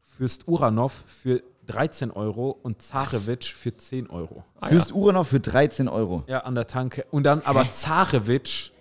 Fürst 0.00 0.48
Uranov 0.48 1.04
für 1.06 1.42
13 1.66 2.10
Euro 2.10 2.50
und 2.50 2.82
Zarewitsch 2.82 3.52
für 3.52 3.76
10 3.76 4.10
Euro. 4.10 4.42
Fürst 4.64 4.92
Uranov 4.92 5.28
für 5.28 5.38
13 5.38 5.86
Euro. 5.88 6.24
Ja, 6.26 6.40
an 6.40 6.56
der 6.56 6.66
Tanke. 6.66 7.06
Und 7.10 7.22
dann 7.22 7.42
aber 7.42 7.70
Zarewitsch 7.72 8.72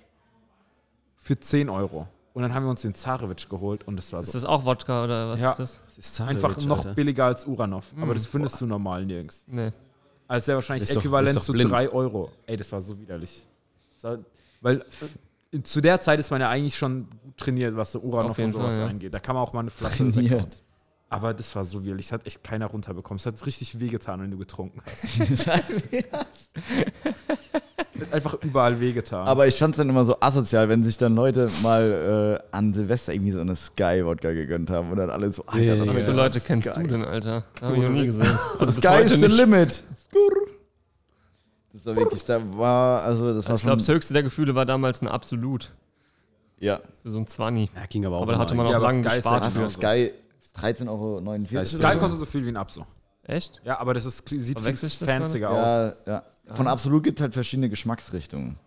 für 1.17 1.39
10 1.39 1.69
Euro. 1.69 2.07
Und 2.37 2.43
dann 2.43 2.53
haben 2.53 2.65
wir 2.65 2.69
uns 2.69 2.83
den 2.83 2.93
Zarewitsch 2.93 3.49
geholt 3.49 3.87
und 3.87 3.97
das 3.97 4.13
war 4.13 4.19
Ist 4.19 4.27
so 4.27 4.33
das 4.33 4.45
auch 4.45 4.63
Wodka 4.63 5.05
oder 5.05 5.29
was 5.29 5.41
Ja. 5.41 5.51
ist 5.53 5.57
das? 5.59 5.81
Das 5.87 5.97
ist 5.97 6.13
Zarevic, 6.15 6.43
einfach 6.45 6.61
noch 6.65 6.77
Alter. 6.79 6.93
billiger 6.93 7.25
als 7.25 7.47
Uranov. 7.47 7.85
Aber 7.97 8.11
Mm, 8.11 8.13
das 8.13 8.27
findest 8.27 8.61
du 8.61 8.67
normal 8.67 9.05
nirgends. 9.07 9.43
Nee. 9.47 9.71
Also 10.27 10.45
sehr 10.45 10.53
wahrscheinlich 10.55 10.83
Ist 10.87 10.95
doch- 10.95 11.01
äquivalent 11.01 11.29
ist 11.29 11.35
doch 11.37 11.43
zu 11.43 11.53
blind. 11.53 11.71
3 11.71 11.89
Euro. 11.89 12.29
Ey, 12.45 12.55
das 12.55 12.71
war 12.71 12.79
so 12.81 12.99
widerlich. 12.99 13.47
War, 14.03 14.19
weil 14.61 14.85
äh, 15.51 15.61
zu 15.63 15.81
der 15.81 15.99
Zeit 15.99 16.19
ist 16.19 16.29
man 16.29 16.39
ja 16.39 16.49
eigentlich 16.49 16.77
schon 16.77 17.07
gut 17.23 17.37
trainiert, 17.37 17.75
was 17.75 17.93
so 17.93 17.99
Uranov 18.01 18.37
und 18.37 18.51
sowas 18.51 18.75
Fall, 18.75 18.83
ja. 18.83 18.89
angeht. 18.91 19.13
Da 19.15 19.19
kann 19.19 19.33
man 19.33 19.43
auch 19.43 19.53
mal 19.53 19.61
eine 19.61 19.71
Flasche. 19.71 19.97
Trainiert. 20.11 20.61
Aber 21.09 21.33
das 21.33 21.55
war 21.55 21.63
so 21.63 21.83
widerlich. 21.85 22.07
Das 22.07 22.11
hat 22.13 22.27
echt 22.27 22.43
keiner 22.43 22.65
runterbekommen. 22.65 23.17
Es 23.17 23.25
hat 23.25 23.45
richtig 23.45 23.79
wehgetan, 23.79 24.21
wenn 24.21 24.29
du 24.31 24.37
getrunken 24.37 24.81
hast. 24.85 25.47
hat 25.47 25.65
einfach 28.11 28.35
überall 28.43 28.79
wehgetan. 28.79 29.27
Aber 29.27 29.47
ich 29.47 29.57
fand's 29.57 29.77
dann 29.77 29.89
immer 29.89 30.05
so 30.05 30.17
asozial, 30.19 30.69
wenn 30.69 30.83
sich 30.83 30.97
dann 30.97 31.15
Leute 31.15 31.49
mal 31.63 32.39
äh, 32.51 32.55
an 32.55 32.73
Silvester 32.73 33.13
irgendwie 33.13 33.31
so 33.31 33.39
eine 33.39 33.55
Sky-Wodka 33.55 34.33
gegönnt 34.33 34.69
haben 34.69 34.91
und 34.91 34.97
dann 34.97 35.09
alle 35.09 35.31
so, 35.31 35.43
Alter, 35.45 35.63
Ja, 35.63 35.75
das 35.77 35.87
Was 35.89 36.01
für 36.01 36.11
Leute 36.11 36.39
kennst 36.41 36.71
Sky. 36.73 36.83
du 36.83 36.87
denn, 36.89 37.05
Alter? 37.05 37.43
Hab 37.61 37.73
ich 37.73 37.81
noch 37.81 37.89
nie 37.89 38.05
gesehen. 38.05 38.37
Also 38.59 38.79
Sky 38.79 39.01
is 39.03 39.11
the 39.11 39.17
nicht. 39.17 39.37
limit. 39.37 39.83
Skur. 40.09 40.47
Das 41.73 41.85
war 41.85 41.95
wirklich, 41.95 42.25
da 42.25 42.41
war, 42.57 43.01
also 43.03 43.33
das 43.33 43.47
war 43.47 43.55
Ich 43.55 43.61
glaube, 43.61 43.77
das 43.77 43.87
höchste 43.87 44.13
der 44.13 44.23
Gefühle 44.23 44.55
war 44.55 44.65
damals 44.65 45.01
ein 45.01 45.07
Absolut. 45.07 45.71
ja. 46.59 46.79
Für 47.03 47.11
so 47.11 47.19
ein 47.19 47.27
20. 47.27 47.69
Ja, 47.75 47.85
ging 47.85 48.05
aber 48.05 48.17
auch 48.17 48.23
Aber 48.23 48.33
da 48.33 48.39
hatte 48.39 48.55
man 48.55 48.65
auch 48.65 48.71
Ja, 48.71 48.77
lange 48.79 49.01
Sky 49.03 49.07
ist 49.09 49.15
gespart 49.15 49.45
für. 49.53 49.69
Sky 49.69 50.11
13,49 50.59 50.87
Euro? 50.89 51.65
Sky 51.65 51.77
Geil 51.79 51.97
kostet 51.97 52.19
so 52.19 52.25
viel 52.25 52.45
wie 52.45 52.49
ein 52.49 52.57
Abso. 52.57 52.85
Echt? 53.23 53.61
Ja, 53.65 53.79
aber 53.79 53.93
das 53.93 54.05
ist, 54.05 54.27
sieht 54.29 54.59
viel 54.59 54.71
das 54.73 54.95
fancier 54.95 55.49
aus. 55.49 55.67
Ja, 55.67 55.95
ja. 56.05 56.23
Von 56.53 56.67
Absolut 56.67 57.03
gibt 57.03 57.19
es 57.19 57.23
halt 57.23 57.33
verschiedene 57.33 57.69
Geschmacksrichtungen. 57.69 58.57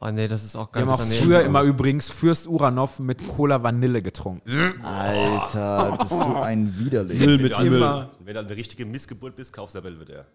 Oh 0.00 0.10
nee, 0.10 0.28
das 0.28 0.44
ist 0.44 0.56
auch 0.56 0.68
Wir 0.74 0.82
haben 0.82 0.88
ganz 0.88 1.00
auch 1.00 1.04
daneben. 1.04 1.24
früher 1.24 1.42
immer 1.42 1.62
übrigens 1.62 2.10
Fürst 2.10 2.46
Uranov 2.46 2.98
mit 2.98 3.26
Cola 3.26 3.62
Vanille 3.62 4.02
getrunken. 4.02 4.74
Alter, 4.82 5.96
bist 5.98 6.12
du 6.12 6.34
ein 6.36 6.78
Widerling. 6.78 7.18
Wenn 7.20 7.38
du, 7.38 7.46
Immer. 7.46 7.56
eine, 7.58 8.10
wenn 8.26 8.34
du 8.34 8.40
eine 8.40 8.56
richtige 8.56 8.84
Missgeburt 8.84 9.36
bist, 9.36 9.52
kaufst 9.52 9.74
du 9.74 9.80
der 9.80 9.88
Belvedere. 9.88 10.26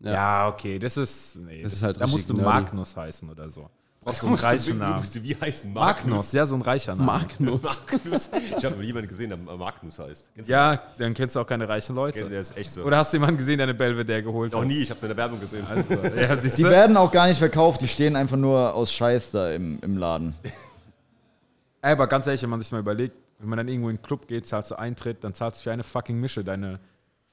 Ja. 0.00 0.12
Ja, 0.12 0.48
okay, 0.48 0.78
das 0.78 0.96
ist. 0.96 1.36
Nee, 1.36 1.62
Das 1.62 1.72
ist 1.72 1.82
halt 1.82 2.00
da 2.00 2.06
musst 2.06 2.28
du. 2.28 2.34
Magnus 2.34 2.96
heißen 2.96 3.28
oder 3.30 3.48
so. 3.48 3.70
Brauchst 4.02 4.22
du 4.22 4.28
einen 4.28 4.36
reichen 4.36 4.76
Wie 4.76 4.78
Namen. 4.78 4.96
musst 5.00 5.14
du 5.14 5.22
wie 5.22 5.36
heißen? 5.36 5.72
Magnus, 5.74 6.32
ja, 6.32 6.46
so 6.46 6.54
ein 6.56 6.62
reicher 6.62 6.94
Name. 6.94 7.04
Magnus. 7.06 7.62
Magnus. 7.62 8.30
Ich 8.58 8.64
habe 8.64 8.76
noch 8.76 8.82
jemanden 8.82 9.08
gesehen, 9.08 9.28
der 9.28 9.36
Magnus 9.38 9.98
heißt. 9.98 10.30
Kennst 10.34 10.48
du 10.48 10.52
Ja, 10.52 10.82
dann 10.98 11.12
kennst 11.12 11.36
du 11.36 11.40
auch 11.40 11.46
keine 11.46 11.68
reichen 11.68 11.92
den? 11.94 11.96
Leute. 11.96 12.28
Der 12.30 12.40
ist 12.40 12.56
echt 12.56 12.72
so. 12.72 12.82
Oder 12.84 12.96
hast 12.96 13.12
du 13.12 13.18
jemanden 13.18 13.36
gesehen, 13.36 13.58
der 13.58 13.64
eine 13.66 13.74
Belvedere 13.74 14.22
geholt 14.22 14.52
Noch 14.54 14.60
hat? 14.62 14.68
nie, 14.68 14.78
ich 14.78 14.88
habe 14.88 14.96
es 14.96 15.02
in 15.02 15.08
der 15.10 15.16
Werbung 15.18 15.38
gesehen. 15.38 15.66
Also, 15.66 15.92
ja, 15.94 16.34
Die 16.56 16.62
du? 16.62 16.70
werden 16.70 16.96
auch 16.96 17.12
gar 17.12 17.26
nicht 17.26 17.36
verkauft, 17.38 17.82
die 17.82 17.88
stehen 17.88 18.16
einfach 18.16 18.38
nur 18.38 18.74
aus 18.74 18.90
Scheiß 18.90 19.32
da 19.32 19.50
im, 19.52 19.78
im 19.82 19.98
Laden. 19.98 20.34
Ey, 21.82 21.92
aber 21.92 22.06
ganz 22.06 22.26
ehrlich, 22.26 22.42
wenn 22.42 22.50
man 22.50 22.60
sich 22.60 22.72
mal 22.72 22.80
überlegt, 22.80 23.14
wenn 23.38 23.48
man 23.50 23.56
dann 23.58 23.68
irgendwo 23.68 23.90
in 23.90 23.96
den 23.96 24.02
Club 24.02 24.26
geht, 24.28 24.46
zahlst 24.46 24.70
du 24.70 24.78
Eintritt, 24.78 25.22
dann 25.24 25.34
zahlst 25.34 25.60
du 25.60 25.64
für 25.64 25.72
eine 25.72 25.82
fucking 25.82 26.18
Mische 26.18 26.42
deine 26.42 26.78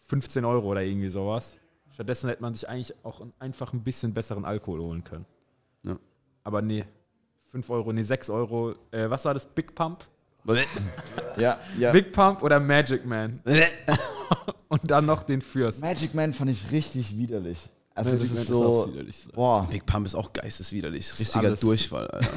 15 0.08 0.44
Euro 0.46 0.68
oder 0.68 0.82
irgendwie 0.82 1.10
sowas. 1.10 1.58
Stattdessen 1.94 2.30
hätte 2.30 2.42
man 2.42 2.54
sich 2.54 2.68
eigentlich 2.68 2.94
auch 3.04 3.22
ein- 3.22 3.34
einfach 3.40 3.72
ein 3.74 3.82
bisschen 3.84 4.14
besseren 4.14 4.44
Alkohol 4.46 4.80
holen 4.82 5.04
können. 5.06 5.26
Aber 6.48 6.62
nee, 6.62 6.86
5 7.52 7.70
Euro, 7.70 7.92
nee, 7.92 8.04
6 8.04 8.30
Euro. 8.30 8.72
Äh, 8.92 9.10
was 9.10 9.26
war 9.26 9.34
das? 9.34 9.46
Big 9.46 9.76
Pump? 9.76 10.06
Ja, 11.38 11.60
ja. 11.78 11.92
Big 11.92 12.14
Pump 12.14 12.42
oder 12.42 12.58
Magic 12.60 13.06
Man? 13.06 13.42
Und 14.70 14.90
dann 14.90 15.06
noch 15.06 15.24
den 15.24 15.42
Fürst. 15.42 15.82
Magic 15.82 16.14
Man 16.14 16.32
fand 16.32 16.50
ich 16.52 16.72
richtig 16.72 17.18
widerlich. 17.18 17.70
Also 17.94 18.12
Magic 18.12 18.24
das 18.24 18.30
Man 18.34 18.38
ist 18.44 18.50
ist 18.50 18.56
so, 18.56 18.88
widerlich. 18.94 19.28
boah, 19.34 19.68
Big 19.70 19.86
Pump 19.86 20.06
ist 20.06 20.16
auch 20.16 20.32
geisteswiderlich. 20.32 21.12
Richtiger 21.20 21.40
alles- 21.48 21.60
Durchfall, 21.60 22.08
Alter. 22.08 22.30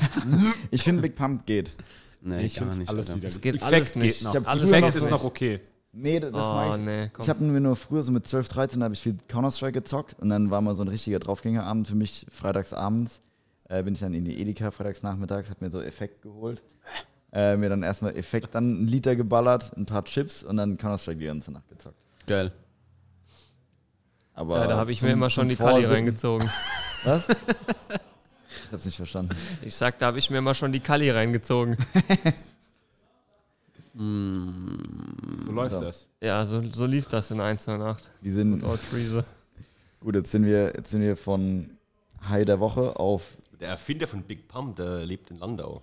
ich 0.73 0.83
finde 0.83 1.03
Big 1.03 1.15
Pump 1.15 1.47
geht. 1.47 1.77
Nee, 2.21 2.47
Ich 2.47 2.57
gar 2.57 2.67
nicht. 2.75 2.89
alles 2.91 3.11
Alter. 3.11 3.27
Es 3.29 3.41
geht 3.41 3.55
Effekt 3.55 3.73
alles 3.73 3.95
nicht. 3.95 4.19
geht 4.19 4.25
noch. 4.25 4.35
Ich 4.35 4.47
Alles 4.49 4.65
Effekt 4.65 4.83
noch 4.89 4.95
ist 5.03 5.11
noch 5.11 5.25
okay. 5.25 5.61
Nee, 5.93 6.19
das 6.21 6.33
Oh, 6.33 6.37
war 6.37 6.77
ich. 6.77 6.83
nee. 6.85 7.11
Ich 7.21 7.29
habe 7.29 7.43
mir 7.45 7.61
nur 7.61 7.77
früher 7.77 8.03
so 8.03 8.11
mit 8.13 8.27
12, 8.27 8.49
13 8.49 8.83
habe 8.83 8.93
ich 8.95 9.01
viel 9.01 9.17
Counter-Strike 9.29 9.73
gezockt 9.81 10.17
und 10.19 10.31
dann 10.31 10.51
war 10.51 10.61
mal 10.61 10.75
so 10.75 10.83
ein 10.83 10.89
richtiger 10.89 11.21
Draufgängerabend 11.21 11.87
für 11.89 11.95
mich 11.95 12.27
freitagsabends. 12.31 13.21
Äh, 13.71 13.83
bin 13.85 13.95
ich 13.95 14.01
dann 14.01 14.13
in 14.15 14.25
die 14.25 14.41
Edeka 14.41 14.71
freitags 14.73 15.03
nachmittags, 15.03 15.49
hab 15.49 15.61
mir 15.63 15.71
so 15.71 15.81
Effekt 15.81 16.23
geholt. 16.23 16.61
Äh, 17.33 17.57
mir 17.57 17.69
dann 17.69 17.85
erstmal 17.85 18.17
Effekt 18.17 18.55
dann 18.57 18.65
einen 18.79 18.87
Liter 18.89 19.15
geballert, 19.15 19.73
ein 19.77 19.87
paar 19.87 20.05
Chips 20.05 20.43
und 20.43 20.57
dann 20.57 20.77
Counter-Strike 20.77 21.21
die 21.21 21.27
ganze 21.27 21.53
Nacht 21.53 21.69
gezockt. 21.69 21.97
Geil. 22.27 22.51
Aber 24.35 24.59
ja, 24.61 24.67
da 24.67 24.77
habe 24.77 24.91
ich 24.91 24.99
zum- 24.99 25.07
mir 25.09 25.13
immer 25.13 25.31
schon 25.31 25.49
die 25.49 25.55
Kali 25.57 25.85
reingezogen. 25.85 26.51
Was? 27.05 27.29
Ich 27.29 28.73
hab's 28.73 28.85
nicht 28.85 28.97
verstanden. 28.97 29.37
Ich 29.63 29.75
sag, 29.75 29.99
da 30.01 30.07
habe 30.07 30.19
ich 30.19 30.29
mir 30.31 30.39
immer 30.39 30.55
schon 30.57 30.73
die 30.73 30.81
Kali 30.81 31.09
reingezogen. 31.11 31.77
So 33.93 35.53
läuft 35.53 35.75
Ja. 35.75 35.81
das. 35.81 36.09
Ja, 36.21 36.47
so, 36.47 36.63
so 36.73 36.87
lief 36.87 37.07
das 37.09 37.31
in 37.31 37.41
108. 37.41 38.09
Wir 38.21 38.33
sind, 38.33 38.63
gut, 40.01 40.15
jetzt 40.15 40.31
sind 40.31 40.45
wir, 40.47 40.73
jetzt 40.77 40.91
sind 40.91 41.01
wir 41.03 41.17
von 41.17 41.71
High 42.29 42.45
der 42.45 42.61
Woche 42.61 42.97
auf 42.97 43.37
Der 43.61 43.69
Erfinder 43.69 44.07
von 44.09 44.23
Big 44.23 44.49
Pump, 44.49 44.77
der 44.77 45.05
lebt 45.05 45.31
in 45.31 45.39
Landau. 45.39 45.83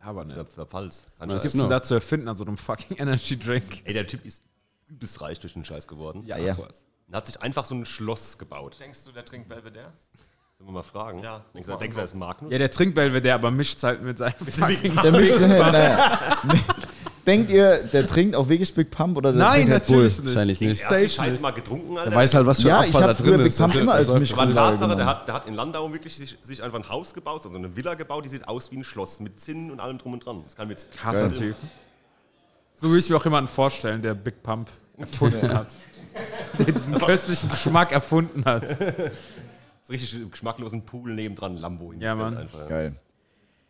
Aber 0.00 0.22
In 0.22 0.28
ne. 0.28 0.34
der, 0.34 0.44
der 0.44 0.66
Pfalz. 0.66 1.08
Was 1.18 1.28
gibt's 1.28 1.52
Genau. 1.52 1.64
denn 1.64 1.70
da 1.70 1.82
zu 1.82 1.94
erfinden 1.94 2.28
an 2.28 2.36
so 2.36 2.44
einem 2.44 2.56
fucking 2.56 2.98
Energy 2.98 3.38
Drink? 3.38 3.82
Ey, 3.84 3.92
der 3.94 4.06
Typ 4.06 4.24
ist 4.24 4.44
übelst 4.86 5.20
reich 5.20 5.40
durch 5.40 5.54
den 5.54 5.64
Scheiß 5.64 5.88
geworden. 5.88 6.22
Ja, 6.24 6.36
ja. 6.38 6.56
was. 6.58 6.84
Und 7.08 7.16
hat 7.16 7.26
sich 7.26 7.40
einfach 7.42 7.64
so 7.64 7.74
ein 7.74 7.84
Schloss 7.84 8.38
gebaut. 8.38 8.76
Denkst 8.78 9.02
du, 9.04 9.12
der 9.12 9.24
trinkt 9.24 9.48
Belvedere? 9.48 9.92
Sollen 10.58 10.68
wir 10.68 10.72
mal 10.72 10.82
fragen? 10.82 11.22
Ja. 11.22 11.44
Denkst 11.54 11.68
du, 11.70 11.76
denkst 11.76 11.94
du, 11.96 12.00
er 12.00 12.04
ist 12.04 12.14
Magnus? 12.14 12.52
Ja, 12.52 12.58
der 12.58 12.70
trinkt 12.70 12.94
Belvedere, 12.94 13.34
aber 13.34 13.50
mischt 13.50 13.82
halt 13.82 14.02
mit 14.02 14.18
seinem 14.18 14.34
fucking 14.36 14.94
Der 15.02 15.12
mischt, 15.12 15.40
naja. 15.40 16.38
Denkt 17.28 17.50
ihr, 17.50 17.84
der 17.84 18.06
trinkt 18.06 18.34
auch 18.34 18.48
wirklich 18.48 18.74
Big 18.74 18.90
Pump 18.90 19.18
oder 19.18 19.32
der 19.32 19.38
Nein, 19.42 19.66
trinkt 19.66 19.72
Red 19.74 19.86
Bull? 19.86 19.96
natürlich 19.98 20.18
nicht. 20.18 20.26
Wahrscheinlich 20.34 20.60
nicht. 20.60 20.80
Er 20.82 20.88
hat 20.90 21.00
die 21.02 21.06
Safe 21.08 21.30
nicht. 21.30 21.40
mal 21.42 21.50
getrunken, 21.52 21.98
Alter. 21.98 22.10
Der 22.10 22.18
weiß 22.18 22.34
halt, 22.34 22.46
was 22.46 22.62
für 22.62 22.68
Ja, 22.68 22.76
Abfall 22.80 22.88
ich 22.88 23.06
da 23.06 23.14
drin 23.14 23.26
früher 23.26 23.36
Big 23.38 23.46
ist. 23.48 23.58
Pump 23.58 23.74
immer 23.74 23.92
als 23.92 24.06
das- 24.06 24.32
Aber 24.32 24.50
Tatsache, 24.52 24.96
der 24.96 25.06
hat, 25.06 25.28
der 25.28 25.34
hat 25.34 25.46
in 25.46 25.54
Landau 25.54 25.92
wirklich 25.92 26.16
sich, 26.16 26.38
sich 26.40 26.62
einfach 26.62 26.78
ein 26.78 26.88
Haus 26.88 27.12
gebaut, 27.12 27.44
also 27.44 27.56
eine 27.58 27.76
Villa 27.76 27.94
gebaut, 27.94 28.24
die 28.24 28.30
sieht 28.30 28.48
aus 28.48 28.72
wie 28.72 28.78
ein 28.78 28.84
Schloss 28.84 29.20
mit 29.20 29.38
Zinnen 29.38 29.70
und 29.70 29.78
allem 29.78 29.98
drum 29.98 30.14
und 30.14 30.24
dran. 30.24 30.40
Das 30.44 30.56
kann 30.56 30.68
mir 30.68 30.72
jetzt 30.72 30.88
Harter 31.04 31.30
Typ. 31.30 31.54
So 32.76 32.90
will 32.90 32.98
ich 32.98 33.10
mir 33.10 33.16
auch 33.16 33.24
jemanden 33.24 33.48
vorstellen, 33.48 34.00
der 34.00 34.14
Big 34.14 34.42
Pump 34.42 34.70
erfunden 34.96 35.52
hat. 35.52 35.68
Der 36.58 36.64
diesen 36.72 36.98
köstlichen 36.98 37.50
Geschmack 37.50 37.92
erfunden 37.92 38.44
hat. 38.44 38.64
so 39.82 39.92
richtig 39.92 40.30
geschmacklosen 40.30 40.82
Pool 40.82 41.14
nebendran, 41.14 41.56
Lambo. 41.58 41.92
Ja, 41.98 42.14
Mann. 42.14 42.36
Einfach. 42.36 42.66
Geil. 42.68 42.94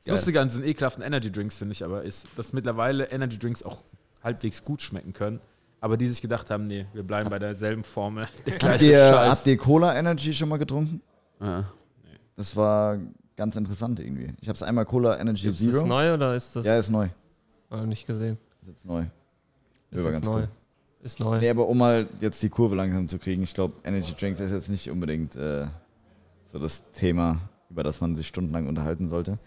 Das 0.05 0.07
Lustige 0.07 0.41
an 0.41 0.49
diesen 0.49 0.65
ekelhaften 0.65 1.03
Energy 1.03 1.31
Drinks, 1.31 1.59
finde 1.59 1.73
ich 1.73 1.85
aber, 1.85 2.03
ist, 2.03 2.27
dass 2.37 2.53
mittlerweile 2.53 3.11
Energy 3.11 3.39
Drinks 3.39 3.63
auch 3.63 3.83
halbwegs 4.23 4.65
gut 4.65 4.81
schmecken 4.83 5.13
können. 5.13 5.41
Aber 5.81 5.97
die 5.97 6.07
sich 6.07 6.21
gedacht 6.23 6.51
haben, 6.51 6.67
nee, 6.67 6.87
wir 6.93 7.03
bleiben 7.05 7.31
bei 7.31 7.39
derselben 7.39 7.85
Formel. 7.85 8.27
Der 8.47 8.55
Habt 8.55 8.61
gleiche 8.61 8.85
ihr, 8.87 8.99
Scheiß. 9.11 9.31
habt 9.31 9.47
ihr 9.47 9.57
Cola 9.57 9.97
Energy 9.97 10.35
schon 10.35 10.49
mal 10.49 10.57
getrunken? 10.57 11.01
Ja. 11.41 11.65
Das 12.37 12.57
war 12.57 12.99
ganz 13.37 13.57
interessant 13.57 14.01
irgendwie. 14.01 14.33
Ich 14.41 14.49
habe 14.49 14.57
es 14.57 14.63
einmal 14.63 14.85
Cola 14.85 15.19
Energy 15.19 15.49
Ist 15.49 15.61
das 15.61 15.71
Zero. 15.73 15.87
neu 15.87 16.15
oder 16.15 16.35
ist 16.35 16.55
das 16.57 16.67
Ja, 16.67 16.79
ist 16.79 16.91
neu. 16.91 17.09
Ah, 17.71 17.85
nicht 17.87 18.07
gesehen? 18.07 18.39
Ist 18.63 18.69
jetzt 18.69 18.85
neu. 18.87 19.03
Ist 19.91 20.03
jetzt 20.03 20.05
ganz 20.13 20.25
neu. 20.27 20.33
cool. 20.41 20.49
Ist 21.03 21.21
neu. 21.21 21.39
Nee, 21.39 21.51
aber 21.51 21.69
um 21.69 21.79
mal 21.79 22.09
jetzt 22.21 22.43
die 22.43 22.49
Kurve 22.49 22.75
langsam 22.75 23.07
zu 23.09 23.19
kriegen, 23.21 23.43
ich 23.45 23.55
glaube, 23.55 23.75
Energy 23.85 24.15
Drinks 24.15 24.41
ist 24.41 24.51
jetzt 24.51 24.69
nicht 24.69 24.91
unbedingt 24.91 25.37
äh, 25.37 25.67
so 26.53 26.59
das 26.59 26.91
Thema, 26.93 27.41
über 27.71 27.85
das 27.85 28.01
man 28.01 28.15
sich 28.17 28.27
stundenlang 28.27 28.67
unterhalten 28.67 29.09
sollte. 29.09 29.39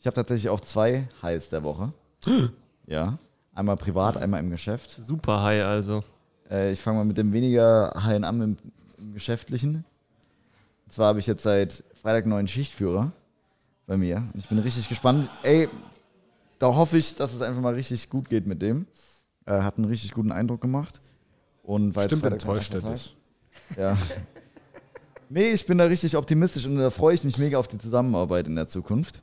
Ich 0.00 0.06
habe 0.06 0.14
tatsächlich 0.14 0.48
auch 0.48 0.60
zwei 0.60 1.08
Highs 1.22 1.48
der 1.48 1.64
Woche. 1.64 1.92
ja. 2.86 3.18
Einmal 3.54 3.76
privat, 3.76 4.16
einmal 4.16 4.40
im 4.40 4.50
Geschäft. 4.50 4.96
Super 5.00 5.42
high 5.42 5.64
also. 5.64 6.04
Äh, 6.48 6.72
ich 6.72 6.80
fange 6.80 6.98
mal 6.98 7.04
mit 7.04 7.18
dem 7.18 7.32
weniger 7.32 7.92
High 7.96 8.22
an 8.22 8.40
im, 8.40 8.56
im 8.98 9.14
Geschäftlichen. 9.14 9.84
Und 10.84 10.92
zwar 10.92 11.08
habe 11.08 11.18
ich 11.18 11.26
jetzt 11.26 11.42
seit 11.42 11.82
Freitag 12.00 12.24
einen 12.24 12.30
neuen 12.30 12.48
Schichtführer 12.48 13.12
bei 13.86 13.96
mir. 13.96 14.18
Und 14.32 14.38
ich 14.38 14.48
bin 14.48 14.58
richtig 14.58 14.88
gespannt. 14.88 15.28
Ey, 15.42 15.68
da 16.58 16.68
hoffe 16.68 16.96
ich, 16.96 17.16
dass 17.16 17.34
es 17.34 17.42
einfach 17.42 17.60
mal 17.60 17.74
richtig 17.74 18.08
gut 18.10 18.28
geht 18.28 18.46
mit 18.46 18.62
dem. 18.62 18.86
Äh, 19.46 19.62
hat 19.62 19.76
einen 19.76 19.86
richtig 19.86 20.12
guten 20.12 20.30
Eindruck 20.30 20.60
gemacht. 20.60 21.00
Und 21.62 21.96
jetzt 21.96 22.06
Stimmt, 22.06 22.24
enttäuscht 22.24 22.74
er 22.74 22.82
dich. 22.82 23.16
Ja. 23.76 23.98
nee, 25.28 25.50
ich 25.50 25.66
bin 25.66 25.78
da 25.78 25.84
richtig 25.84 26.16
optimistisch 26.16 26.64
und 26.66 26.76
da 26.76 26.90
freue 26.90 27.14
ich 27.14 27.24
mich 27.24 27.38
mega 27.38 27.58
auf 27.58 27.68
die 27.68 27.78
Zusammenarbeit 27.78 28.46
in 28.46 28.54
der 28.54 28.68
Zukunft. 28.68 29.20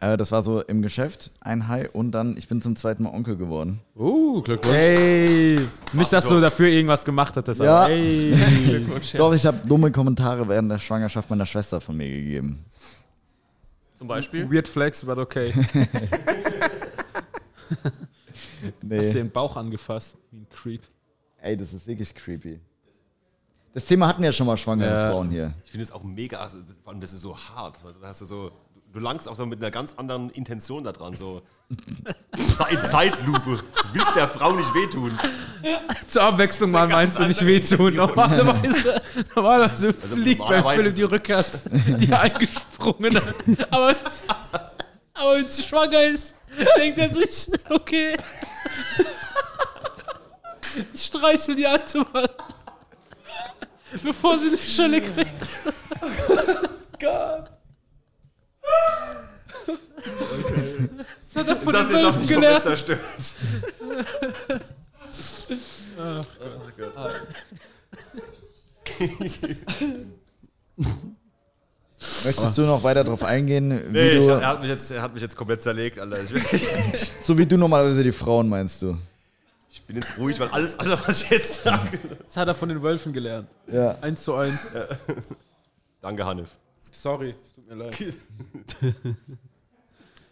Äh, 0.00 0.16
das 0.16 0.30
war 0.30 0.42
so 0.42 0.60
im 0.62 0.80
Geschäft 0.82 1.30
ein 1.40 1.66
High 1.66 1.90
und 1.92 2.12
dann, 2.12 2.36
ich 2.36 2.46
bin 2.46 2.62
zum 2.62 2.76
zweiten 2.76 3.02
Mal 3.02 3.10
Onkel 3.10 3.36
geworden. 3.36 3.80
Uh, 3.96 4.40
Glückwunsch. 4.42 4.74
Ey, 4.76 5.60
nicht, 5.92 6.12
dass 6.12 6.28
du 6.28 6.40
dafür 6.40 6.68
irgendwas 6.68 7.04
gemacht 7.04 7.34
hättest, 7.34 7.60
Ja. 7.60 7.80
aber 7.82 7.90
ey. 7.90 8.32
Glückwunsch. 8.66 9.14
Ja. 9.14 9.18
Doch, 9.18 9.34
ich 9.34 9.44
habe 9.44 9.58
dumme 9.66 9.90
Kommentare 9.90 10.46
während 10.48 10.70
der 10.70 10.78
Schwangerschaft 10.78 11.28
meiner 11.30 11.46
Schwester 11.46 11.80
von 11.80 11.96
mir 11.96 12.08
gegeben. 12.08 12.64
Zum 13.96 14.06
Beispiel. 14.06 14.48
Weird 14.50 14.68
Flex, 14.68 15.04
but 15.04 15.18
okay. 15.18 15.52
Nee. 18.82 18.98
Hast 18.98 19.10
du 19.10 19.18
den 19.18 19.30
Bauch 19.30 19.56
angefasst? 19.56 20.16
Wie 20.30 20.38
ein 20.38 20.46
Creep. 20.48 20.82
Ey, 21.40 21.56
das 21.56 21.72
ist 21.72 21.86
wirklich 21.86 22.14
creepy. 22.14 22.60
Das 23.74 23.84
Thema 23.84 24.08
hatten 24.08 24.22
wir 24.22 24.28
ja 24.30 24.32
schon 24.32 24.46
mal 24.46 24.56
schwangere 24.56 24.90
Ja. 24.90 25.10
Frauen 25.12 25.30
hier. 25.30 25.54
Ich 25.64 25.70
finde 25.70 25.84
es 25.84 25.92
auch 25.92 26.02
mega, 26.02 26.38
also 26.38 26.58
das, 26.60 26.78
vor 26.78 26.92
allem 26.92 27.00
das 27.00 27.12
ist 27.12 27.20
so 27.20 27.36
hart. 27.36 27.84
Also, 27.84 28.00
da 28.00 28.08
hast 28.08 28.20
du 28.20 28.26
so, 28.26 28.50
du 28.92 29.00
langst 29.00 29.28
auch 29.28 29.36
so 29.36 29.46
mit 29.46 29.60
einer 29.60 29.70
ganz 29.70 29.94
anderen 29.96 30.30
Intention 30.30 30.84
da 30.84 30.92
dran, 30.92 31.14
so 31.14 31.42
in 32.70 32.84
Zeitlupe. 32.86 33.58
Du 33.58 33.94
willst 33.94 34.16
der 34.16 34.28
Frau 34.28 34.52
nicht 34.52 34.72
wehtun. 34.74 35.18
Zur 36.06 36.22
Abwechslung 36.22 36.70
mal 36.70 36.88
meinst 36.88 37.18
du 37.18 37.24
nicht 37.24 37.44
wehtun. 37.44 37.94
Normalerweise, 37.94 39.02
normalerweise 39.34 39.92
fliegt 39.92 40.38
bei 40.38 40.56
normalerweise 40.58 40.82
Philipp 40.82 40.96
die 40.96 41.02
Rückert, 41.02 41.62
die 42.00 42.14
eingesprungene. 42.14 43.22
Aber, 43.70 43.94
aber 45.14 45.34
wenn 45.36 45.48
sie 45.50 45.62
schwanger 45.62 46.02
ist, 46.04 46.34
denkt 46.76 46.98
er 46.98 47.12
sich, 47.12 47.50
okay. 47.70 48.16
Ich 50.94 51.06
streichel 51.06 51.54
die 51.54 51.66
Alte 51.66 52.06
mal. 52.12 52.30
Bevor 54.02 54.38
sie 54.38 54.48
eine 54.48 54.58
Schelle 54.58 55.00
kriegt. 55.00 55.48
Das 61.28 61.36
hat 61.36 61.48
er 61.48 61.56
von 61.56 61.72
Das 61.72 61.88
den 61.88 61.96
Wölfen 62.02 62.26
gelernt. 62.26 62.62
zerstört. 62.62 63.00
Möchtest 72.24 72.56
du 72.56 72.62
noch 72.62 72.82
weiter 72.84 73.02
darauf 73.02 73.24
eingehen, 73.24 73.70
wie 73.88 73.92
Nee, 73.92 74.10
ich, 74.18 74.26
er, 74.26 74.46
hat 74.46 74.60
mich 74.60 74.70
jetzt, 74.70 74.90
er 74.92 75.02
hat 75.02 75.12
mich 75.14 75.22
jetzt 75.22 75.36
komplett 75.36 75.62
zerlegt, 75.62 75.98
Alter. 75.98 76.18
Ich, 76.22 77.10
so 77.22 77.36
wie 77.36 77.44
du 77.44 77.56
normalerweise 77.56 78.04
die 78.04 78.12
Frauen 78.12 78.48
meinst 78.48 78.82
du? 78.82 78.96
ich 79.70 79.82
bin 79.82 79.96
jetzt 79.96 80.16
ruhig, 80.18 80.38
weil 80.38 80.48
alles 80.48 80.78
andere, 80.78 80.98
was 81.06 81.22
ich 81.22 81.30
jetzt 81.30 81.62
sage. 81.64 81.98
Das 82.24 82.36
hat 82.36 82.46
er 82.48 82.54
von 82.54 82.68
den 82.68 82.82
Wölfen 82.82 83.12
gelernt. 83.12 83.48
Ja. 83.70 83.96
Eins 84.00 84.22
zu 84.22 84.34
eins. 84.34 84.60
Danke, 86.00 86.24
Hanif. 86.24 86.48
Sorry, 86.90 87.34
es 87.42 87.54
tut 87.54 87.68
mir 87.68 87.74
leid. 87.74 87.96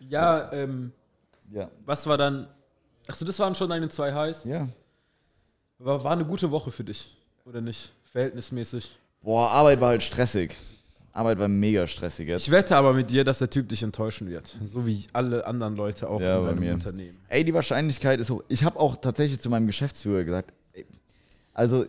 ja, 0.08 0.52
ähm, 0.52 0.92
Ja. 1.50 1.70
was 1.84 2.06
war 2.06 2.16
dann. 2.18 2.48
Achso, 3.08 3.24
das 3.24 3.38
waren 3.38 3.54
schon 3.54 3.68
deine 3.70 3.88
zwei 3.88 4.12
Highs. 4.12 4.44
Ja. 4.44 4.68
War, 5.78 6.02
war 6.02 6.12
eine 6.12 6.24
gute 6.24 6.50
Woche 6.50 6.70
für 6.70 6.84
dich, 6.84 7.14
oder 7.44 7.60
nicht? 7.60 7.92
Verhältnismäßig. 8.12 8.98
Boah, 9.22 9.50
Arbeit 9.50 9.80
war 9.80 9.88
halt 9.90 10.02
stressig. 10.02 10.56
Arbeit 11.12 11.38
war 11.38 11.48
mega 11.48 11.86
stressig 11.86 12.28
jetzt. 12.28 12.42
Ich 12.46 12.50
wette 12.50 12.76
aber 12.76 12.92
mit 12.92 13.10
dir, 13.10 13.24
dass 13.24 13.38
der 13.38 13.48
Typ 13.48 13.68
dich 13.68 13.82
enttäuschen 13.82 14.28
wird. 14.28 14.56
So 14.66 14.86
wie 14.86 15.06
alle 15.12 15.46
anderen 15.46 15.74
Leute 15.76 16.08
auch 16.10 16.20
Ja, 16.20 16.36
in 16.36 16.42
bei 16.42 16.48
deinem 16.50 16.60
mir. 16.60 16.74
Unternehmen. 16.74 17.18
Ey, 17.28 17.42
die 17.44 17.54
Wahrscheinlichkeit 17.54 18.20
ist 18.20 18.28
hoch. 18.30 18.42
Ich 18.48 18.64
habe 18.64 18.78
auch 18.78 18.96
tatsächlich 18.96 19.40
zu 19.40 19.48
meinem 19.48 19.66
Geschäftsführer 19.66 20.24
gesagt, 20.24 20.52
ey, 20.74 20.84
also 21.54 21.86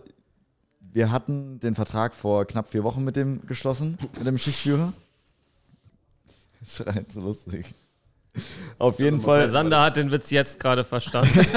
wir 0.94 1.12
hatten 1.12 1.60
den 1.60 1.76
Vertrag 1.76 2.14
vor 2.14 2.46
knapp 2.46 2.70
vier 2.70 2.84
Wochen 2.84 3.04
mit 3.04 3.16
dem 3.18 3.46
geschlossen, 3.46 3.98
mit 4.18 4.26
dem 4.28 4.38
Schichtführer. 4.38 4.94
Das 6.60 6.86
war 6.86 6.96
halt 6.96 7.12
so 7.12 7.22
lustig. 7.22 7.74
Auf 8.80 9.00
jeden 9.00 9.18
Der 9.18 9.26
Fall, 9.26 9.50
Sander 9.50 9.82
hat 9.82 9.98
den 9.98 10.12
Witz 10.12 10.30
jetzt 10.30 10.60
gerade 10.60 10.84
verstanden. 10.84 11.40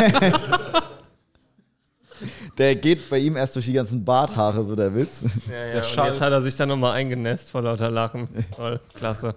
der 2.59 2.77
geht 2.77 3.09
bei 3.11 3.19
ihm 3.19 3.37
erst 3.37 3.57
durch 3.57 3.67
die 3.67 3.73
ganzen 3.73 4.05
Barthaare, 4.05 4.65
so 4.65 4.77
der 4.77 4.95
Witz. 4.95 5.25
Ja, 5.51 5.67
ja. 5.67 5.75
Und 5.77 6.09
jetzt 6.09 6.21
hat 6.21 6.33
er 6.33 6.43
sich 6.43 6.57
dann 6.57 6.69
nochmal 6.69 6.93
eingenässt 6.93 7.51
vor 7.51 7.63
lauter 7.63 7.91
Lachen. 7.91 8.29
Toll, 8.55 8.81
klasse. 8.95 9.35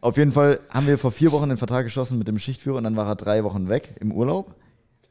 Auf 0.00 0.16
jeden 0.16 0.32
Fall 0.32 0.60
haben 0.68 0.86
wir 0.86 0.98
vor 0.98 1.12
vier 1.12 1.32
Wochen 1.32 1.48
den 1.48 1.58
Vertrag 1.58 1.84
geschlossen 1.84 2.18
mit 2.18 2.28
dem 2.28 2.38
Schichtführer 2.38 2.76
und 2.78 2.84
dann 2.84 2.96
war 2.96 3.06
er 3.06 3.16
drei 3.16 3.42
Wochen 3.44 3.68
weg 3.68 3.96
im 4.00 4.12
Urlaub. 4.12 4.54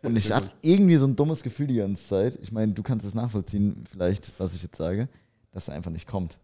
Und 0.04 0.18
ich 0.18 0.32
hatte 0.32 0.52
irgendwie 0.62 0.98
so 0.98 1.08
ein 1.08 1.16
dummes 1.16 1.44
Gefühl 1.44 1.68
die 1.68 1.78
ganze 1.78 2.06
Zeit. 2.06 2.38
Ich 2.42 2.52
meine, 2.52 2.74
du 2.74 2.84
kannst 2.84 3.06
es 3.06 3.14
nachvollziehen, 3.14 3.86
vielleicht, 3.90 4.32
was 4.38 4.54
ich 4.54 4.62
jetzt 4.62 4.76
sage, 4.76 5.08
dass 5.52 5.70
er 5.70 5.76
einfach 5.76 5.92
nicht 5.92 6.08
kommt. 6.08 6.38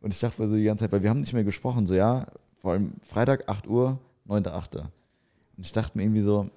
Und 0.00 0.12
ich 0.12 0.20
dachte 0.20 0.42
mir 0.42 0.48
so 0.48 0.54
die 0.54 0.64
ganze 0.64 0.84
Zeit, 0.84 0.92
weil 0.92 1.02
wir 1.02 1.10
haben 1.10 1.20
nicht 1.20 1.32
mehr 1.32 1.44
gesprochen, 1.44 1.86
so 1.86 1.94
ja, 1.94 2.26
vor 2.58 2.72
allem 2.72 2.92
Freitag, 3.02 3.48
8 3.48 3.66
Uhr, 3.66 3.98
9.8. 4.28 4.78
Und 4.78 4.88
ich 5.58 5.72
dachte 5.72 5.96
mir 5.96 6.04
irgendwie 6.04 6.22
so, 6.22 6.50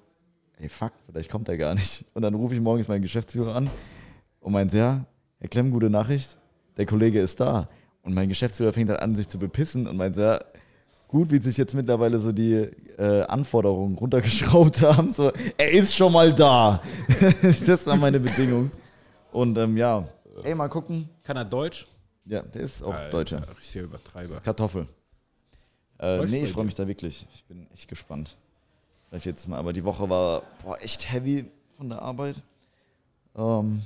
ey 0.58 0.68
fuck, 0.68 0.92
vielleicht 1.06 1.30
kommt 1.30 1.48
er 1.48 1.56
gar 1.56 1.74
nicht. 1.74 2.04
Und 2.14 2.22
dann 2.22 2.34
rufe 2.34 2.54
ich 2.54 2.60
morgens 2.60 2.88
meinen 2.88 3.02
Geschäftsführer 3.02 3.54
an 3.54 3.70
und 4.40 4.52
meinte, 4.52 4.78
ja, 4.78 5.04
Herr 5.38 5.48
Klemm, 5.48 5.70
gute 5.70 5.90
Nachricht, 5.90 6.36
der 6.76 6.86
Kollege 6.86 7.20
ist 7.20 7.40
da. 7.40 7.68
Und 8.02 8.14
mein 8.14 8.28
Geschäftsführer 8.28 8.72
fängt 8.72 8.90
dann 8.90 8.98
an, 8.98 9.14
sich 9.14 9.28
zu 9.28 9.38
bepissen 9.38 9.86
und 9.86 9.96
meinte, 9.96 10.20
ja, 10.20 10.40
gut, 11.08 11.30
wie 11.30 11.38
sich 11.38 11.56
jetzt 11.56 11.74
mittlerweile 11.74 12.20
so 12.20 12.32
die 12.32 12.54
äh, 12.98 13.22
Anforderungen 13.22 13.96
runtergeschraubt 13.96 14.82
haben. 14.82 15.12
So, 15.14 15.30
er 15.56 15.70
ist 15.70 15.94
schon 15.94 16.12
mal 16.12 16.34
da. 16.34 16.82
das 17.66 17.86
war 17.86 17.96
meine 17.96 18.18
Bedingung. 18.18 18.70
Und 19.30 19.56
ähm, 19.58 19.76
ja, 19.76 20.06
ey, 20.42 20.54
mal 20.54 20.68
gucken. 20.68 21.08
Kann 21.22 21.36
er 21.36 21.44
Deutsch? 21.44 21.86
Ja, 22.24 22.42
der 22.42 22.62
ist 22.62 22.82
auch 22.82 22.94
Deutscher. 23.10 23.42
Richtiger 23.58 23.84
Übertreiber. 23.84 24.36
Kartoffel. 24.40 24.86
Äh, 26.02 26.26
nee, 26.26 26.42
ich 26.42 26.52
freue 26.52 26.64
mich 26.64 26.74
da 26.74 26.86
wirklich. 26.88 27.26
Ich 27.32 27.44
bin 27.44 27.68
echt 27.72 27.88
gespannt. 27.88 28.36
Vielleicht 29.08 29.26
jetzt 29.26 29.48
mal, 29.48 29.58
aber 29.58 29.72
die 29.72 29.84
Woche 29.84 30.10
war 30.10 30.42
boah, 30.64 30.76
echt 30.82 31.10
heavy 31.12 31.46
von 31.76 31.88
der 31.88 32.02
Arbeit. 32.02 32.42
Ähm, 33.36 33.82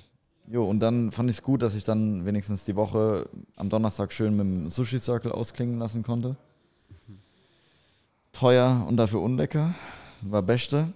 jo, 0.47 0.65
und 0.65 0.81
dann 0.81 1.13
fand 1.13 1.29
ich 1.29 1.37
es 1.37 1.43
gut, 1.43 1.61
dass 1.61 1.75
ich 1.75 1.85
dann 1.85 2.25
wenigstens 2.25 2.65
die 2.65 2.75
Woche 2.75 3.29
am 3.57 3.69
Donnerstag 3.69 4.13
schön 4.13 4.35
mit 4.35 4.47
dem 4.47 4.71
Sushi 4.71 4.99
Circle 4.99 5.31
ausklingen 5.31 5.79
lassen 5.79 6.03
konnte. 6.03 6.37
Teuer 8.33 8.87
und 8.89 8.97
dafür 8.97 9.21
unlecker. 9.21 9.75
War 10.23 10.43
beste. 10.43 10.89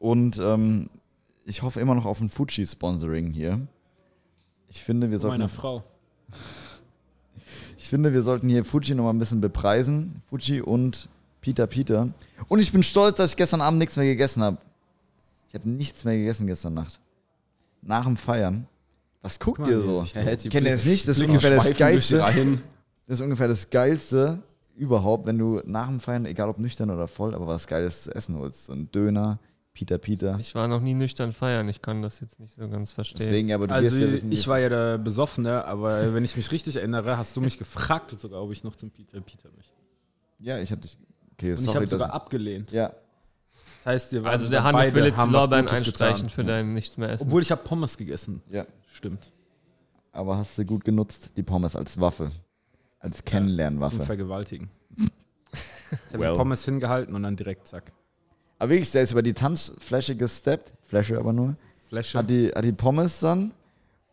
Und 0.00 0.38
ähm, 0.38 0.90
ich 1.44 1.62
hoffe 1.62 1.80
immer 1.80 1.94
noch 1.94 2.06
auf 2.06 2.20
ein 2.20 2.28
Fuji-Sponsoring 2.28 3.30
hier. 3.30 3.60
Ich 4.68 4.82
finde, 4.82 5.10
wir 5.10 5.20
sollten 5.20 5.38
Meiner 5.38 5.48
Frau. 5.48 5.84
Ich 7.84 7.90
finde, 7.90 8.14
wir 8.14 8.22
sollten 8.22 8.48
hier 8.48 8.64
Fuji 8.64 8.94
noch 8.94 9.04
mal 9.04 9.10
ein 9.10 9.18
bisschen 9.18 9.42
bepreisen. 9.42 10.22
Fuji 10.30 10.62
und 10.62 11.10
Peter 11.42 11.66
Peter. 11.66 12.08
Und 12.48 12.58
ich 12.58 12.72
bin 12.72 12.82
stolz, 12.82 13.18
dass 13.18 13.32
ich 13.32 13.36
gestern 13.36 13.60
Abend 13.60 13.78
nichts 13.78 13.98
mehr 13.98 14.06
gegessen 14.06 14.42
habe. 14.42 14.56
Ich 15.48 15.54
habe 15.54 15.68
nichts 15.68 16.02
mehr 16.02 16.16
gegessen 16.16 16.46
gestern 16.46 16.72
Nacht. 16.72 16.98
Nach 17.82 18.06
dem 18.06 18.16
Feiern. 18.16 18.66
Was 19.20 19.38
guckt 19.38 19.58
mal, 19.58 19.68
ihr 19.70 19.82
so? 19.82 20.02
Kennt 20.14 20.66
ihr 20.66 20.74
es 20.74 20.86
nicht? 20.86 21.06
Das 21.06 21.18
ist 21.18 21.24
ungefähr 21.24 21.54
das 21.54 21.76
Geilste. 21.76 22.16
Das 23.06 23.18
ist 23.18 23.20
ungefähr 23.20 23.48
das 23.48 23.68
Geilste 23.68 24.42
überhaupt, 24.74 25.26
wenn 25.26 25.36
du 25.36 25.60
nach 25.66 25.88
dem 25.88 26.00
Feiern, 26.00 26.24
egal 26.24 26.48
ob 26.48 26.58
nüchtern 26.58 26.88
oder 26.88 27.06
voll, 27.06 27.34
aber 27.34 27.46
was 27.46 27.66
Geiles 27.66 28.04
zu 28.04 28.14
essen 28.14 28.38
holst. 28.38 28.64
So 28.64 28.72
ein 28.72 28.90
Döner, 28.92 29.40
Peter 29.74 29.98
Peter. 29.98 30.36
Ich 30.38 30.54
war 30.54 30.68
noch 30.68 30.80
nie 30.80 30.94
nüchtern 30.94 31.32
feiern, 31.32 31.68
ich 31.68 31.82
kann 31.82 32.00
das 32.00 32.20
jetzt 32.20 32.38
nicht 32.38 32.54
so 32.54 32.68
ganz 32.68 32.92
verstehen. 32.92 33.18
Deswegen, 33.18 33.52
aber 33.52 33.66
du 33.66 33.74
Also 33.74 33.90
wirst 33.90 34.00
ja 34.00 34.12
wissen, 34.12 34.32
ich 34.32 34.46
war 34.46 34.60
ja 34.60 34.68
der 34.68 34.98
Besoffene, 34.98 35.64
aber 35.64 36.14
wenn 36.14 36.24
ich 36.24 36.36
mich 36.36 36.50
richtig 36.52 36.76
erinnere, 36.76 37.16
hast 37.18 37.36
du 37.36 37.40
mich 37.40 37.58
gefragt 37.58 38.10
sogar, 38.18 38.40
ob 38.42 38.52
ich 38.52 38.62
noch 38.62 38.76
zum 38.76 38.90
Peter 38.90 39.20
Peter 39.20 39.50
möchte. 39.56 39.72
Ja, 40.38 40.58
ich 40.58 40.70
hatte 40.70 40.82
dich. 40.82 40.96
Okay, 41.32 41.50
Und 41.50 41.58
ich 41.58 41.64
sorry, 41.64 41.74
habe 41.74 41.84
dass 41.86 41.90
sogar 41.90 42.12
abgelehnt. 42.14 42.70
Ja, 42.70 42.94
Das 43.78 43.86
heißt, 43.86 44.12
wir 44.12 44.24
also 44.24 44.48
der 44.48 44.60
sogar 44.60 44.62
Hanne 44.64 44.78
beide, 44.78 44.94
will 44.94 45.04
jetzt 45.06 45.26
Lorbeeren 45.28 45.68
einstreichen 45.68 46.28
für 46.28 46.44
dein 46.44 46.72
Nichts 46.72 46.96
mehr 46.96 47.10
essen. 47.10 47.26
Obwohl 47.26 47.42
ich 47.42 47.50
habe 47.50 47.62
Pommes 47.64 47.96
gegessen. 47.98 48.42
ja. 48.50 48.64
Stimmt. 48.92 49.32
Aber 50.12 50.36
hast 50.36 50.56
du 50.56 50.64
gut 50.64 50.84
genutzt, 50.84 51.30
die 51.36 51.42
Pommes 51.42 51.74
als 51.74 51.98
Waffe. 51.98 52.30
Als 53.00 53.16
Zum 53.16 53.24
Kennenlernwaffe. 53.24 54.00
Vergewaltigen. 54.02 54.70
Ich 55.90 56.12
habe 56.12 56.18
Well. 56.24 56.32
die 56.32 56.36
Pommes 56.38 56.64
hingehalten 56.64 57.14
und 57.14 57.22
dann 57.24 57.36
direkt 57.36 57.68
zack. 57.68 57.92
Aber 58.58 58.70
wirklich, 58.70 58.90
der 58.92 59.02
ist 59.02 59.12
über 59.12 59.22
die 59.22 59.34
Tanzfläche 59.34 60.16
gesteppt, 60.16 60.72
Fläche 60.86 61.18
aber 61.18 61.32
nur, 61.32 61.56
Flasche. 61.88 62.18
hat 62.18 62.30
die, 62.30 62.48
hat 62.48 62.64
die 62.64 62.72
Pommes 62.72 63.20
dann 63.20 63.52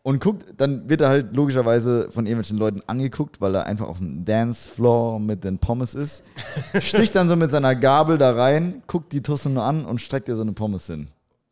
und 0.03 0.19
guckt, 0.21 0.45
dann 0.57 0.89
wird 0.89 1.01
er 1.01 1.09
halt 1.09 1.35
logischerweise 1.35 2.09
von 2.11 2.25
irgendwelchen 2.25 2.57
Leuten 2.57 2.81
angeguckt, 2.87 3.39
weil 3.39 3.53
er 3.55 3.65
einfach 3.67 3.87
auf 3.87 3.99
dem 3.99 4.25
Dancefloor 4.25 5.19
mit 5.19 5.43
den 5.43 5.59
Pommes 5.59 5.93
ist, 5.93 6.23
sticht 6.81 7.15
dann 7.15 7.29
so 7.29 7.35
mit 7.35 7.51
seiner 7.51 7.75
Gabel 7.75 8.17
da 8.17 8.31
rein, 8.33 8.81
guckt 8.87 9.13
die 9.13 9.21
Tusse 9.21 9.49
nur 9.49 9.63
an 9.63 9.85
und 9.85 10.01
streckt 10.01 10.27
dir 10.27 10.35
so 10.35 10.41
eine 10.41 10.53
Pommes 10.53 10.87
hin. 10.87 11.07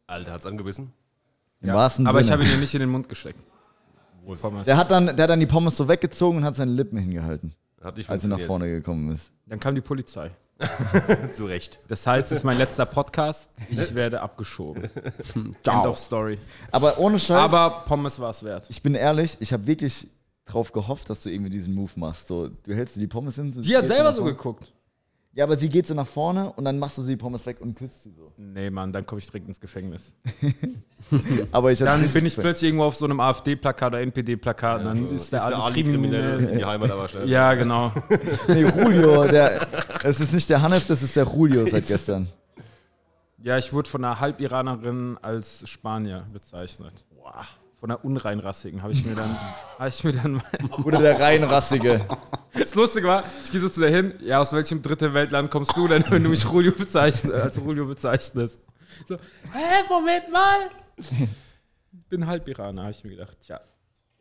Alter, 0.08 0.34
hat's 0.34 0.46
angebissen? 0.48 0.92
Im 1.62 1.70
Ja, 1.70 1.76
wahrsten 1.76 2.08
aber 2.08 2.22
ich 2.22 2.28
Sinne. 2.28 2.40
habe 2.40 2.50
ihn 2.50 2.60
nicht 2.60 2.74
in 2.74 2.80
den 2.80 2.90
Mund 2.90 3.08
gesteckt. 3.08 3.40
Pommes. 4.42 4.66
der, 4.66 4.78
hat 4.78 4.92
dann, 4.92 5.08
der 5.08 5.24
hat 5.24 5.30
dann 5.30 5.40
die 5.40 5.46
Pommes 5.48 5.76
so 5.76 5.88
weggezogen 5.88 6.38
und 6.40 6.46
hat 6.46 6.56
seine 6.56 6.72
Lippen 6.72 6.98
hingehalten, 7.00 7.54
Hat 7.82 7.98
nicht 7.98 8.10
als 8.10 8.24
er 8.24 8.30
nach 8.30 8.40
vorne 8.40 8.68
gekommen 8.70 9.12
ist. 9.12 9.32
Dann 9.48 9.60
kam 9.60 9.74
die 9.74 9.82
Polizei. 9.82 10.30
Zu 11.34 11.46
Recht. 11.46 11.80
Das 11.88 12.06
heißt, 12.06 12.32
es 12.32 12.40
ist 12.40 12.44
mein 12.44 12.58
letzter 12.58 12.86
Podcast. 12.86 13.50
Ich 13.70 13.96
werde 13.96 14.22
abgeschoben. 14.22 14.90
End 15.36 15.66
of 15.68 15.98
story. 15.98 16.38
Aber 16.72 16.98
ohne 17.00 17.18
Scheiß. 17.18 17.38
Aber 17.38 17.84
Pommes 17.86 18.20
war 18.20 18.32
es 18.32 18.44
wert. 18.44 18.66
Ich 18.70 18.82
bin 18.84 18.96
ehrlich, 18.96 19.38
ich 19.40 19.54
habe 19.54 19.66
wirklich 19.68 20.08
drauf 20.46 20.72
gehofft, 20.72 21.10
dass 21.10 21.24
du 21.24 21.30
irgendwie 21.30 21.52
diesen 21.52 21.74
Move 21.76 21.92
machst. 21.96 22.28
So, 22.28 22.50
du 22.50 22.74
hältst 22.74 22.96
dir 22.96 23.02
die 23.02 23.08
Pommes 23.08 23.36
hin. 23.36 23.54
So, 23.54 23.62
Die 23.62 23.76
hat 23.76 23.88
selber 23.88 24.12
so 24.14 24.24
geguckt. 24.24 24.72
Ja, 25.34 25.44
aber 25.44 25.58
sie 25.58 25.70
geht 25.70 25.86
so 25.86 25.94
nach 25.94 26.08
vorne 26.08 26.52
und 26.54 26.66
dann 26.66 26.80
machst 26.80 26.98
du 26.98 27.04
sie 27.04 27.12
die 27.12 27.18
Pommes 27.18 27.46
weg 27.46 27.62
und 27.62 27.76
küsst 27.76 28.02
sie 28.02 28.12
so. 28.12 28.34
Nee, 28.36 28.72
Mann, 28.72 28.92
dann 28.92 29.06
komme 29.06 29.20
ich 29.20 29.28
direkt 29.28 29.48
ins 29.48 29.62
Gefängnis. 29.62 30.14
Aber 31.52 31.72
ich 31.72 31.80
Dann 31.80 32.08
bin 32.08 32.26
ich 32.26 32.36
plötzlich 32.36 32.68
irgendwo 32.70 32.86
auf 32.86 32.96
so 32.96 33.06
einem 33.06 33.20
AfD-Plakat 33.20 33.94
oder 33.94 34.02
NPD-Plakat 34.02 34.80
und 34.82 34.86
dann 34.86 34.98
So, 34.98 35.08
ist 35.08 35.32
der, 35.32 35.46
Ali 35.46 35.56
Ali 35.56 35.84
kriminell 35.84 36.40
in 36.44 36.58
die 36.60 36.66
Heimat 36.66 36.92
aber 36.92 37.08
schnell. 37.08 37.28
Ja, 37.30 37.54
genau. 37.54 37.92
Nee, 38.48 38.62
Julio, 38.62 39.26
der, 39.26 39.68
es 40.04 40.20
ist 40.20 40.34
nicht 40.34 40.50
der 40.50 40.62
Hanef, 40.62 40.86
das 40.88 41.02
ist 41.02 41.16
der 41.16 41.26
Julio 41.26 41.66
seit 41.68 41.88
gestern. 41.88 42.28
Ja, 43.42 43.58
ich 43.58 43.72
wurde 43.72 43.90
von 43.90 44.04
einer 44.04 44.20
Halb-Iranerin 44.20 45.18
als 45.22 45.68
Spanier 45.68 46.28
bezeichnet. 46.34 47.06
Von 47.80 47.90
der 47.90 48.04
unreinrassigen, 48.04 48.82
habe 48.84 48.94
ich 48.94 49.06
mir 49.06 49.16
dann, 49.16 49.30
habe 49.80 49.90
ich 49.90 50.04
mir 50.04 50.14
dann 50.14 50.42
Oder 50.84 51.00
der 51.00 51.20
reinrassige. 51.20 52.06
Das 52.52 52.74
Lustige 52.74 53.08
war, 53.08 53.24
ich 53.44 53.52
gehe 53.52 53.60
so 53.60 53.70
zu 53.70 53.80
der 53.80 53.92
hin, 53.92 54.16
ja, 54.22 54.40
aus 54.42 54.52
welchem 54.54 54.82
dritte 54.82 55.14
Weltland 55.14 55.52
kommst 55.52 55.78
du 55.78 55.88
denn, 55.88 56.04
wenn 56.10 56.24
du 56.24 56.30
mich 56.30 56.44
Julio 56.44 56.72
bezeichn, 56.72 57.32
als 57.32 57.58
Julio 57.58 57.86
bezeichnest? 57.86 58.60
So, 59.08 59.16
hä, 59.16 59.84
Moment 59.88 60.32
mal! 60.32 60.58
Bin 62.10 62.26
halb 62.26 62.48
Iraner, 62.48 62.82
habe 62.82 62.92
ich 62.92 63.04
mir 63.04 63.12
gedacht, 63.12 63.38
tja, 63.42 63.62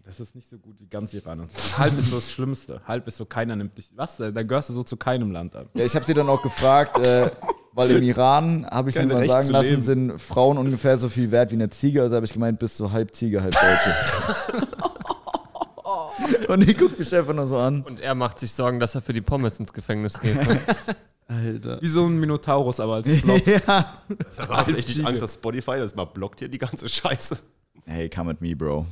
das 0.04 0.20
ist 0.20 0.34
nicht 0.34 0.48
so 0.48 0.59
gut 0.59 0.78
wie 0.78 0.86
ganz 0.86 1.14
Iran. 1.14 1.48
Halb 1.76 1.98
ist 1.98 2.11
so 2.11 2.16
das 2.16 2.30
Schlimmste. 2.30 2.80
Halb 2.86 3.09
ist 3.09 3.16
so, 3.16 3.24
keiner 3.24 3.56
nimmt 3.56 3.76
dich. 3.76 3.92
Was 3.94 4.18
denn? 4.18 4.34
Dann 4.34 4.46
gehörst 4.46 4.68
du 4.68 4.74
so 4.74 4.82
zu 4.82 4.96
keinem 4.96 5.32
Land 5.32 5.56
an. 5.56 5.68
Ja, 5.74 5.84
ich 5.84 5.94
habe 5.94 6.04
sie 6.04 6.14
dann 6.14 6.28
auch 6.28 6.42
gefragt, 6.42 6.98
äh, 7.06 7.30
weil 7.79 7.91
im 7.93 8.03
Iran, 8.03 8.66
habe 8.70 8.91
ich 8.91 8.97
mir 8.97 9.03
Kein 9.03 9.09
mal 9.09 9.16
Recht 9.18 9.31
sagen 9.33 9.49
lassen, 9.51 9.68
leben. 9.68 9.83
sind 9.83 10.18
Frauen 10.20 10.59
ungefähr 10.59 10.99
so 10.99 11.09
viel 11.09 11.31
wert 11.31 11.51
wie 11.53 11.55
eine 11.55 11.70
Ziege. 11.70 12.03
Also 12.03 12.16
habe 12.16 12.26
ich 12.26 12.33
gemeint, 12.33 12.59
bist 12.59 12.79
du 12.81 12.91
halb 12.91 13.14
Ziege, 13.14 13.43
halb 13.43 13.55
Deutsche. 13.55 14.66
Und 16.49 16.66
die 16.66 16.74
guckt 16.74 16.99
mich 16.99 17.14
einfach 17.14 17.35
nur 17.35 17.47
so 17.47 17.59
an. 17.59 17.83
Und 17.83 18.01
er 18.01 18.14
macht 18.14 18.39
sich 18.39 18.53
Sorgen, 18.53 18.81
dass 18.81 18.95
er 18.95 19.01
für 19.03 19.12
die 19.12 19.20
Pommes 19.20 19.61
ins 19.61 19.72
Gefängnis 19.72 20.20
geht. 20.20 20.35
Ne? 20.37 20.61
Alter. 21.29 21.81
Wie 21.81 21.89
so 21.89 22.07
ein 22.07 22.18
Minotaurus, 22.18 22.81
aber 22.81 22.95
als 22.95 23.11
Flop. 23.20 23.47
ja. 23.47 23.62
Da 23.64 24.49
hast 24.49 24.68
echt 24.68 24.89
nicht 24.89 25.05
Angst, 25.07 25.22
dass 25.22 25.35
Spotify 25.35 25.79
das 25.79 25.95
mal 25.95 26.07
blockt 26.07 26.41
hier 26.41 26.49
die 26.49 26.59
ganze 26.59 26.89
Scheiße. 26.89 27.39
Hey, 27.85 28.09
come 28.09 28.31
at 28.31 28.41
me, 28.41 28.57
Bro. 28.57 28.87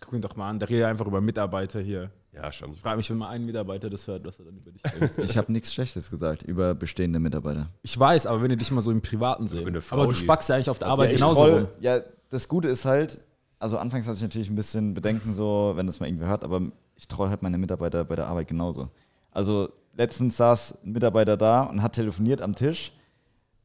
Guck 0.00 0.14
ihn 0.14 0.22
doch 0.22 0.36
mal 0.36 0.48
an, 0.50 0.58
der 0.58 0.68
redet 0.68 0.86
einfach 0.86 1.06
über 1.06 1.20
Mitarbeiter 1.20 1.80
hier. 1.80 2.10
Ja, 2.36 2.52
schon. 2.52 2.72
Ich 2.72 2.80
frage 2.80 2.98
mich, 2.98 3.08
wenn 3.08 3.16
mal 3.16 3.30
ein 3.30 3.46
Mitarbeiter 3.46 3.88
das 3.88 4.06
hört, 4.06 4.24
was 4.26 4.38
er 4.38 4.44
dann 4.44 4.58
über 4.58 4.70
dich 4.70 4.82
denkt. 4.82 5.18
Ich 5.18 5.38
habe 5.38 5.50
nichts 5.50 5.72
Schlechtes 5.72 6.10
gesagt 6.10 6.42
über 6.42 6.74
bestehende 6.74 7.18
Mitarbeiter. 7.18 7.70
Ich 7.82 7.98
weiß, 7.98 8.26
aber 8.26 8.42
wenn 8.42 8.50
ihr 8.50 8.58
dich 8.58 8.70
mal 8.70 8.82
so 8.82 8.90
im 8.90 9.00
Privaten 9.00 9.48
seht. 9.48 9.66
Aber 9.90 10.04
du 10.06 10.12
spackst 10.12 10.50
ja 10.50 10.56
eigentlich 10.56 10.68
auf 10.68 10.78
der 10.78 10.88
Arbeit 10.88 11.12
ja, 11.12 11.16
genauso 11.16 11.34
troll- 11.34 11.58
rum. 11.60 11.68
Ja, 11.80 12.00
das 12.28 12.46
Gute 12.48 12.68
ist 12.68 12.84
halt, 12.84 13.20
also 13.58 13.78
anfangs 13.78 14.06
hatte 14.06 14.16
ich 14.16 14.22
natürlich 14.22 14.50
ein 14.50 14.56
bisschen 14.56 14.92
Bedenken, 14.92 15.32
so, 15.32 15.72
wenn 15.76 15.86
das 15.86 15.98
mal 15.98 16.06
irgendwer 16.06 16.28
hört, 16.28 16.44
aber 16.44 16.60
ich 16.96 17.08
troll 17.08 17.30
halt 17.30 17.42
meine 17.42 17.56
Mitarbeiter 17.56 18.04
bei 18.04 18.16
der 18.16 18.26
Arbeit 18.26 18.48
genauso. 18.48 18.90
Also 19.30 19.70
letztens 19.96 20.36
saß 20.36 20.84
ein 20.84 20.92
Mitarbeiter 20.92 21.38
da 21.38 21.62
und 21.62 21.80
hat 21.82 21.94
telefoniert 21.94 22.42
am 22.42 22.54
Tisch 22.54 22.92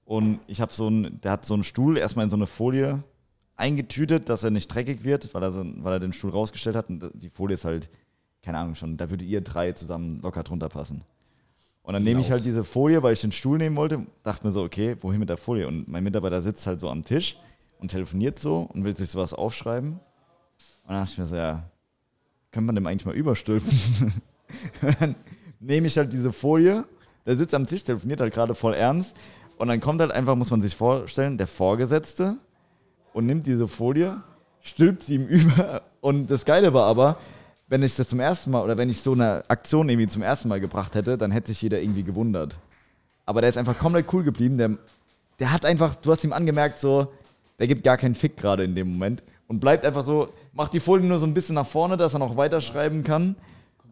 und 0.05 0.39
ich 0.47 0.61
habe 0.61 0.72
so 0.72 0.88
einen, 0.88 1.19
der 1.22 1.32
hat 1.32 1.45
so 1.45 1.53
einen 1.55 1.63
Stuhl 1.63 1.97
erstmal 1.97 2.24
in 2.24 2.30
so 2.30 2.38
eine 2.38 2.47
Folie 2.47 3.03
eingetütet, 3.57 4.30
dass 4.30 4.43
er 4.43 4.51
nicht 4.51 4.67
dreckig 4.74 5.03
wird, 5.03 5.34
weil 5.34 5.43
er, 5.43 5.51
so, 5.51 5.63
weil 5.78 5.93
er 5.93 5.99
den 5.99 6.13
Stuhl 6.13 6.32
rausgestellt 6.32 6.76
hat 6.76 6.89
und 6.89 7.11
die 7.13 7.30
Folie 7.30 7.55
ist 7.55 7.65
halt, 7.65 7.89
keine 8.44 8.58
Ahnung 8.58 8.76
schon, 8.76 8.98
da 8.98 9.10
würde 9.10 9.24
ihr 9.24 9.42
drei 9.42 9.72
zusammen 9.74 10.20
locker 10.22 10.44
drunter 10.44 10.70
passen. 10.70 11.04
Und 11.84 11.94
dann 11.94 12.04
nehme 12.04 12.22
ich 12.22 12.30
halt 12.30 12.46
diese 12.46 12.64
Folie, 12.64 13.02
weil 13.02 13.14
ich 13.14 13.22
den 13.22 13.32
Stuhl 13.32 13.58
nehmen 13.58 13.76
wollte, 13.76 14.06
dachte 14.24 14.46
mir 14.46 14.52
so, 14.52 14.64
okay, 14.64 14.96
wohin 15.02 15.20
mit 15.20 15.30
der 15.30 15.38
Folie? 15.38 15.68
Und 15.68 15.88
mein 15.88 16.04
Mitarbeiter 16.04 16.42
sitzt 16.42 16.68
halt 16.68 16.80
so 16.80 16.89
am 16.89 17.04
Tisch 17.04 17.38
und 17.80 17.89
telefoniert 17.89 18.38
so 18.38 18.70
und 18.72 18.84
will 18.84 18.96
sich 18.96 19.10
sowas 19.10 19.34
aufschreiben. 19.34 19.94
Und 19.94 20.00
dann 20.88 20.98
dachte 20.98 21.12
ich 21.14 21.18
mir 21.18 21.26
so, 21.26 21.36
ja, 21.36 21.64
kann 22.52 22.66
man 22.66 22.76
dem 22.76 22.86
eigentlich 22.86 23.06
mal 23.06 23.16
überstülpen? 23.16 23.72
dann 25.00 25.16
nehme 25.60 25.88
ich 25.88 25.98
halt 25.98 26.14
diese 26.14 26.32
Folie, 26.32 26.86
der 27.26 27.36
sitzt 27.36 27.56
am 27.56 27.66
Tisch, 27.66 27.84
telefoniert 27.84 28.22
halt 28.22 28.34
gerade 28.34 28.54
voll 28.54 28.74
ernst. 28.74 29.18
Und 29.58 29.68
dann 29.68 29.80
kommt 29.80 30.02
halt 30.02 30.12
einfach, 30.12 30.36
muss 30.36 30.52
man 30.52 30.62
sich 30.62 30.76
vorstellen, 30.76 31.38
der 31.38 31.48
Vorgesetzte 31.48 32.38
und 33.14 33.26
nimmt 33.26 33.48
diese 33.48 33.68
Folie, 33.68 34.22
stülpt 34.62 35.04
sie 35.04 35.16
ihm 35.16 35.28
über. 35.28 35.84
Und 36.02 36.30
das 36.30 36.46
Geile 36.46 36.74
war 36.74 36.86
aber, 36.86 37.18
wenn 37.72 37.84
ich 37.84 37.95
das 37.95 38.09
zum 38.09 38.19
ersten 38.19 38.51
Mal 38.51 38.63
oder 38.63 38.78
wenn 38.78 38.89
ich 38.89 38.99
so 38.99 39.13
eine 39.13 39.45
Aktion 39.47 39.88
irgendwie 39.88 40.09
zum 40.09 40.22
ersten 40.22 40.49
Mal 40.49 40.59
gebracht 40.59 40.93
hätte, 40.93 41.17
dann 41.17 41.32
hätte 41.32 41.47
sich 41.47 41.61
jeder 41.61 41.82
irgendwie 41.82 42.03
gewundert. 42.03 42.59
Aber 43.26 43.39
der 43.39 43.49
ist 43.49 43.57
einfach 43.57 43.80
komplett 43.80 44.13
cool 44.13 44.24
geblieben. 44.24 44.57
Der, 44.57 44.72
der 45.39 45.53
hat 45.53 45.63
einfach, 45.63 45.95
du 45.95 46.11
hast 46.11 46.26
ihm 46.26 46.34
angemerkt, 46.34 46.82
so, 46.82 47.13
der 47.59 47.67
gibt 47.67 47.86
gar 47.86 47.95
keinen 47.95 48.13
Fick 48.13 48.36
gerade 48.36 48.65
in 48.65 48.76
dem 48.76 48.91
Moment 48.91 49.24
und 49.47 49.61
bleibt 49.61 49.86
einfach 49.86 50.03
so, 50.03 50.34
macht 50.51 50.74
die 50.74 50.82
Folie 50.82 51.07
nur 51.07 51.17
so 51.17 51.26
ein 51.26 51.34
bisschen 51.34 51.55
nach 51.55 51.65
vorne, 51.65 51.95
dass 51.95 52.13
er 52.13 52.19
noch 52.19 52.36
weiterschreiben 52.36 53.05
kann. 53.05 53.38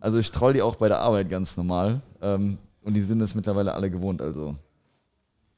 Also 0.02 0.18
ich 0.18 0.30
troll 0.30 0.52
die 0.52 0.62
auch 0.62 0.76
bei 0.76 0.90
der 0.90 1.00
Arbeit 1.00 1.30
ganz 1.30 1.56
normal. 1.56 2.02
Ähm, 2.22 2.58
und 2.82 2.96
die 2.96 3.02
sind 3.02 3.22
es 3.22 3.34
mittlerweile 3.34 3.74
alle 3.74 3.90
gewohnt. 3.90 4.22
Also, 4.22 4.58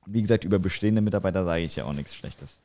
wie 0.05 0.21
gesagt, 0.21 0.43
über 0.43 0.59
bestehende 0.59 1.01
Mitarbeiter 1.01 1.43
sage 1.43 1.63
ich 1.63 1.75
ja 1.75 1.85
auch 1.85 1.93
nichts 1.93 2.13
Schlechtes. 2.13 2.61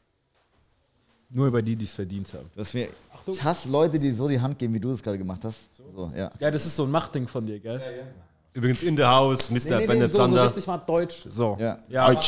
Nur 1.29 1.49
über 1.49 1.61
die, 1.63 1.75
die 1.75 1.85
es 1.85 1.93
verdient 1.93 2.33
haben. 2.35 2.49
Das 2.55 2.73
mir, 2.73 2.89
ich 3.27 3.43
hasse 3.43 3.69
Leute, 3.69 3.99
die 3.99 4.13
so 4.13 4.29
die 4.29 4.41
Hand 4.41 4.59
geben, 4.59 4.75
wie 4.75 4.81
du 4.81 4.91
es 4.91 5.03
gerade 5.03 5.19
gemacht 5.19 5.41
hast. 5.45 5.75
So, 5.95 6.13
ja. 6.17 6.31
Ja, 6.39 6.51
das 6.51 6.67
ist 6.67 6.77
so 6.77 6.85
ein 6.85 6.91
Machtding 6.91 7.27
von 7.27 7.45
dir, 7.45 7.59
gell? 7.59 7.81
Übrigens 8.53 8.83
in 8.83 8.97
the 8.97 9.05
house, 9.05 9.51
Mr. 9.51 9.81
Bennett 9.81 10.13
so, 10.13 10.19
so 10.19 10.25
Sander. 10.25 10.45
richtig 10.45 10.67
mal 10.67 10.79
deutsch. 10.79 11.27
So. 11.29 11.59
Ja. 11.61 11.79
Ja, 11.89 12.19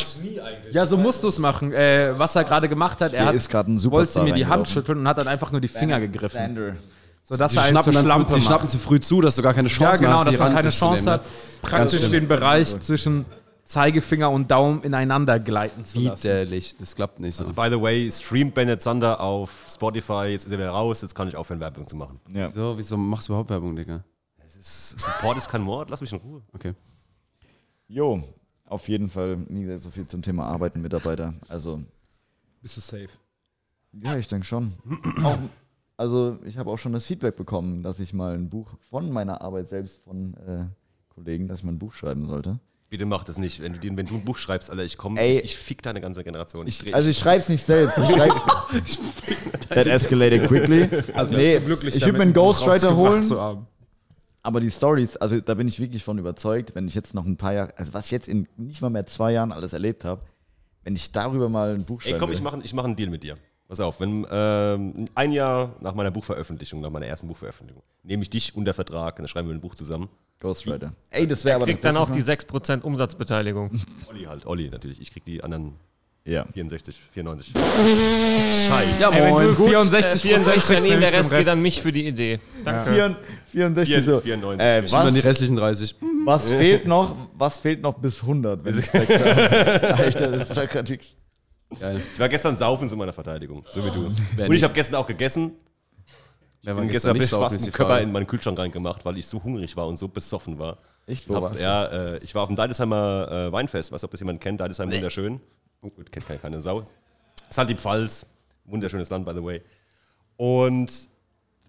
ja 0.72 0.84
so 0.84 0.96
musst 0.98 1.22
du 1.24 1.28
es 1.28 1.38
machen. 1.38 1.72
Äh, 1.72 2.18
was 2.18 2.34
er 2.36 2.44
gerade 2.44 2.68
gemacht 2.68 3.00
hat, 3.00 3.14
er 3.14 3.26
hat, 3.26 3.34
ist 3.34 3.54
ein 3.54 3.82
wollte 3.90 4.22
mir 4.22 4.34
die 4.34 4.44
Hand 4.46 4.68
schütteln 4.68 4.98
und 4.98 5.08
hat 5.08 5.16
dann 5.16 5.28
einfach 5.28 5.52
nur 5.52 5.60
die 5.60 5.68
Finger 5.68 6.00
gegriffen. 6.00 6.36
Sander. 6.36 6.76
Sodass 7.22 7.52
Die 7.52 7.58
er 7.58 7.64
einen 7.64 7.82
zur 7.82 7.92
schnappen, 7.92 8.26
zu, 8.26 8.32
die 8.32 8.38
macht. 8.40 8.46
schnappen 8.46 8.68
zu 8.68 8.78
früh 8.78 9.00
zu, 9.00 9.20
dass 9.20 9.36
du 9.36 9.42
gar 9.42 9.54
keine 9.54 9.68
Ja, 9.68 9.74
Chance 9.74 10.00
mehr 10.02 10.08
genau, 10.10 10.18
hast. 10.20 10.26
dass 10.26 10.34
die 10.34 10.40
man 10.40 10.48
Hand 10.48 10.56
keine 10.56 10.70
Chance 10.70 11.10
hat, 11.10 11.22
ne? 11.22 11.28
praktisch 11.62 11.98
stimmt. 11.98 12.12
den 12.14 12.28
Bereich 12.28 12.80
zwischen 12.80 13.26
Zeigefinger 13.68 14.30
und 14.30 14.50
Daumen 14.50 14.82
ineinander 14.82 15.38
gleiten 15.38 15.84
zu 15.84 15.98
lassen. 16.00 16.24
Widerlich, 16.24 16.76
das 16.76 16.94
klappt 16.96 17.20
nicht 17.20 17.36
so. 17.36 17.44
Also, 17.44 17.54
by 17.54 17.68
the 17.70 17.80
way, 17.80 18.10
streamt 18.10 18.54
Bennett 18.54 18.80
Sander 18.80 19.20
auf 19.20 19.66
Spotify. 19.70 20.28
Jetzt 20.30 20.46
ist 20.46 20.52
er 20.52 20.58
wieder 20.58 20.70
raus. 20.70 21.02
Jetzt 21.02 21.14
kann 21.14 21.28
ich 21.28 21.36
aufhören, 21.36 21.60
Werbung 21.60 21.86
zu 21.86 21.94
machen. 21.94 22.18
Ja. 22.32 22.50
so, 22.50 22.78
wieso 22.78 22.96
machst 22.96 23.28
du 23.28 23.32
überhaupt 23.32 23.50
Werbung, 23.50 23.76
Digga? 23.76 24.02
Es 24.46 24.56
ist, 24.56 24.98
Support 25.00 25.36
ist 25.36 25.50
kein 25.50 25.60
Mord. 25.60 25.90
Lass 25.90 26.00
mich 26.00 26.10
in 26.10 26.18
Ruhe. 26.18 26.42
Okay. 26.54 26.74
Jo, 27.88 28.22
auf 28.64 28.88
jeden 28.88 29.10
Fall, 29.10 29.38
wie 29.50 29.62
gesagt, 29.62 29.82
so 29.82 29.90
viel 29.90 30.06
zum 30.06 30.22
Thema 30.22 30.46
Arbeiten, 30.46 30.80
Mitarbeiter. 30.80 31.34
Also, 31.48 31.82
Bist 32.62 32.76
du 32.78 32.80
safe? 32.80 33.10
ja, 33.92 34.16
ich 34.16 34.28
denke 34.28 34.46
schon. 34.46 34.72
Auch, 35.22 35.38
also, 35.98 36.38
ich 36.46 36.56
habe 36.56 36.70
auch 36.70 36.78
schon 36.78 36.94
das 36.94 37.04
Feedback 37.04 37.36
bekommen, 37.36 37.82
dass 37.82 38.00
ich 38.00 38.14
mal 38.14 38.34
ein 38.34 38.48
Buch 38.48 38.68
von 38.88 39.10
meiner 39.12 39.42
Arbeit 39.42 39.68
selbst 39.68 40.00
von 40.04 40.34
äh, 40.46 40.64
Kollegen, 41.10 41.48
dass 41.48 41.58
ich 41.58 41.64
mal 41.64 41.72
ein 41.72 41.78
Buch 41.78 41.92
schreiben 41.92 42.26
sollte. 42.26 42.60
Bitte 42.90 43.04
mach 43.04 43.24
das 43.24 43.36
nicht. 43.36 43.60
Wenn 43.60 43.74
du, 43.74 43.80
wenn 43.96 44.06
du 44.06 44.14
ein 44.14 44.24
Buch 44.24 44.38
schreibst, 44.38 44.70
Alter, 44.70 44.82
ich 44.82 44.96
komme, 44.96 45.22
ich, 45.24 45.44
ich 45.44 45.56
fick 45.58 45.82
deine 45.82 46.00
ganze 46.00 46.24
Generation. 46.24 46.66
Ich, 46.66 46.78
dreh- 46.78 46.88
Ich, 46.88 46.94
also, 46.94 47.10
ich 47.10 47.18
schreibe 47.18 47.40
es 47.40 47.48
nicht 47.50 47.62
selbst. 47.64 47.98
Ich 47.98 48.08
schreib's, 48.08 48.98
That 49.68 49.86
escalated 49.86 50.48
quickly. 50.48 50.88
Also 51.14 51.32
nee, 51.36 51.58
glücklich 51.60 51.94
ich 51.96 52.02
würde 52.04 52.16
mir 52.16 52.22
einen 52.22 52.32
Ghostwriter 52.32 52.96
holen. 52.96 53.22
Zu 53.24 53.40
haben. 53.40 53.66
Aber 54.42 54.60
die 54.60 54.70
Stories, 54.70 55.16
also 55.18 55.38
da 55.40 55.52
bin 55.54 55.68
ich 55.68 55.78
wirklich 55.80 56.02
von 56.02 56.16
überzeugt, 56.16 56.74
wenn 56.74 56.88
ich 56.88 56.94
jetzt 56.94 57.12
noch 57.12 57.26
ein 57.26 57.36
paar 57.36 57.52
Jahre, 57.52 57.74
also 57.76 57.92
was 57.92 58.06
ich 58.06 58.12
jetzt 58.12 58.28
in 58.28 58.48
nicht 58.56 58.80
mal 58.80 58.88
mehr 58.88 59.04
zwei 59.04 59.32
Jahren 59.32 59.52
alles 59.52 59.74
erlebt 59.74 60.06
habe, 60.06 60.22
wenn 60.84 60.94
ich 60.96 61.12
darüber 61.12 61.50
mal 61.50 61.74
ein 61.74 61.84
Buch 61.84 62.00
schreibe. 62.00 62.14
Ey, 62.14 62.20
komm, 62.20 62.32
ich 62.32 62.40
mache 62.40 62.60
ich 62.62 62.72
mach 62.72 62.84
einen 62.84 62.96
Deal 62.96 63.10
mit 63.10 63.22
dir. 63.22 63.36
Pass 63.68 63.80
auf, 63.80 64.00
wenn 64.00 64.26
ähm, 64.30 65.04
ein 65.14 65.30
Jahr 65.30 65.76
nach 65.80 65.94
meiner 65.94 66.10
Buchveröffentlichung, 66.10 66.80
nach 66.80 66.88
meiner 66.90 67.06
ersten 67.06 67.28
Buchveröffentlichung, 67.28 67.82
nehme 68.02 68.22
ich 68.22 68.30
dich 68.30 68.56
unter 68.56 68.72
Vertrag 68.72 69.16
und 69.18 69.22
dann 69.24 69.28
schreiben 69.28 69.48
wir 69.48 69.54
ein 69.54 69.60
Buch 69.60 69.74
zusammen. 69.74 70.08
Ghostwriter. 70.40 70.92
Ey, 71.10 71.26
das 71.26 71.44
wäre 71.44 71.56
aber 71.56 71.66
Kriegt 71.66 71.84
dann 71.84 71.96
auch 71.98 72.08
die 72.10 72.20
tatsächlich 72.22 72.48
6% 72.50 72.80
Umsatzbeteiligung. 72.82 73.70
Olli 74.08 74.24
halt, 74.24 74.46
Olli 74.46 74.70
natürlich. 74.70 75.00
Ich 75.02 75.10
krieg 75.12 75.24
die 75.26 75.42
anderen 75.44 75.74
Ja. 76.24 76.46
64, 76.54 76.98
94. 77.12 77.52
Ja, 79.00 79.10
Ey, 79.10 79.22
wenn 79.22 79.30
moin. 79.30 79.46
du 79.48 79.54
gut, 79.54 79.68
64 79.68 80.12
äh, 80.24 80.28
64 80.28 80.52
kriegst 80.54 80.70
du 80.70 80.76
an 80.76 80.84
ihn, 80.84 81.00
der 81.00 81.10
den 81.10 81.16
Rest 81.16 81.30
geht 81.30 81.38
Rest. 81.40 81.48
an 81.50 81.60
mich 81.60 81.82
für 81.82 81.92
die 81.92 82.06
Idee. 82.06 82.40
Danke. 82.64 83.16
64 83.46 84.02
so. 84.04 84.20
94. 84.20 84.64
Äh, 84.66 84.80
Und 84.80 84.92
dann 84.94 85.12
die 85.12 85.18
was, 85.18 85.24
restlichen 85.26 85.56
30. 85.56 85.94
was 86.24 86.52
fehlt 86.54 86.86
noch? 86.86 87.14
Was 87.36 87.58
fehlt 87.58 87.82
noch 87.82 87.98
bis 87.98 88.22
100, 88.22 88.64
wenn 88.64 88.78
ich 88.78 88.86
sechs 88.90 89.12
habe? 89.18 89.94
Alter, 89.96 90.28
das 90.32 90.48
ist 90.48 90.56
ja 90.56 90.64
gerade 90.64 90.88
wirklich. 90.88 91.16
Geil. 91.78 92.00
Ich 92.14 92.18
war 92.18 92.28
gestern 92.28 92.56
saufen 92.56 92.88
zu 92.88 92.96
meiner 92.96 93.12
Verteidigung, 93.12 93.64
so 93.70 93.84
wie 93.84 93.90
du. 93.90 94.10
Wer 94.34 94.44
Und 94.44 94.50
nicht? 94.50 94.58
ich 94.58 94.64
habe 94.64 94.74
gestern 94.74 94.96
auch 94.96 95.06
gegessen. 95.06 95.52
Wer 96.62 96.74
Ich 96.74 96.80
bin 96.80 96.88
gestern 96.88 97.14
hab 97.16 97.22
ich 97.22 97.28
fast 97.28 97.62
einen 97.62 97.72
Körper 97.72 98.00
in 98.00 98.10
meinen 98.10 98.26
Kühlschrank 98.26 98.58
reingemacht, 98.58 99.04
weil 99.04 99.18
ich 99.18 99.26
so 99.26 99.42
hungrig 99.42 99.76
war 99.76 99.86
und 99.86 99.98
so 99.98 100.08
besoffen 100.08 100.58
war. 100.58 100.78
Echt, 101.06 101.28
wo 101.28 101.36
Hab, 101.36 101.42
warst 101.42 101.56
du? 101.58 101.62
ja, 101.62 101.86
äh, 101.86 102.18
ich 102.18 102.34
war 102.34 102.42
auf 102.42 102.48
dem 102.48 102.56
Deidesheimer 102.56 103.28
äh, 103.30 103.52
Weinfest, 103.52 103.92
weiß 103.92 104.00
nicht, 104.02 104.04
ob 104.04 104.10
das 104.10 104.20
jemand 104.20 104.40
kennt, 104.40 104.60
Deidesheim 104.60 104.90
wunderschön. 104.90 105.40
Oh, 105.80 105.88
gut, 105.90 106.10
kennt 106.10 106.26
keine, 106.26 106.38
keine 106.38 106.60
Sau. 106.60 106.86
Ist 107.48 107.56
halt 107.56 107.70
die 107.70 107.74
Pfalz, 107.76 108.26
wunderschönes 108.64 109.08
Land, 109.08 109.24
by 109.24 109.32
the 109.34 109.42
way. 109.42 109.62
Und 110.36 110.90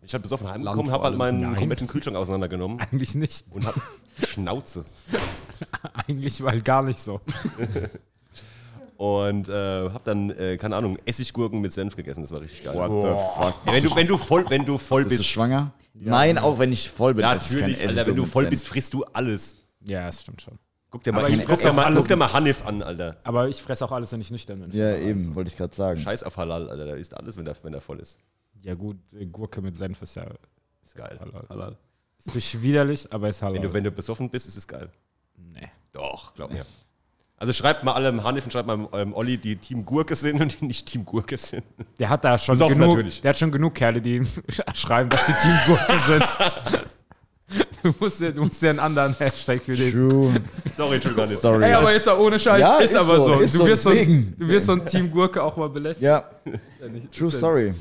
ich 0.02 0.14
habe 0.14 0.22
besoffen 0.24 0.47
heimgekommen, 0.50 0.91
habe 0.91 1.04
halt 1.04 1.20
allem. 1.20 1.39
meinen 1.41 1.56
kompletten 1.56 1.88
Kühlschrank 1.88 2.18
auseinandergenommen 2.18 2.80
Eigentlich 2.91 3.16
nicht. 3.16 3.45
und 3.52 3.66
hab 3.66 3.76
Schnauze. 4.28 4.86
Eigentlich, 6.08 6.43
weil 6.43 6.62
gar 6.62 6.84
nicht 6.84 7.00
so. 7.00 7.22
Und 9.00 9.47
äh, 9.47 9.52
habe 9.54 10.02
dann, 10.04 10.30
äh, 10.32 10.58
keine 10.58 10.76
Ahnung, 10.76 10.97
Essiggurken 11.06 11.62
mit 11.62 11.72
Senf 11.72 11.95
gegessen, 11.95 12.20
das 12.20 12.34
war 12.34 12.41
richtig 12.41 12.66
geil. 12.66 12.76
What 12.76 12.89
the 12.91 13.41
fuck? 13.41 13.56
Ja, 13.66 13.72
wenn, 13.72 13.84
du, 13.86 13.95
wenn, 13.95 14.08
du 14.08 14.18
voll, 14.18 14.43
wenn 14.50 14.66
du 14.66 14.78
voll 14.78 15.04
Bist 15.04 15.14
du 15.16 15.18
bist, 15.20 15.30
schwanger? 15.30 15.72
Nein, 15.93 16.38
auch 16.38 16.60
wenn 16.60 16.74
ich 16.74 16.89
voll 16.89 17.14
bin. 17.14 17.22
ja, 17.22 17.34
ich 17.34 17.50
natürlich, 17.50 17.80
Alter, 17.80 18.08
wenn 18.08 18.18
du 18.18 18.26
voll 18.26 18.47
bist, 18.47 18.68
frisst 18.68 18.93
du 18.93 19.06
alles. 19.14 19.56
Ja, 19.86 20.06
das 20.08 20.22
stimmt 20.22 20.41
schon. 20.41 20.60
Guck 20.91 21.02
dir 21.02 21.14
mal, 21.14 21.20
Aber 21.20 21.30
ich 21.30 21.45
guck 21.45 21.58
dir 21.62 21.72
mal, 21.72 21.86
alles. 21.86 22.00
guck 22.00 22.08
dir 22.10 22.18
mal 22.18 22.34
Hanif 22.34 22.66
an, 22.66 22.84
Alter. 22.84 23.16
Aber 23.24 23.47
ich 23.47 23.62
fresse 23.62 23.86
auch 23.86 23.91
alles, 23.93 24.12
wenn 24.12 24.20
ich 24.20 24.32
nüchtern 24.32 24.60
bin. 24.60 24.72
Ja, 24.78 24.93
eben, 24.97 25.34
wollte 25.34 25.47
ich 25.50 25.56
gerade 25.56 25.74
sagen. 25.74 26.02
Scheiß 26.02 26.24
auf 26.24 26.36
Halal, 26.36 26.70
Alter, 26.70 26.86
da 26.86 26.95
isst 26.95 27.16
alles, 27.16 27.38
wenn 27.38 27.47
er 27.47 27.56
wenn 27.64 27.74
er 27.74 27.80
voll 27.80 28.02
ist. 28.02 28.18
Ja 28.64 28.74
gut, 28.74 28.97
Gurke 29.32 29.62
mit 29.62 29.78
Senf 29.78 30.02
ist 30.02 30.16
ja 30.18 30.26
Ist 30.84 30.95
geil. 30.95 31.18
halal. 31.22 31.45
Halal. 31.47 31.78
Ist 32.18 32.36
richtig 32.36 32.62
widerlich, 32.64 33.08
aber 33.14 33.30
ist 33.30 33.41
halal. 33.41 33.56
Wenn 33.56 33.62
du, 33.62 33.74
wenn 33.74 33.84
du 33.86 33.91
besoffen 33.91 34.30
bist, 34.30 34.45
ist 34.45 34.58
es 34.58 34.68
geil. 34.68 34.89
nee. 35.38 35.70
Doch, 35.93 36.34
glaub 36.36 36.52
mir. 36.52 36.66
Also 37.42 37.54
schreibt 37.54 37.86
mal 37.86 37.94
alle 37.94 38.10
im 38.10 38.22
Hanif 38.24 38.44
und 38.44 38.52
schreibt 38.52 38.68
mal 38.68 38.88
ähm, 38.94 39.14
Olli, 39.14 39.38
die 39.38 39.56
Team 39.56 39.86
Gurke 39.86 40.14
sind 40.16 40.42
und 40.42 40.60
die 40.60 40.66
nicht 40.66 40.86
Team 40.86 41.06
Gurke 41.06 41.38
sind. 41.38 41.64
Der 41.98 42.10
hat 42.10 42.26
da 42.26 42.38
schon 42.38 42.54
Besoffen 42.54 42.76
genug, 42.78 42.96
natürlich. 42.98 43.22
der 43.22 43.30
hat 43.30 43.40
schon 43.40 43.52
genug 43.52 43.74
Kerle, 43.76 44.02
die 44.02 44.18
ihm 44.18 44.28
schreiben, 44.74 45.10
dass 45.10 45.26
sie 45.26 45.34
Team 45.34 45.56
Gurke 45.66 46.00
sind. 46.06 46.26
Du 47.82 47.92
musst, 48.00 48.22
dir, 48.22 48.32
du 48.32 48.44
musst 48.44 48.62
dir 48.62 48.70
einen 48.70 48.80
anderen 48.80 49.16
Hashtag 49.18 49.64
für 49.64 49.74
den. 49.76 49.92
True 50.10 50.34
Sorry, 50.76 50.96
Entschuldigung. 50.96 51.26
Hanif. 51.26 51.40
Story. 51.40 51.64
Ey, 51.64 51.74
aber 51.74 51.94
jetzt 51.94 52.06
mal 52.06 52.18
ohne 52.20 52.38
Scheiß, 52.38 52.60
Ja, 52.60 52.78
ist, 52.78 52.92
ist 52.92 52.96
aber 52.98 53.22
so, 53.22 53.40
ist 53.40 53.54
du, 53.56 53.58
so, 53.60 53.66
wirst 53.66 53.84
so 53.84 53.90
deswegen. 53.90 54.36
du 54.38 54.48
wirst 54.48 54.66
so 54.68 54.74
ein 54.74 54.86
Team 54.86 55.10
Gurke 55.10 55.42
auch 55.42 55.58
mal 55.58 55.70
belästigt. 55.70 56.04
ja, 56.04 56.30
Ja, 56.80 56.88
nicht- 56.90 57.12
true 57.12 57.32
story. 57.32 57.74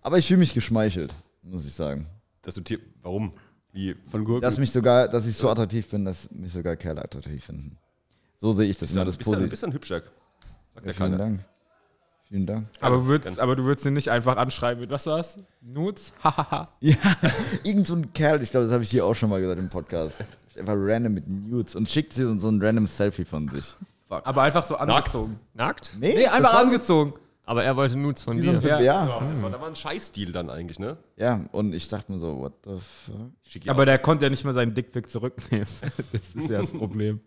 Aber 0.00 0.18
ich 0.18 0.26
fühle 0.26 0.38
mich 0.40 0.52
geschmeichelt, 0.52 1.14
muss 1.42 1.64
ich 1.64 1.74
sagen. 1.74 2.06
Dass 2.40 2.56
du 2.56 2.60
Tier, 2.62 2.80
warum? 3.02 3.32
Wie? 3.72 3.94
Von 4.10 4.24
Gurken. 4.24 4.42
Dass 4.42 4.58
mich 4.58 4.72
sogar, 4.72 5.06
dass 5.06 5.26
ich 5.26 5.36
so 5.36 5.48
attraktiv 5.48 5.86
bin, 5.88 6.04
dass 6.04 6.28
mich 6.32 6.52
sogar 6.52 6.74
Kerle 6.74 7.04
attraktiv 7.04 7.44
finden. 7.44 7.78
So 8.42 8.50
sehe 8.50 8.68
ich 8.68 8.76
das 8.76 8.88
Bist 8.88 8.92
du 8.92 8.96
immer 8.96 9.02
ein 9.04 9.06
das 9.06 9.16
Positive. 9.18 9.48
bist 9.48 9.62
du 9.62 9.66
ein 9.68 9.72
Hübscher? 9.72 10.00
Sagt 10.00 10.10
Ja, 10.74 10.80
vielen 10.82 10.96
keiner. 10.96 11.16
Dank. 11.18 11.40
Vielen 12.28 12.44
Dank. 12.46 12.66
Aber 12.80 12.96
du 12.96 13.06
würdest, 13.06 13.38
aber 13.38 13.54
du 13.54 13.62
würdest 13.62 13.86
ihn 13.86 13.92
nicht 13.94 14.08
einfach 14.08 14.36
anschreiben 14.36 14.80
mit, 14.80 14.90
was 14.90 15.06
war's? 15.06 15.38
Nudes? 15.60 16.12
Hahaha. 16.24 16.68
Ja, 16.80 16.96
irgend 17.62 17.86
so 17.86 17.94
ein 17.94 18.12
Kerl, 18.12 18.42
ich 18.42 18.50
glaube, 18.50 18.64
das 18.66 18.72
habe 18.74 18.82
ich 18.82 18.90
hier 18.90 19.06
auch 19.06 19.14
schon 19.14 19.30
mal 19.30 19.40
gesagt 19.40 19.60
im 19.60 19.68
Podcast. 19.68 20.16
Einfach 20.58 20.74
random 20.76 21.14
mit 21.14 21.28
Nudes 21.28 21.76
und 21.76 21.88
schickt 21.88 22.12
sie 22.14 22.24
so 22.40 22.48
ein 22.48 22.60
random 22.60 22.88
Selfie 22.88 23.24
von 23.24 23.46
sich. 23.48 23.74
aber 24.08 24.42
einfach 24.42 24.64
so 24.64 24.74
Nackt? 24.74 24.90
angezogen. 24.90 25.38
Nackt? 25.54 25.96
Nee, 26.00 26.14
Nee, 26.16 26.26
einfach 26.26 26.50
so- 26.52 26.58
angezogen. 26.58 27.14
Aber 27.44 27.62
er 27.64 27.76
wollte 27.76 27.96
Nudes 27.96 28.22
von 28.22 28.36
Wie 28.36 28.40
so 28.40 28.52
dir. 28.58 28.68
ja. 28.68 28.80
Ja. 28.80 29.04
So, 29.06 29.26
das 29.28 29.42
war, 29.42 29.50
da 29.50 29.60
war 29.60 29.68
ein 29.68 29.76
Scheißstil 29.76 30.32
dann 30.32 30.50
eigentlich, 30.50 30.78
ne? 30.80 30.96
ja, 31.16 31.40
und 31.52 31.74
ich 31.74 31.88
dachte 31.88 32.10
mir 32.10 32.18
so, 32.18 32.38
what 32.38 32.52
the 32.64 32.78
fuck? 33.06 33.68
Aber 33.68 33.82
auch. 33.82 33.84
der 33.86 33.98
konnte 33.98 34.24
ja 34.24 34.30
nicht 34.30 34.44
mal 34.44 34.54
seinen 34.54 34.74
Dickpick 34.74 35.08
zurücknehmen. 35.10 35.66
Das 36.12 36.34
ist 36.34 36.50
ja 36.50 36.58
das 36.58 36.72
Problem. 36.72 37.20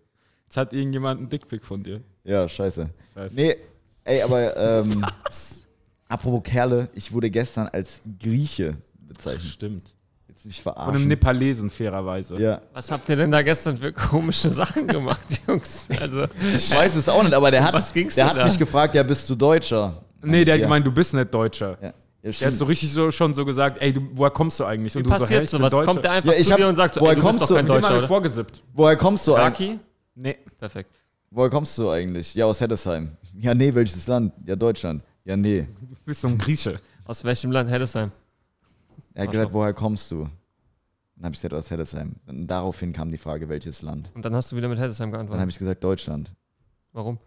Jetzt 0.45 0.57
hat 0.57 0.73
irgendjemand 0.73 1.19
einen 1.19 1.29
Dickpick 1.29 1.63
von 1.65 1.83
dir. 1.83 2.01
Ja, 2.23 2.47
scheiße. 2.47 2.89
Scheiße. 3.13 3.35
Nee, 3.35 3.55
ey, 4.03 4.21
aber 4.21 4.55
ähm, 4.57 5.05
apropos 6.07 6.43
Kerle, 6.43 6.89
ich 6.93 7.11
wurde 7.11 7.29
gestern 7.29 7.67
als 7.67 8.01
Grieche 8.19 8.75
bezeichnet. 9.07 9.43
Stimmt. 9.51 9.95
Jetzt 10.27 10.45
mich 10.45 10.61
Von 10.61 10.73
einem 10.73 10.83
verarschen. 10.85 11.07
Nepalesen, 11.07 11.69
fairerweise. 11.69 12.35
ja. 12.37 12.61
Was 12.73 12.91
habt 12.91 13.07
ihr 13.09 13.15
denn 13.15 13.31
da 13.31 13.41
gestern 13.41 13.77
für 13.77 13.91
komische 13.93 14.49
Sachen 14.49 14.87
gemacht, 14.87 15.21
Jungs? 15.47 15.87
Also, 15.99 16.25
Ich 16.53 16.75
weiß 16.75 16.95
es 16.95 17.07
auch 17.09 17.23
nicht, 17.23 17.33
aber 17.33 17.51
der 17.51 17.63
hat, 17.63 17.73
Was 17.73 17.93
ging's 17.93 18.15
der 18.15 18.27
hat 18.29 18.37
da? 18.37 18.43
mich 18.45 18.57
gefragt, 18.59 18.95
ja, 18.95 19.03
bist 19.03 19.29
du 19.29 19.35
Deutscher? 19.35 20.01
Nee, 20.21 20.43
der 20.43 20.55
hat 20.55 20.61
ja. 20.61 20.65
gemeint, 20.67 20.85
du 20.85 20.91
bist 20.91 21.13
nicht 21.13 21.33
Deutscher. 21.33 21.77
Ja, 21.81 21.93
ja, 22.23 22.31
Der 22.31 22.47
hat 22.47 22.55
so 22.57 22.65
richtig 22.65 22.91
so, 22.91 23.11
schon 23.11 23.33
so 23.33 23.45
gesagt, 23.45 23.77
ey, 23.81 23.93
du, 23.93 24.01
woher 24.13 24.31
kommst 24.31 24.59
du 24.59 24.65
eigentlich? 24.65 24.93
wie 24.95 24.99
Und 24.99 25.05
du 25.05 25.09
so, 25.11 25.15
hä, 25.15 25.19
passiert 25.19 25.43
ich 25.43 25.51
bin 25.51 25.59
sowas? 25.69 25.85
Kommt 25.85 26.03
der 26.03 26.11
einfach 26.11 26.33
Ja, 26.33 26.39
ich 26.39 26.47
zu 26.47 26.51
hab- 26.53 26.57
dir 26.57 26.67
und 26.67 26.75
sagt 26.75 26.95
so, 26.95 27.01
woher 27.01 27.11
ey, 27.11 27.15
du 27.15 27.21
bist 27.21 27.27
kommst 27.29 27.43
doch 27.43 27.47
du? 27.49 27.55
kein 27.55 27.65
Nimm 27.65 27.73
Deutscher, 27.75 27.97
oder? 27.99 28.07
vorgesippt. 28.07 28.63
Woher 28.73 28.95
kommst 28.95 29.27
du 29.27 29.35
eigentlich? 29.35 29.79
Nee. 30.15 30.37
Perfekt. 30.57 30.99
Woher 31.29 31.49
kommst 31.49 31.77
du 31.77 31.89
eigentlich? 31.89 32.33
Ja, 32.35 32.45
aus 32.45 32.61
Heddesheim. 32.61 33.17
Ja, 33.33 33.53
nee, 33.53 33.73
welches 33.73 34.07
Land? 34.07 34.33
Ja, 34.45 34.55
Deutschland. 34.55 35.03
Ja, 35.25 35.35
nee. 35.35 35.67
Du 35.81 35.95
bist 36.05 36.21
so 36.21 36.27
ein 36.29 36.37
Grieche. 36.37 36.79
Aus 37.03 37.23
welchem 37.23 37.51
Land 37.51 37.69
Heddesheim? 37.69 38.11
Er 39.13 39.23
hat 39.23 39.31
gesagt, 39.31 39.53
woher 39.53 39.73
kommst 39.73 40.09
du? 40.11 40.29
Dann 41.15 41.25
habe 41.25 41.33
ich 41.35 41.39
gesagt, 41.41 41.53
aus 41.53 41.69
Heddesheim. 41.71 42.15
Und 42.27 42.47
daraufhin 42.47 42.93
kam 42.93 43.11
die 43.11 43.17
Frage, 43.17 43.47
welches 43.49 43.81
Land? 43.81 44.11
Und 44.15 44.23
dann 44.23 44.35
hast 44.35 44.51
du 44.51 44.55
wieder 44.55 44.67
mit 44.69 44.79
Heddesheim 44.79 45.11
Dann 45.11 45.19
habe 45.21 45.27
geantwortet. 45.27 45.53
ich 45.53 45.59
gesagt, 45.59 45.83
Deutschland. 45.83 46.33
Warum? 46.93 47.17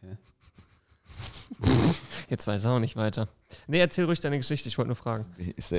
Hä? 0.00 0.16
Jetzt 2.28 2.46
weiß 2.46 2.64
er 2.64 2.72
auch 2.72 2.80
nicht 2.80 2.96
weiter. 2.96 3.28
Nee, 3.66 3.78
erzähl 3.80 4.04
ruhig 4.04 4.20
deine 4.20 4.38
Geschichte, 4.38 4.68
ich 4.68 4.76
wollte 4.78 4.88
nur 4.88 4.96
fragen. 4.96 5.24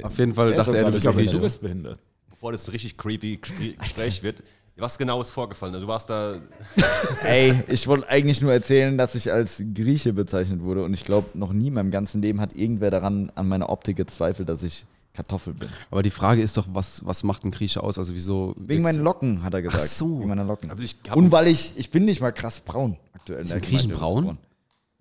Auf 0.03 0.17
jeden 0.17 0.33
Fall 0.33 0.53
dachte 0.53 0.77
er, 0.77 0.85
du 0.85 0.91
bist 0.91 1.03
behindert. 1.05 1.15
Grieche. 1.15 1.35
Du 1.37 1.41
bist 1.41 1.61
behindert. 1.61 1.99
Bevor 2.29 2.51
das 2.51 2.67
ein 2.67 2.71
richtig 2.71 2.97
creepy 2.97 3.39
Gespr- 3.41 3.77
Gespräch 3.77 4.23
wird, 4.23 4.43
was 4.77 4.97
genau 4.97 5.21
ist 5.21 5.31
vorgefallen? 5.31 5.73
Also 5.73 5.85
du 5.85 5.91
warst 5.91 6.09
da, 6.09 6.35
Ey, 7.23 7.63
ich 7.67 7.87
wollte 7.87 8.09
eigentlich 8.09 8.41
nur 8.41 8.51
erzählen, 8.51 8.97
dass 8.97 9.15
ich 9.15 9.31
als 9.31 9.63
Grieche 9.73 10.13
bezeichnet 10.13 10.61
wurde 10.61 10.83
und 10.83 10.93
ich 10.93 11.05
glaube, 11.05 11.37
noch 11.37 11.53
nie 11.53 11.67
in 11.67 11.73
meinem 11.73 11.91
ganzen 11.91 12.21
Leben 12.21 12.41
hat 12.41 12.55
irgendwer 12.55 12.91
daran 12.91 13.31
an 13.35 13.47
meiner 13.47 13.69
Optik 13.69 13.95
gezweifelt, 13.97 14.49
dass 14.49 14.63
ich 14.63 14.85
Kartoffel 15.13 15.53
bin. 15.53 15.69
Aber 15.91 16.03
die 16.03 16.11
Frage 16.11 16.41
ist 16.41 16.57
doch, 16.57 16.67
was, 16.73 17.05
was 17.05 17.23
macht 17.23 17.45
ein 17.45 17.51
Grieche 17.51 17.81
aus? 17.81 17.97
Also 17.97 18.13
wieso. 18.13 18.53
Wegen 18.57 18.83
meinen 18.83 19.01
Locken, 19.01 19.43
hat 19.43 19.53
er 19.53 19.61
gesagt. 19.61 19.81
Ach 19.81 19.87
so. 19.87 20.19
Wegen 20.19 20.27
meiner 20.27 20.43
Locken. 20.43 20.69
also 20.69 20.83
ich 20.83 20.97
und 21.13 21.31
weil 21.31 21.47
ich, 21.47 21.71
ich 21.77 21.89
bin 21.89 22.03
nicht 22.03 22.19
mal 22.19 22.31
krass 22.31 22.59
braun 22.59 22.97
aktuell. 23.13 23.49
ein 23.49 23.61
Griechen 23.61 23.91
braun? 23.91 24.37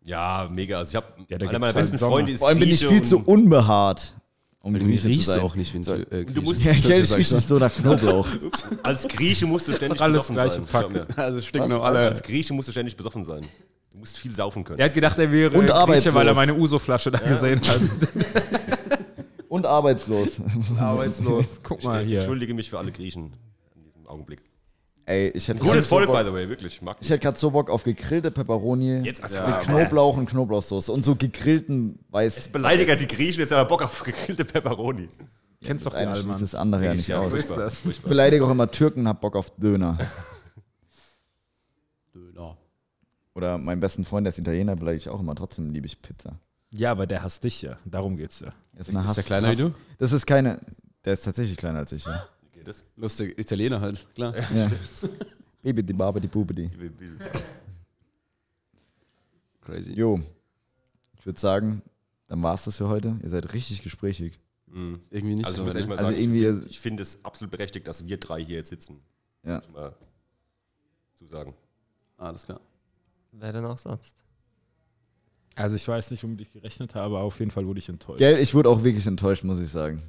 Ja, 0.04 0.48
mega. 0.52 0.78
Also 0.78 0.90
ich 0.90 0.96
habe, 0.96 1.06
Ja, 1.28 1.38
einer 1.38 1.46
meiner 1.52 1.66
halt 1.66 1.76
besten. 1.76 1.98
Freunde 1.98 2.32
ist 2.32 2.38
Vor 2.40 2.48
allem 2.48 2.58
bin 2.60 2.68
ich 2.68 2.86
viel 2.86 3.02
zu 3.02 3.18
unbehaart, 3.24 4.14
um 4.64 4.72
Weil 4.72 4.80
du 4.80 4.86
riechst 4.86 5.26
sein. 5.26 5.40
auch 5.40 5.54
nicht 5.56 5.72
wie 5.74 5.78
ein 5.78 5.82
So. 5.82 5.94
Tür- 5.94 6.10
äh, 6.12 6.24
du 6.24 6.40
musst- 6.42 6.64
Ja, 6.64 6.72
ich 6.72 6.84
ich 6.88 7.30
nicht 7.32 7.48
so 7.48 7.58
nach 7.58 7.72
Knoblauch. 7.76 8.26
Als 8.82 9.06
Grieche 9.06 9.46
musst 9.46 9.68
du 9.68 9.74
ständig 9.74 10.00
besoffen 10.00 10.36
sein. 10.36 11.06
Also 11.16 11.40
stinken 11.42 11.68
noch 11.68 11.84
alle. 11.84 11.98
Als 11.98 12.22
Grieche 12.22 12.52
musst 12.54 12.68
du 12.68 12.72
ständig 12.72 12.96
besoffen 12.96 13.22
sein. 13.24 13.42
Du 13.92 13.98
musst 13.98 14.16
viel 14.18 14.34
saufen 14.34 14.64
können. 14.64 14.78
Er 14.80 14.86
hat 14.86 14.94
gedacht, 14.94 15.18
er 15.18 15.30
wäre 15.30 15.56
Und 15.56 15.66
Grieche, 15.66 16.12
weil 16.14 16.26
er 16.26 16.34
meine 16.34 16.54
Uso-Flasche 16.54 17.10
da 17.12 17.18
gesehen 17.18 17.60
hat. 17.60 17.80
Und 19.48 19.66
arbeitslos. 19.66 20.40
Arbeitslos. 20.80 21.60
Guck 21.62 21.84
mal 21.84 22.00
ich 22.02 22.08
hier. 22.08 22.16
entschuldige 22.18 22.54
mich 22.54 22.70
für 22.70 22.78
alle 22.78 22.90
Griechen 22.90 23.34
in 23.76 23.84
diesem 23.84 24.06
Augenblick. 24.06 24.40
Ey, 25.06 25.28
ich 25.34 25.48
hätte 25.48 25.60
Gutes 25.62 25.84
so 25.88 25.96
Volk, 25.96 26.06
Bock- 26.06 26.18
by 26.18 26.24
the 26.24 26.32
way, 26.32 26.48
wirklich. 26.48 26.80
Mag 26.80 26.96
Ich 27.00 27.10
hätte 27.10 27.20
gerade 27.20 27.38
so 27.38 27.50
Bock 27.50 27.68
auf 27.68 27.84
gegrillte 27.84 28.30
Peperoni 28.30 29.00
Jetzt 29.04 29.22
also 29.22 29.36
mit 29.38 29.60
Knoblauch 29.62 30.16
und 30.16 30.26
Knoblauchsoße 30.30 30.90
und 30.90 31.04
so 31.04 31.14
gegrillten 31.14 31.98
Weiß. 32.10 32.48
beleidigt 32.48 32.98
die 33.00 33.06
Griechen, 33.06 33.40
jetzt 33.40 33.52
aber 33.52 33.68
Bock 33.68 33.82
auf 33.82 34.02
gegrillte 34.02 34.44
Pepperoni. 34.46 35.08
Kennst 35.62 35.84
doch 35.86 35.92
schließt 35.92 36.06
Almans. 36.08 36.40
das 36.40 36.54
andere 36.54 36.84
ja 36.86 36.94
nicht 36.94 37.08
Ja, 37.08 37.20
aus. 37.20 37.30
furchtbar? 37.30 37.70
Ich 37.90 38.00
beleidige 38.02 38.44
auch 38.46 38.50
immer 38.50 38.70
Türken 38.70 39.00
und 39.00 39.08
hab 39.08 39.20
Bock 39.20 39.36
auf 39.36 39.50
Döner. 39.56 39.98
Döner. 42.14 42.56
Oder 43.34 43.58
meinen 43.58 43.80
besten 43.80 44.04
Freund, 44.04 44.24
der 44.26 44.30
ist 44.30 44.38
Italiener, 44.38 44.76
beleidige 44.76 44.98
ich 45.02 45.08
auch 45.08 45.20
immer. 45.20 45.34
Trotzdem 45.34 45.70
liebe 45.70 45.86
ich 45.86 46.00
Pizza. 46.00 46.38
Ja, 46.70 46.90
aber 46.92 47.06
der 47.06 47.22
hasst 47.22 47.44
dich 47.44 47.62
ja. 47.62 47.76
Darum 47.84 48.16
geht's 48.16 48.40
ja. 48.40 48.48
Ist, 48.76 48.90
Ist 48.90 49.16
der 49.16 49.24
kleiner 49.24 49.50
wie 49.52 49.56
du? 49.56 49.74
Das 49.98 50.12
ist 50.12 50.26
keine. 50.26 50.60
Der 51.04 51.12
ist 51.12 51.24
tatsächlich 51.24 51.56
kleiner 51.56 51.80
als 51.80 51.92
ich. 51.92 52.04
Ja. 52.06 52.26
Das? 52.64 52.82
Lustig, 52.96 53.38
Italiener 53.38 53.80
halt, 53.80 54.06
klar. 54.14 54.34
ja. 54.54 54.70
Baby, 55.62 55.82
die 55.82 55.92
Barbe, 55.92 56.20
die 56.20 56.28
die. 56.54 56.70
Wie- 56.78 56.90
wie- 56.98 57.18
Crazy. 59.60 59.92
Jo. 59.92 60.20
Ich 61.18 61.24
würde 61.26 61.40
sagen, 61.40 61.82
dann 62.26 62.42
war 62.42 62.54
es 62.54 62.64
das 62.64 62.76
für 62.76 62.88
heute. 62.88 63.18
Ihr 63.22 63.30
seid 63.30 63.52
richtig 63.54 63.82
gesprächig. 63.82 64.38
Mhm. 64.66 64.98
Irgendwie 65.10 65.36
nicht 65.36 65.46
Also 65.46 65.56
ich 65.56 65.58
so. 65.58 65.64
muss 65.64 65.74
echt 65.74 65.84
ne? 65.84 65.94
mal 65.94 65.98
Also 65.98 66.10
sagen, 66.10 66.22
irgendwie- 66.22 66.40
ich 66.46 66.50
finde 66.52 66.66
ich 66.68 66.80
find 66.80 67.00
es 67.00 67.24
absolut 67.24 67.50
berechtigt, 67.50 67.86
dass 67.86 68.06
wir 68.06 68.16
drei 68.18 68.44
hier 68.44 68.56
jetzt 68.56 68.68
sitzen. 68.70 69.00
Ja. 69.42 69.62
Schon 69.62 69.72
Mal 69.72 69.94
zusagen. 71.14 71.54
Alles 72.16 72.44
klar. 72.44 72.60
Wer 73.32 73.52
denn 73.52 73.64
auch 73.64 73.78
sonst? 73.78 74.22
Also 75.56 75.76
ich 75.76 75.86
weiß 75.86 76.10
nicht, 76.10 76.22
womit 76.24 76.40
ich 76.40 76.50
gerechnet 76.52 76.94
habe, 76.94 77.16
aber 77.16 77.20
auf 77.24 77.38
jeden 77.38 77.50
Fall 77.50 77.66
wurde 77.66 77.78
ich 77.78 77.88
enttäuscht. 77.88 78.18
Gell, 78.18 78.38
ich 78.38 78.52
wurde 78.54 78.68
auch 78.68 78.82
wirklich 78.82 79.06
enttäuscht, 79.06 79.44
muss 79.44 79.60
ich 79.60 79.70
sagen. 79.70 80.02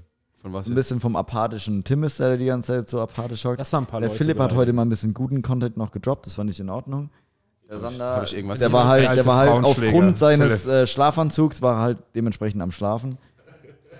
Von 0.45 0.53
was 0.53 0.67
Ein 0.67 0.73
jetzt? 0.73 0.75
bisschen 0.75 0.99
vom 0.99 1.15
apathischen 1.15 1.83
Tim 1.83 2.03
ist 2.03 2.19
der, 2.19 2.27
der 2.27 2.37
die 2.37 2.45
ganze 2.45 2.73
Zeit 2.73 2.87
so 2.91 3.01
apathisch 3.01 3.43
hockt. 3.45 3.59
Das 3.59 3.73
waren 3.73 3.85
ein 3.85 3.87
paar 3.87 3.99
Der 3.99 4.09
Leute. 4.09 4.19
Philipp 4.19 4.37
hat 4.37 4.53
heute 4.53 4.73
mal 4.73 4.83
ein 4.83 4.89
bisschen 4.89 5.15
guten 5.15 5.41
Content 5.41 5.75
noch 5.75 5.91
gedroppt, 5.91 6.27
das 6.27 6.35
fand 6.35 6.51
ich 6.51 6.59
in 6.59 6.69
Ordnung. 6.69 7.09
Der 7.67 7.79
Sander, 7.79 8.31
irgendwas 8.31 8.59
der 8.59 8.67
gesagt? 8.67 8.73
war 8.73 8.87
halt, 8.87 9.03
Der 9.05 9.15
der 9.15 9.25
war 9.25 9.37
halt 9.37 9.65
aufgrund 9.65 10.19
seines 10.19 10.67
äh, 10.67 10.85
Schlafanzugs 10.85 11.63
war 11.63 11.77
er 11.77 11.81
halt 11.81 11.97
dementsprechend 12.13 12.61
am 12.61 12.71
Schlafen. 12.71 13.17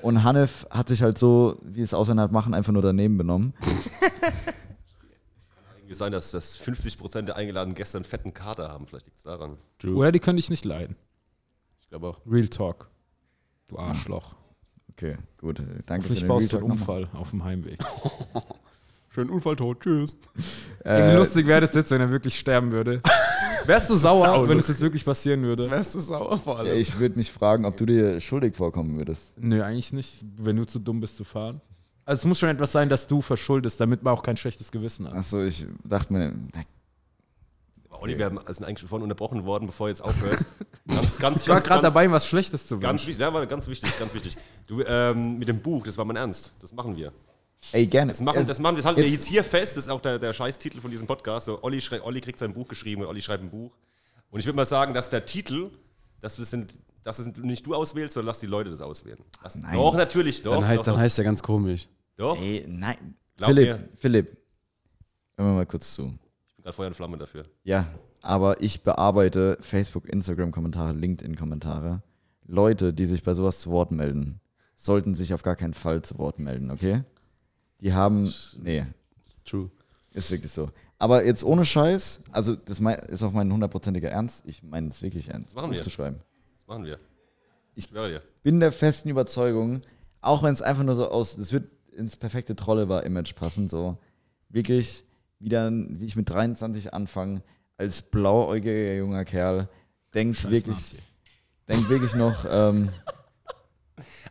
Und 0.04 0.24
Hanif 0.24 0.68
hat 0.70 0.88
sich 0.88 1.02
halt 1.02 1.18
so, 1.18 1.58
wie 1.64 1.82
es 1.82 1.96
Ausländer 1.96 2.22
halt 2.22 2.32
machen, 2.32 2.54
einfach 2.54 2.74
nur 2.74 2.84
daneben 2.84 3.18
benommen. 3.18 3.56
Irgendwie 5.78 5.96
sein, 5.96 6.12
dass, 6.12 6.30
dass 6.30 6.60
50% 6.60 7.24
der 7.24 7.38
eingeladenen 7.38 7.74
Gäste 7.74 7.98
einen 7.98 8.06
fetten 8.06 8.36
Kater 8.36 8.70
haben. 8.70 8.86
Vielleicht 8.86 9.08
liegt 9.08 9.18
es 9.18 9.24
daran. 9.24 9.58
Oder 9.84 10.12
die 10.12 10.20
könnte 10.20 10.42
ich 10.42 10.52
nicht 10.52 10.64
leiden. 10.64 10.96
Ich 11.82 11.90
glaube 11.90 12.10
auch. 12.10 12.20
Real 12.28 12.48
Talk. 12.50 12.92
Du 13.68 13.80
Arschloch. 13.80 14.36
Okay, 14.98 15.18
gut. 15.40 15.60
Danke 15.86 16.06
Hoffentlich 16.06 16.20
für 16.22 16.26
den 16.26 16.28
baust 16.28 16.54
du 16.54 16.58
einen 16.58 16.68
Talk 16.70 16.80
nochmal. 16.80 17.04
Unfall 17.04 17.20
auf 17.20 17.30
dem 17.32 17.44
Heimweg. 17.44 17.80
Schönen 19.10 19.30
Unfalltod. 19.30 19.80
Tschüss. 19.82 20.16
Irgendwie 20.84 21.12
Äh, 21.14 21.16
lustig 21.16 21.48
wäre 21.48 21.62
das 21.62 21.74
jetzt, 21.74 21.92
wenn 21.92 22.02
er 22.02 22.12
wirklich 22.12 22.38
sterben 22.38 22.72
würde. 22.72 23.02
Wärst 23.66 23.90
du 23.90 23.94
sauer, 23.96 24.26
Sau- 24.26 24.50
wenn 24.50 24.60
es 24.60 24.68
jetzt 24.68 24.82
wirklich 24.82 25.04
passieren 25.06 25.42
würde? 25.44 25.70
Wärst 25.72 25.96
du 25.96 26.00
sauer 26.00 26.38
vor 26.38 26.60
allem? 26.60 26.78
ich 26.78 27.00
würde 27.00 27.16
mich 27.18 27.32
fragen, 27.32 27.66
ob 27.66 27.78
du 27.78 27.86
dir 27.86 28.20
schuldig 28.20 28.56
vorkommen 28.56 28.98
würdest. 28.98 29.34
Nö, 29.38 29.62
eigentlich 29.64 29.92
nicht, 29.94 30.24
wenn 30.38 30.56
du 30.58 30.66
zu 30.66 30.80
dumm 30.80 31.00
bist 31.02 31.18
zu 31.18 31.24
fahren. 31.24 31.62
Also 32.06 32.20
es 32.22 32.26
muss 32.26 32.40
schon 32.40 32.50
etwas 32.50 32.72
sein, 32.72 32.88
dass 32.90 33.08
du 33.08 33.22
verschuldest, 33.22 33.80
damit 33.82 34.04
man 34.04 34.14
auch 34.14 34.22
kein 34.22 34.38
schlechtes 34.38 34.72
Gewissen 34.72 35.08
hat. 35.08 35.14
Achso, 35.16 35.42
ich 35.44 35.66
dachte 35.84 36.14
mir, 36.14 36.34
Olli, 38.02 38.18
wir 38.18 38.26
haben- 38.26 38.40
sind 38.48 38.66
eigentlich 38.66 38.80
schon 38.80 38.90
vorhin 38.90 39.04
unterbrochen 39.04 39.44
worden, 39.46 39.68
bevor 39.68 39.88
du 39.88 39.90
jetzt 39.92 40.02
aufhörst. 40.02 40.56
Ganz, 40.88 41.18
ganz, 41.18 41.42
Ich 41.42 41.48
war 41.50 41.62
gerade 41.62 41.82
dabei, 41.82 42.10
was 42.12 42.28
Schlechtes 42.28 42.68
zu 42.68 42.78
ganz, 42.78 43.08
wünschen. 43.08 43.20
ja, 43.20 43.34
war 43.34 43.44
ganz 43.48 43.68
wichtig, 43.68 43.98
ganz 43.98 44.14
wichtig. 44.14 44.38
Du, 44.68 44.82
ähm, 44.84 45.40
mit 45.40 45.48
dem 45.48 45.60
Buch, 45.60 45.84
das 45.86 45.98
war 45.98 46.06
mein 46.06 46.16
Ernst. 46.16 46.54
Das 46.62 46.72
machen 46.74 46.96
wir. 46.96 47.12
ey, 47.72 47.88
gerne. 47.88 48.12
Das, 48.12 48.22
machen, 48.22 48.38
Also, 48.38 48.48
das, 48.48 48.60
machen, 48.60 48.76
das 48.76 48.86
halten 48.86 49.02
wir 49.02 49.10
jetzt- 49.10 49.26
hier 49.26 49.44
fest. 49.44 49.76
Das 49.78 49.86
ist 49.86 49.92
auch 49.92 50.00
der, 50.02 50.20
der 50.20 50.32
Scheißtitel 50.34 50.80
von 50.80 50.92
diesem 50.92 51.08
Podcast. 51.08 51.48
So, 51.48 51.64
Olli, 51.64 51.82
schrei- 51.82 52.02
Olli 52.04 52.22
kriegt 52.22 52.38
sein 52.38 52.54
Buch 52.54 52.68
geschrieben 52.68 53.02
und 53.02 53.08
Olli 53.08 53.22
schreibt 53.24 53.44
ein 53.44 53.50
Buch. 53.50 53.72
Und 54.30 54.40
ich 54.40 54.46
würde 54.46 54.56
mal 54.58 54.66
sagen, 54.68 54.94
dass 54.94 55.10
der 55.10 55.26
Titel, 55.26 55.72
dass 56.22 56.36
das, 56.36 56.52
sind, 56.52 56.78
dass 57.02 57.18
das 57.18 57.26
nicht 57.38 57.66
du 57.66 57.74
auswählst, 57.74 58.14
sondern 58.14 58.28
lass 58.28 58.40
die 58.40 58.46
Leute 58.48 58.70
das 58.70 58.82
auswählen. 58.82 59.18
Lass, 59.42 59.56
Nein. 59.56 59.74
Doch, 59.76 59.96
natürlich, 59.96 60.44
doch. 60.44 60.54
Dann, 60.54 60.68
heißt, 60.68 60.80
doch, 60.80 60.86
dann 60.86 60.94
doch, 60.96 61.02
heißt 61.02 61.18
er 61.18 61.24
ganz 61.24 61.42
komisch. 61.42 61.88
doch. 62.16 62.38
Ey, 62.40 62.64
nein. 62.68 63.16
Glaub 63.38 63.48
Philipp, 63.50 63.68
mir. 63.80 63.90
Philipp, 63.98 64.38
hör 65.38 65.46
mal 65.54 65.66
kurz 65.66 65.94
zu. 65.96 66.14
Gerade 66.66 66.76
Feuer 66.78 66.88
und 66.88 66.96
Flamme 66.96 67.16
dafür. 67.20 67.46
Ja, 67.64 67.86
aber 68.24 68.60
ich 68.60 68.82
bearbeite 68.82 69.60
Facebook, 69.62 70.10
Instagram-Kommentare, 70.10 70.94
LinkedIn-Kommentare. 70.94 72.02
Leute, 72.48 72.92
die 72.92 73.06
sich 73.06 73.22
bei 73.22 73.36
sowas 73.36 73.60
zu 73.60 73.70
Wort 73.70 73.92
melden, 73.92 74.42
sollten 74.74 75.14
sich 75.14 75.36
auf 75.36 75.44
gar 75.44 75.56
keinen 75.56 75.76
Fall 75.76 76.02
zu 76.02 76.18
Wort 76.18 76.40
melden, 76.40 76.72
okay? 76.72 77.04
Die 77.82 77.94
haben. 77.94 78.34
Nee, 78.58 78.88
True. 79.46 79.70
ist 80.10 80.32
wirklich 80.32 80.52
so. 80.52 80.72
Aber 80.98 81.24
jetzt 81.24 81.44
ohne 81.44 81.66
Scheiß, 81.66 82.24
also 82.32 82.56
das 82.56 82.80
ist 82.80 83.22
auch 83.22 83.32
mein 83.32 83.54
hundertprozentiger 83.54 84.10
Ernst. 84.10 84.44
Ich 84.48 84.64
meine 84.64 84.88
es 84.88 85.04
wirklich 85.04 85.30
ernst, 85.30 85.56
machen 85.56 85.68
Buch 85.70 85.76
wir. 85.76 85.84
zu 85.84 85.92
schreiben. 85.92 86.20
Das 86.58 86.66
machen 86.68 86.86
wir. 86.86 86.98
Ich- 87.76 87.90
dir. 87.92 88.24
Bin 88.42 88.60
der 88.60 88.72
festen 88.72 89.10
Überzeugung, 89.10 89.84
auch 90.20 90.42
wenn 90.42 90.54
es 90.54 90.64
einfach 90.64 90.84
nur 90.84 90.96
so 90.96 91.10
aus, 91.10 91.38
es 91.38 91.54
wird 91.54 91.70
ins 91.92 92.16
perfekte 92.18 92.56
Trollebar-Image 92.56 93.36
passen, 93.36 93.70
so 93.70 94.00
wirklich 94.50 95.05
wieder, 95.40 95.72
wie 95.72 96.06
ich 96.06 96.16
mit 96.16 96.30
23 96.30 96.94
anfange, 96.94 97.42
als 97.78 98.02
blauäugiger 98.02 98.96
junger 98.96 99.26
Kerl, 99.26 99.70
denkt 100.14 100.38
Scheiß 100.38 100.52
wirklich, 100.52 100.76
Nazi. 100.78 100.98
denkt 101.68 101.90
wirklich 101.90 102.16
noch, 102.16 102.46
ähm, 102.50 102.90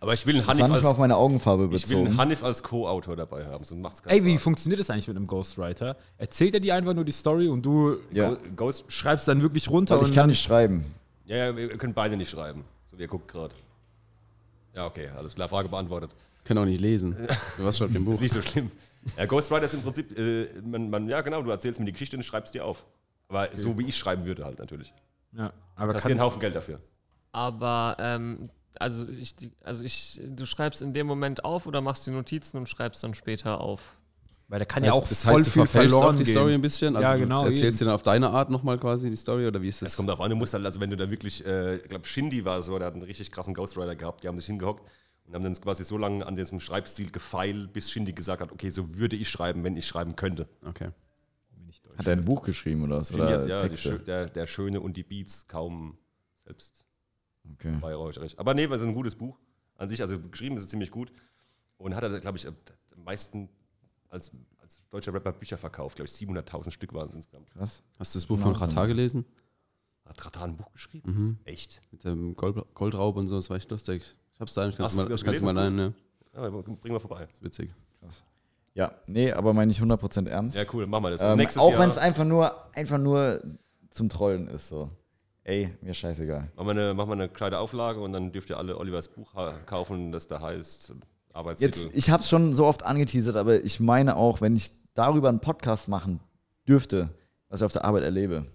Aber 0.01 0.13
ich 0.13 0.27
will 0.27 0.37
einen 0.37 0.47
Hanif 0.47 0.63
nicht 0.63 0.71
mal 0.71 0.79
auf 0.81 0.85
als, 0.87 0.99
meine 0.99 1.17
Augenfarbe 1.17 1.65
ich 1.75 1.89
will 1.89 1.97
einen 1.97 2.05
bezogen. 2.05 2.19
Hanif 2.19 2.43
als 2.43 2.63
Co-Autor 2.63 3.17
dabei 3.17 3.47
haben, 3.47 3.65
sonst 3.65 3.81
macht's 3.81 4.03
keinen 4.03 4.13
Ey, 4.15 4.25
wie 4.25 4.33
Spaß. 4.33 4.43
funktioniert 4.43 4.81
das 4.81 4.91
eigentlich 4.91 5.09
mit 5.09 5.17
einem 5.17 5.27
Ghostwriter? 5.27 5.97
Erzählt 6.19 6.55
er 6.55 6.61
dir 6.61 6.75
einfach 6.75 6.95
nur 6.95 7.05
die 7.05 7.13
Story 7.13 7.49
und 7.49 7.63
du 7.65 7.97
Ja, 8.13 8.37
Ghost. 8.57 8.85
schreibst 8.89 9.27
dann 9.29 9.41
wirklich 9.43 9.71
runter 9.71 9.97
weil 9.97 10.03
ich 10.05 10.09
und 10.11 10.15
kann 10.15 10.29
nicht 10.29 10.43
schreiben. 10.43 10.85
Ja, 11.27 11.37
ja, 11.37 11.57
wir 11.57 11.69
können 11.79 11.95
beide 11.95 12.17
nicht 12.19 12.29
schreiben. 12.31 12.65
So, 12.87 12.99
wie 12.99 13.03
ihr 13.03 13.09
guckt 13.09 13.29
gerade. 13.29 13.55
Ja, 14.75 14.85
okay, 14.87 15.09
alles 15.17 15.35
klar, 15.35 15.49
Frage 15.49 15.69
beantwortet. 15.71 16.11
Kann 16.45 16.59
auch 16.59 16.67
nicht 16.67 16.81
lesen. 16.81 17.17
Was 17.59 17.79
schreibt 17.79 17.95
im 17.95 18.05
Buch? 18.05 18.13
Ist 18.15 18.21
nicht 18.21 18.35
so 18.35 18.43
schlimm. 18.43 18.71
Ja, 19.19 19.27
Ghostwriter 19.27 19.67
ist 19.67 19.75
im 19.75 19.83
Prinzip, 19.83 20.19
äh, 20.19 20.47
man, 20.63 20.89
man, 20.91 21.09
ja 21.09 21.21
genau, 21.21 21.43
du 21.43 21.51
erzählst 21.51 21.79
mir 21.79 21.87
die 21.87 21.93
Geschichte 21.93 22.17
und 22.17 22.23
schreibst 22.23 22.55
die 22.55 22.61
auf. 22.61 22.85
Aber 23.29 23.49
so 23.53 23.79
wie 23.79 23.87
ich 23.89 23.97
schreiben 23.97 24.25
würde 24.27 24.45
halt 24.45 24.59
natürlich. 24.59 24.93
ja, 25.33 25.53
aber 25.77 25.95
Hast 25.95 26.03
kann, 26.03 26.13
einen 26.13 26.21
Haufen 26.21 26.41
Geld 26.41 26.55
dafür. 26.55 26.81
Aber, 27.33 27.97
ähm, 27.99 28.51
also 28.79 29.07
ich, 29.09 29.35
also 29.63 29.83
ich, 29.85 30.21
du 30.27 30.47
schreibst 30.47 30.83
in 30.83 30.93
dem 30.93 31.07
Moment 31.07 31.45
auf 31.45 31.67
oder 31.67 31.81
machst 31.81 32.07
die 32.07 32.11
Notizen 32.11 32.59
und 32.59 32.69
schreibst 32.69 33.03
dann 33.03 33.15
später 33.15 33.61
auf. 33.61 33.97
weil 34.49 34.59
da 34.59 34.65
kann 34.65 34.85
ja 34.85 34.93
auch 34.93 35.09
das 35.09 35.25
voll 35.25 35.41
heißt, 35.41 35.47
du 35.47 35.51
viel 35.51 35.67
verloren 35.67 36.15
auch 36.15 36.17
die 36.17 36.25
gehen. 36.25 36.33
Story 36.35 36.55
ein 36.55 36.61
bisschen. 36.61 36.95
Also 36.97 37.09
Ja, 37.09 37.17
du 37.17 37.21
genau, 37.21 37.45
erzählst 37.47 37.63
eben. 37.65 37.77
dir 37.79 37.85
dann 37.87 37.95
auf 37.95 38.03
deine 38.03 38.31
Art 38.31 38.51
nochmal 38.51 38.79
quasi 38.79 39.11
die 39.11 39.17
Story 39.17 39.47
oder 39.47 39.61
wie 39.63 39.69
ist 39.69 39.77
Es 39.77 39.81
das? 39.91 39.97
kommt 39.97 40.09
darauf 40.09 40.21
an, 40.21 40.31
du 40.31 40.37
musst 40.37 40.55
halt, 40.55 40.65
also 40.67 40.81
wenn 40.81 40.91
du 40.91 40.97
da 40.97 41.11
wirklich, 41.11 41.45
äh, 41.47 41.77
ich 41.77 41.89
glaube, 41.89 42.07
Shindy 42.07 42.45
war 42.45 42.63
so, 42.63 42.79
der 42.79 42.87
hat 42.89 42.95
einen 42.95 43.03
richtig 43.05 43.31
krassen 43.33 43.55
Ghostwriter 43.55 43.97
gehabt, 43.97 44.23
die 44.23 44.29
haben 44.29 44.39
sich 44.39 44.47
hingehockt 44.47 44.87
und 45.27 45.35
haben 45.35 45.43
dann 45.43 45.55
quasi 45.55 45.85
so 45.85 45.97
lange 45.99 46.27
an 46.27 46.37
diesem 46.37 46.61
Schreibstil 46.61 47.11
gefeilt, 47.11 47.73
bis 47.73 47.91
Shindy 47.91 48.13
gesagt 48.13 48.43
hat, 48.43 48.53
okay, 48.53 48.71
so 48.71 48.95
würde 48.97 49.17
ich 49.17 49.29
schreiben, 49.29 49.65
wenn 49.65 49.77
ich 49.77 49.87
schreiben 49.87 50.17
könnte. 50.17 50.49
Okay. 50.65 50.91
Hat 51.97 52.07
er 52.07 52.13
ein 52.13 52.25
Buch 52.25 52.43
geschrieben 52.43 52.85
oder 52.85 52.99
was? 52.99 53.13
Oder 53.13 53.43
hat, 53.43 53.49
ja, 53.49 53.61
Texte? 53.61 53.99
Der, 54.01 54.27
der 54.27 54.47
Schöne 54.47 54.81
und 54.81 54.97
die 54.97 55.03
Beats 55.03 55.47
kaum 55.49 55.99
selbst 56.45 56.85
Okay. 57.53 57.77
beihräucherig. 57.79 58.39
Aber 58.39 58.55
nee, 58.55 58.65
es 58.65 58.81
ist 58.81 58.87
ein 58.87 58.95
gutes 58.95 59.17
Buch 59.17 59.39
an 59.77 59.89
sich, 59.89 60.01
also 60.01 60.19
geschrieben 60.19 60.57
ist 60.57 60.63
es 60.63 60.69
ziemlich 60.71 60.91
gut 60.91 61.13
und 61.77 61.95
hat 61.95 62.03
er, 62.03 62.19
glaube 62.21 62.39
ich, 62.39 62.47
am 62.47 62.55
meisten 62.97 63.51
als, 64.09 64.31
als 64.59 64.83
deutscher 64.89 65.13
Rapper 65.13 65.33
Bücher 65.33 65.59
verkauft, 65.59 65.97
glaube 65.97 66.09
ich, 66.09 66.15
700.000 66.15 66.71
Stück 66.71 66.95
waren 66.95 67.09
es 67.09 67.15
insgesamt. 67.15 67.51
Krass. 67.51 67.83
Hast 67.99 68.15
du 68.15 68.19
das 68.19 68.27
Buch 68.27 68.37
Genau 68.37 68.53
von 68.55 68.57
Rata 68.57 68.87
gelesen? 68.87 69.27
Hat 70.07 70.25
Ratan 70.25 70.51
ein 70.51 70.57
Buch 70.57 70.73
geschrieben? 70.73 71.11
Mhm. 71.13 71.39
Echt? 71.45 71.83
Mit 71.91 72.05
dem 72.05 72.35
Gold, 72.35 72.57
Goldraub 72.75 73.17
und 73.17 73.29
so, 73.29 73.37
das 73.37 73.51
war 73.51 73.57
echt 73.57 73.71
lustig. 73.71 74.17
Ich 74.35 74.41
hab's 74.41 74.55
da 74.55 74.63
Hast 74.67 74.79
du 74.79 74.79
du 74.79 75.03
mal, 75.05 75.09
das 75.09 75.25
kannst 75.25 75.41
du 75.41 75.45
mal 75.47 75.55
gelesen, 75.55 75.79
rein, 75.81 75.95
das 76.35 76.43
ne? 76.53 76.57
Ja, 76.57 76.75
bring 76.81 76.93
mal 76.93 76.99
vorbei. 77.01 77.21
Das 77.27 77.35
ist 77.35 77.43
witzig. 77.45 77.71
Ja, 78.75 78.93
nee, 79.07 79.31
aber 79.33 79.53
meine 79.53 79.71
ich 79.71 79.81
100% 79.81 80.29
ernst. 80.29 80.57
Ja, 80.57 80.65
cool, 80.73 80.87
machen 80.89 81.05
wir 81.05 81.11
das. 81.13 81.21
Also 81.21 81.33
Ähm, 81.35 81.39
nächstes 81.39 81.63
auch 81.63 81.71
Jahr 81.71 81.81
wenn 81.81 81.91
es 81.91 81.97
einfach 81.99 82.25
nur, 82.25 82.53
einfach 82.75 82.99
nur 82.99 83.41
zum 83.91 84.09
Trollen 84.09 84.49
ist, 84.49 84.69
so. 84.69 84.91
Ey, 85.45 85.71
mir 85.81 85.95
scheißegal. 85.95 86.51
machen 86.57 86.67
wir, 86.67 86.71
eine, 86.73 86.95
machen 86.95 87.11
wir 87.11 87.13
eine 87.13 87.29
kleine 87.29 87.59
Auflage 87.59 88.01
und 88.01 88.13
dann 88.13 88.33
dürft 88.33 88.51
ihr 88.51 88.59
alle 88.59 88.77
Olivers 88.79 89.09
Buch 89.09 89.33
ha- 89.35 89.59
kaufen, 89.67 90.11
das 90.11 90.27
da 90.27 90.41
heißt 90.41 90.93
Arbeitstitel. 91.33 91.79
Jetzt, 91.85 91.97
ich 91.97 92.11
habe 92.11 92.23
es 92.23 92.29
schon 92.29 92.57
so 92.57 92.65
oft 92.67 92.83
angeteasert, 92.85 93.37
aber 93.37 93.63
ich 93.63 93.79
meine 93.79 94.17
auch, 94.17 94.41
wenn 94.41 94.57
ich 94.57 94.73
darüber 94.95 95.29
einen 95.29 95.41
Podcast 95.41 95.87
machen 95.89 96.19
dürfte, 96.67 97.11
was 97.51 97.61
ich 97.61 97.65
auf 97.67 97.73
der 97.73 97.85
Arbeit 97.85 98.03
erlebe, 98.03 98.47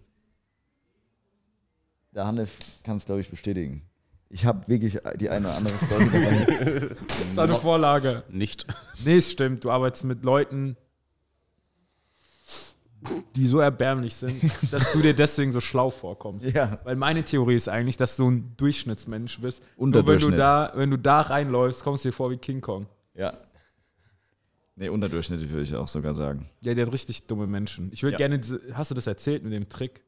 der 2.12 2.26
Hanif 2.26 2.58
kann 2.84 2.98
es, 2.98 3.06
glaube 3.06 3.22
ich, 3.22 3.30
bestätigen. 3.30 3.84
Ich 4.32 4.46
habe 4.46 4.68
wirklich 4.68 5.00
die 5.16 5.30
eine 5.30 5.48
oder 5.48 5.58
andere 5.58 5.74
Story 5.86 6.06
dabei. 6.12 6.96
Das 7.08 7.30
ist 7.32 7.40
eine 7.40 7.56
Vorlage. 7.56 8.24
Nicht. 8.30 8.68
Nee, 9.04 9.18
es 9.18 9.32
stimmt. 9.32 9.64
Du 9.64 9.72
arbeitest 9.72 10.04
mit 10.04 10.24
Leuten, 10.24 10.78
die 13.36 13.46
so 13.46 13.60
erbärmlich 13.60 14.14
sind, 14.14 14.42
dass 14.72 14.92
du 14.92 15.02
dir 15.02 15.14
deswegen 15.16 15.52
so 15.52 15.60
schlau 15.62 15.90
vorkommst. 15.90 16.46
ja. 16.46 16.80
Weil 16.84 16.96
meine 16.96 17.24
Theorie 17.24 17.56
ist 17.56 17.70
eigentlich, 17.70 17.98
dass 17.98 18.18
du 18.18 18.30
ein 18.30 18.54
Durchschnittsmensch 18.58 19.40
bist. 19.40 19.64
Nur 19.78 20.06
wenn 20.06 20.20
du 20.20 20.32
da, 20.32 20.74
wenn 20.76 20.92
du 20.92 20.98
da 20.98 21.22
reinläufst, 21.22 21.84
kommst 21.84 22.04
du 22.06 22.10
dir 22.10 22.14
vor 22.14 22.30
wie 22.30 22.38
King 22.38 22.62
Kong. 22.62 22.88
Ja. 23.16 23.34
Nee, 24.76 24.90
unterdurchschnittlich 24.90 25.50
würde 25.50 25.64
ich 25.64 25.76
auch 25.76 25.88
sogar 25.88 26.14
sagen. 26.14 26.50
Ja, 26.62 26.74
der 26.74 26.86
hat 26.86 26.94
richtig 26.94 27.26
dumme 27.28 27.48
Menschen. 27.48 27.90
Ich 27.94 28.04
würde 28.04 28.14
Ja. 28.14 28.28
gerne, 28.28 28.40
hast 28.74 28.92
du 28.92 28.96
das 28.96 29.08
erzählt 29.08 29.44
mit 29.44 29.54
dem 29.54 29.68
Trick? 29.70 30.04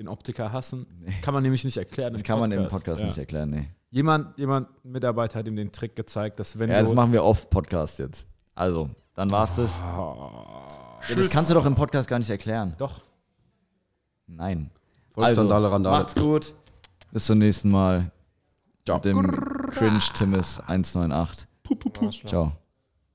Den 0.00 0.08
Optiker 0.08 0.50
hassen? 0.50 0.86
Das 1.04 1.20
kann 1.20 1.34
man 1.34 1.42
nämlich 1.42 1.62
nicht 1.62 1.76
erklären. 1.76 2.14
Das 2.14 2.22
kann 2.22 2.40
man 2.40 2.50
im 2.52 2.68
Podcast 2.68 3.02
ja. 3.02 3.06
nicht 3.06 3.18
erklären, 3.18 3.50
nee. 3.50 3.68
Jemand, 3.90 4.38
jemand, 4.38 4.68
ein 4.82 4.92
Mitarbeiter 4.92 5.40
hat 5.40 5.46
ihm 5.46 5.56
den 5.56 5.72
Trick 5.72 5.94
gezeigt, 5.94 6.40
dass 6.40 6.58
wenn 6.58 6.70
Ja, 6.70 6.78
du. 6.78 6.84
das 6.86 6.94
machen 6.94 7.12
wir 7.12 7.22
off-Podcast 7.22 7.98
jetzt. 7.98 8.26
Also, 8.54 8.88
dann 9.14 9.30
war's 9.30 9.56
das. 9.56 9.82
Ah. 9.82 10.66
Ja, 11.06 11.16
das 11.16 11.28
kannst 11.28 11.50
du 11.50 11.54
doch 11.54 11.66
im 11.66 11.74
Podcast 11.74 12.08
gar 12.08 12.18
nicht 12.18 12.30
erklären. 12.30 12.74
Doch. 12.78 13.02
Nein. 14.26 14.70
Volkszandale, 15.12 15.70
Randale. 15.70 15.98
Macht's 15.98 16.14
gut. 16.14 16.54
Bis 17.12 17.26
zum 17.26 17.36
nächsten 17.36 17.68
Mal. 17.68 18.10
Ciao. 18.86 18.96
Mit 18.96 19.04
dem 19.04 19.30
Cringe 19.70 20.00
Timmis 20.14 20.60
198. 20.60 21.46
Ciao. 22.24 22.52